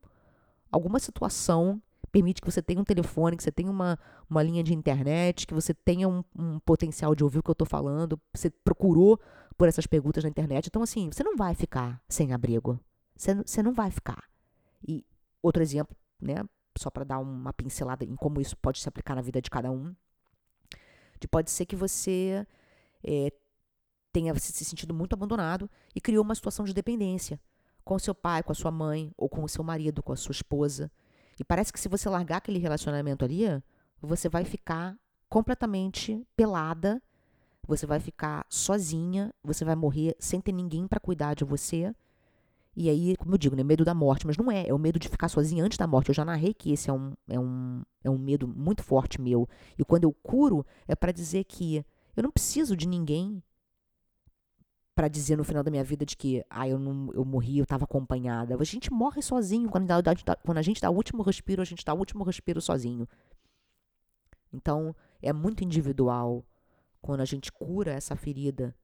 alguma 0.71 0.99
situação 0.99 1.81
permite 2.11 2.41
que 2.41 2.51
você 2.51 2.61
tenha 2.61 2.81
um 2.81 2.83
telefone, 2.83 3.37
que 3.37 3.43
você 3.43 3.51
tenha 3.51 3.71
uma, 3.71 3.97
uma 4.29 4.43
linha 4.43 4.63
de 4.63 4.73
internet, 4.73 5.47
que 5.47 5.53
você 5.53 5.73
tenha 5.73 6.07
um, 6.07 6.23
um 6.37 6.59
potencial 6.59 7.15
de 7.15 7.23
ouvir 7.23 7.39
o 7.39 7.43
que 7.43 7.49
eu 7.49 7.53
estou 7.53 7.67
falando, 7.67 8.19
você 8.33 8.49
procurou 8.49 9.19
por 9.61 9.67
essas 9.67 9.85
perguntas 9.85 10.23
na 10.23 10.29
internet. 10.31 10.65
Então, 10.65 10.81
assim, 10.81 11.11
você 11.11 11.23
não 11.23 11.37
vai 11.37 11.53
ficar 11.53 12.01
sem 12.09 12.33
abrigo. 12.33 12.79
Você, 13.15 13.35
você 13.35 13.61
não 13.61 13.71
vai 13.71 13.91
ficar. 13.91 14.23
E 14.87 15.05
outro 15.39 15.61
exemplo, 15.61 15.95
né, 16.19 16.37
só 16.75 16.89
para 16.89 17.03
dar 17.03 17.19
uma 17.19 17.53
pincelada 17.53 18.03
em 18.03 18.15
como 18.15 18.41
isso 18.41 18.57
pode 18.57 18.79
se 18.79 18.89
aplicar 18.89 19.13
na 19.13 19.21
vida 19.21 19.39
de 19.39 19.51
cada 19.51 19.69
um, 19.69 19.95
de 21.19 21.27
pode 21.27 21.51
ser 21.51 21.67
que 21.67 21.75
você 21.75 22.43
é, 23.03 23.31
tenha 24.11 24.33
se 24.33 24.65
sentido 24.65 24.95
muito 24.95 25.13
abandonado 25.13 25.69
e 25.95 26.01
criou 26.01 26.23
uma 26.23 26.33
situação 26.33 26.65
de 26.65 26.73
dependência 26.73 27.39
com 27.85 27.99
seu 27.99 28.15
pai, 28.15 28.41
com 28.41 28.51
a 28.51 28.55
sua 28.55 28.71
mãe, 28.71 29.13
ou 29.15 29.29
com 29.29 29.43
o 29.43 29.47
seu 29.47 29.63
marido, 29.63 30.01
com 30.01 30.11
a 30.11 30.15
sua 30.15 30.31
esposa. 30.33 30.91
E 31.39 31.43
parece 31.43 31.71
que 31.71 31.79
se 31.79 31.87
você 31.87 32.09
largar 32.09 32.37
aquele 32.37 32.57
relacionamento 32.57 33.23
ali, 33.23 33.43
você 34.01 34.27
vai 34.27 34.43
ficar 34.43 34.97
completamente 35.29 36.25
pelada, 36.35 36.99
você 37.67 37.85
vai 37.85 37.99
ficar 37.99 38.45
sozinha, 38.49 39.33
você 39.43 39.63
vai 39.63 39.75
morrer 39.75 40.15
sem 40.19 40.41
ter 40.41 40.51
ninguém 40.51 40.87
para 40.87 40.99
cuidar 40.99 41.33
de 41.33 41.43
você. 41.43 41.93
E 42.75 42.89
aí, 42.89 43.15
como 43.17 43.33
eu 43.33 43.37
digo, 43.37 43.55
né, 43.55 43.63
medo 43.63 43.83
da 43.83 43.93
morte, 43.93 44.25
mas 44.25 44.37
não 44.37 44.51
é, 44.51 44.67
é 44.67 44.73
o 44.73 44.79
medo 44.79 44.97
de 44.97 45.09
ficar 45.09 45.27
sozinha 45.27 45.63
antes 45.63 45.77
da 45.77 45.87
morte. 45.87 46.09
Eu 46.09 46.15
já 46.15 46.23
narrei 46.23 46.53
que 46.53 46.71
esse 46.71 46.89
é 46.89 46.93
um, 46.93 47.13
é 47.27 47.39
um, 47.39 47.83
é 48.03 48.09
um 48.09 48.17
medo 48.17 48.47
muito 48.47 48.81
forte 48.83 49.19
meu. 49.19 49.47
E 49.77 49.83
quando 49.83 50.05
eu 50.05 50.13
curo, 50.13 50.65
é 50.87 50.95
para 50.95 51.11
dizer 51.11 51.43
que 51.43 51.85
eu 52.15 52.23
não 52.23 52.31
preciso 52.31 52.75
de 52.75 52.87
ninguém 52.87 53.43
para 54.93 55.07
dizer 55.07 55.37
no 55.37 55.43
final 55.43 55.63
da 55.63 55.71
minha 55.71 55.83
vida 55.83 56.05
de 56.05 56.15
que 56.15 56.43
ah, 56.49 56.67
eu, 56.67 56.77
não, 56.77 57.09
eu 57.13 57.23
morri, 57.25 57.57
eu 57.57 57.63
estava 57.63 57.85
acompanhada. 57.85 58.55
A 58.59 58.63
gente 58.63 58.91
morre 58.91 59.21
sozinho. 59.21 59.69
Quando 59.69 59.89
a, 59.89 59.95
gente 60.13 60.25
dá, 60.25 60.35
quando 60.35 60.57
a 60.57 60.61
gente 60.61 60.81
dá 60.81 60.89
o 60.89 60.95
último 60.95 61.23
respiro, 61.23 61.61
a 61.61 61.65
gente 61.65 61.83
dá 61.83 61.93
o 61.93 61.97
último 61.97 62.23
respiro 62.23 62.61
sozinho. 62.61 63.07
Então, 64.53 64.95
é 65.21 65.31
muito 65.31 65.63
individual 65.63 66.45
quando 67.01 67.21
a 67.21 67.25
gente 67.25 67.51
cura 67.51 67.91
essa 67.91 68.15
ferida 68.15 68.75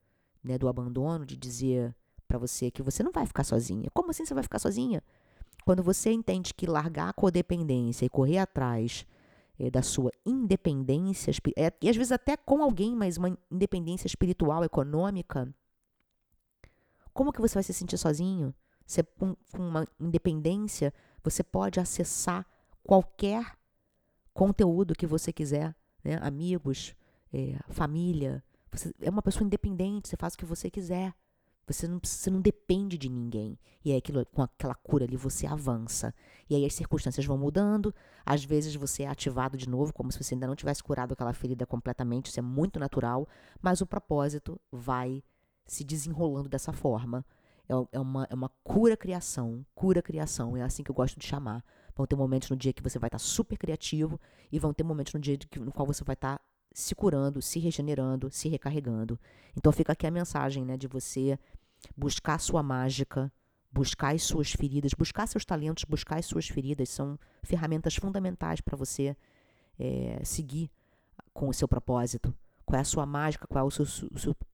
né, 0.42 0.58
do 0.58 0.68
abandono, 0.68 1.24
de 1.24 1.36
dizer 1.36 1.94
para 2.26 2.38
você 2.38 2.70
que 2.70 2.82
você 2.82 3.02
não 3.02 3.12
vai 3.12 3.26
ficar 3.26 3.44
sozinha. 3.44 3.90
Como 3.92 4.10
assim 4.10 4.24
você 4.24 4.34
vai 4.34 4.42
ficar 4.42 4.58
sozinha? 4.58 5.02
Quando 5.64 5.82
você 5.82 6.10
entende 6.10 6.52
que 6.54 6.66
largar 6.66 7.08
a 7.08 7.12
codependência 7.12 8.04
e 8.04 8.08
correr 8.08 8.38
atrás 8.38 9.06
é, 9.58 9.70
da 9.70 9.82
sua 9.82 10.10
independência, 10.24 11.32
é, 11.56 11.72
e 11.80 11.88
às 11.88 11.96
vezes 11.96 12.12
até 12.12 12.36
com 12.36 12.62
alguém, 12.62 12.94
mas 12.94 13.16
uma 13.16 13.36
independência 13.50 14.06
espiritual, 14.06 14.62
econômica, 14.64 15.52
como 17.12 17.32
que 17.32 17.40
você 17.40 17.54
vai 17.54 17.62
se 17.62 17.72
sentir 17.72 17.98
sozinho? 17.98 18.54
Você, 18.86 19.02
com, 19.02 19.34
com 19.52 19.68
uma 19.68 19.84
independência, 19.98 20.94
você 21.22 21.42
pode 21.42 21.80
acessar 21.80 22.46
qualquer 22.84 23.58
conteúdo 24.32 24.94
que 24.94 25.06
você 25.06 25.32
quiser, 25.32 25.74
né? 26.02 26.18
Amigos, 26.22 26.94
é, 27.32 27.58
família. 27.68 28.42
Você 28.70 28.94
é 29.00 29.10
uma 29.10 29.22
pessoa 29.22 29.44
independente, 29.44 30.08
você 30.08 30.16
faz 30.16 30.34
o 30.34 30.38
que 30.38 30.44
você 30.44 30.70
quiser. 30.70 31.14
Você 31.68 31.86
não, 31.86 32.00
você 32.02 32.30
não 32.30 32.40
depende 32.40 32.96
de 32.96 33.10
ninguém. 33.10 33.58
E 33.84 33.92
aí, 33.92 33.98
aquilo, 33.98 34.24
com 34.26 34.42
aquela 34.42 34.74
cura 34.74 35.04
ali, 35.04 35.16
você 35.16 35.46
avança. 35.46 36.14
E 36.48 36.54
aí 36.54 36.64
as 36.64 36.72
circunstâncias 36.74 37.26
vão 37.26 37.36
mudando. 37.36 37.94
Às 38.24 38.42
vezes 38.42 38.74
você 38.74 39.02
é 39.02 39.06
ativado 39.06 39.56
de 39.56 39.68
novo, 39.68 39.92
como 39.92 40.10
se 40.10 40.22
você 40.22 40.34
ainda 40.34 40.46
não 40.46 40.56
tivesse 40.56 40.82
curado 40.82 41.12
aquela 41.12 41.34
ferida 41.34 41.66
completamente. 41.66 42.30
Isso 42.30 42.40
é 42.40 42.42
muito 42.42 42.80
natural. 42.80 43.28
Mas 43.60 43.82
o 43.82 43.86
propósito 43.86 44.58
vai 44.72 45.22
se 45.66 45.84
desenrolando 45.84 46.48
dessa 46.48 46.72
forma. 46.72 47.24
É, 47.68 47.96
é, 47.96 48.00
uma, 48.00 48.26
é 48.30 48.34
uma 48.34 48.50
cura-criação, 48.64 49.64
cura-criação, 49.74 50.56
é 50.56 50.62
assim 50.62 50.82
que 50.82 50.90
eu 50.90 50.94
gosto 50.94 51.20
de 51.20 51.26
chamar. 51.26 51.62
Vão 51.94 52.06
ter 52.06 52.16
momentos 52.16 52.48
no 52.48 52.56
dia 52.56 52.72
que 52.72 52.82
você 52.82 52.98
vai 52.98 53.08
estar 53.08 53.18
super 53.18 53.58
criativo 53.58 54.18
e 54.50 54.58
vão 54.58 54.72
ter 54.72 54.84
momentos 54.84 55.12
no 55.12 55.20
dia 55.20 55.38
no 55.58 55.70
qual 55.70 55.86
você 55.86 56.02
vai 56.02 56.14
estar 56.14 56.40
se 56.78 56.94
curando, 56.94 57.42
se 57.42 57.58
regenerando, 57.58 58.30
se 58.30 58.48
recarregando. 58.48 59.18
Então 59.56 59.72
fica 59.72 59.92
aqui 59.92 60.06
a 60.06 60.10
mensagem, 60.10 60.64
né, 60.64 60.76
de 60.76 60.86
você 60.86 61.36
buscar 61.96 62.34
a 62.34 62.38
sua 62.38 62.62
mágica, 62.62 63.32
buscar 63.72 64.14
as 64.14 64.22
suas 64.22 64.52
feridas, 64.52 64.92
buscar 64.96 65.26
seus 65.26 65.44
talentos, 65.44 65.82
buscar 65.84 66.18
as 66.18 66.26
suas 66.26 66.46
feridas 66.46 66.88
são 66.88 67.18
ferramentas 67.42 67.96
fundamentais 67.96 68.60
para 68.60 68.76
você 68.76 69.16
é, 69.76 70.20
seguir 70.24 70.70
com 71.32 71.48
o 71.48 71.54
seu 71.54 71.66
propósito. 71.66 72.32
Qual 72.64 72.78
é 72.78 72.82
a 72.82 72.84
sua 72.84 73.04
mágica, 73.04 73.46
qual 73.48 73.64
é 73.64 73.66
o 73.66 73.70
seu, 73.70 73.84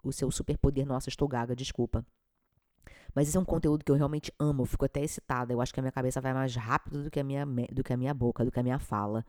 o 0.02 0.12
seu 0.12 0.30
superpoder? 0.30 0.86
Nossa, 0.86 1.10
estou 1.10 1.28
gaga, 1.28 1.54
desculpa. 1.54 2.06
Mas 3.14 3.28
esse 3.28 3.36
é 3.36 3.40
um 3.40 3.44
conteúdo 3.44 3.84
que 3.84 3.92
eu 3.92 3.96
realmente 3.96 4.32
amo, 4.38 4.62
eu 4.62 4.66
fico 4.66 4.84
até 4.86 5.02
excitada. 5.02 5.52
Eu 5.52 5.60
acho 5.60 5.74
que 5.74 5.80
a 5.80 5.82
minha 5.82 5.92
cabeça 5.92 6.22
vai 6.22 6.32
mais 6.32 6.56
rápido 6.56 7.04
do 7.04 7.10
que 7.10 7.20
a 7.20 7.24
minha, 7.24 7.44
do 7.70 7.84
que 7.84 7.92
a 7.92 7.96
minha 7.96 8.14
boca, 8.14 8.44
do 8.44 8.50
que 8.50 8.58
a 8.58 8.62
minha 8.62 8.78
fala. 8.78 9.24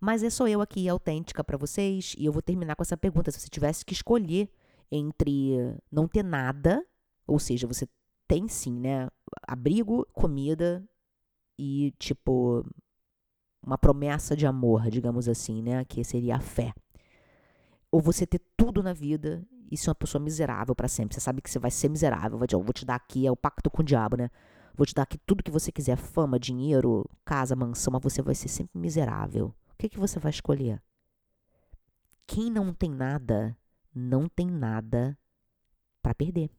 Mas 0.00 0.22
é 0.22 0.30
só 0.30 0.46
eu 0.46 0.60
aqui, 0.60 0.88
autêntica 0.88 1.42
para 1.42 1.56
vocês, 1.56 2.14
e 2.18 2.26
eu 2.26 2.32
vou 2.32 2.42
terminar 2.42 2.76
com 2.76 2.82
essa 2.82 2.96
pergunta. 2.96 3.30
Se 3.30 3.40
você 3.40 3.48
tivesse 3.48 3.84
que 3.84 3.94
escolher 3.94 4.50
entre 4.90 5.74
não 5.90 6.06
ter 6.06 6.22
nada, 6.22 6.84
ou 7.26 7.38
seja, 7.38 7.66
você 7.66 7.88
tem 8.28 8.48
sim, 8.48 8.72
né? 8.78 9.08
Abrigo, 9.46 10.06
comida 10.12 10.84
e, 11.58 11.92
tipo, 11.98 12.64
uma 13.64 13.78
promessa 13.78 14.36
de 14.36 14.46
amor, 14.46 14.90
digamos 14.90 15.28
assim, 15.28 15.62
né? 15.62 15.84
Que 15.84 16.04
seria 16.04 16.36
a 16.36 16.40
fé. 16.40 16.72
Ou 17.90 18.00
você 18.00 18.26
ter 18.26 18.40
tudo 18.56 18.82
na 18.82 18.92
vida 18.92 19.44
e 19.70 19.76
ser 19.76 19.90
uma 19.90 19.94
pessoa 19.94 20.22
miserável 20.22 20.74
para 20.74 20.88
sempre. 20.88 21.14
Você 21.14 21.20
sabe 21.20 21.40
que 21.40 21.50
você 21.50 21.58
vai 21.58 21.70
ser 21.70 21.88
miserável. 21.88 22.38
Vai 22.38 22.46
dizer, 22.46 22.62
vou 22.62 22.72
te 22.72 22.84
dar 22.84 22.96
aqui, 22.96 23.26
é 23.26 23.30
o 23.30 23.36
pacto 23.36 23.70
com 23.70 23.82
o 23.82 23.84
diabo, 23.84 24.16
né? 24.16 24.30
Vou 24.74 24.84
te 24.86 24.94
dar 24.94 25.02
aqui 25.02 25.18
tudo 25.18 25.42
que 25.42 25.50
você 25.50 25.72
quiser: 25.72 25.96
fama, 25.96 26.38
dinheiro, 26.38 27.08
casa, 27.24 27.56
mansão, 27.56 27.92
mas 27.92 28.02
você 28.02 28.20
vai 28.22 28.34
ser 28.34 28.48
sempre 28.48 28.78
miserável. 28.78 29.54
O 29.76 29.78
que, 29.78 29.90
que 29.90 29.98
você 29.98 30.18
vai 30.18 30.30
escolher? 30.30 30.82
Quem 32.26 32.50
não 32.50 32.72
tem 32.72 32.90
nada, 32.90 33.54
não 33.94 34.26
tem 34.26 34.46
nada 34.46 35.18
para 36.02 36.14
perder. 36.14 36.50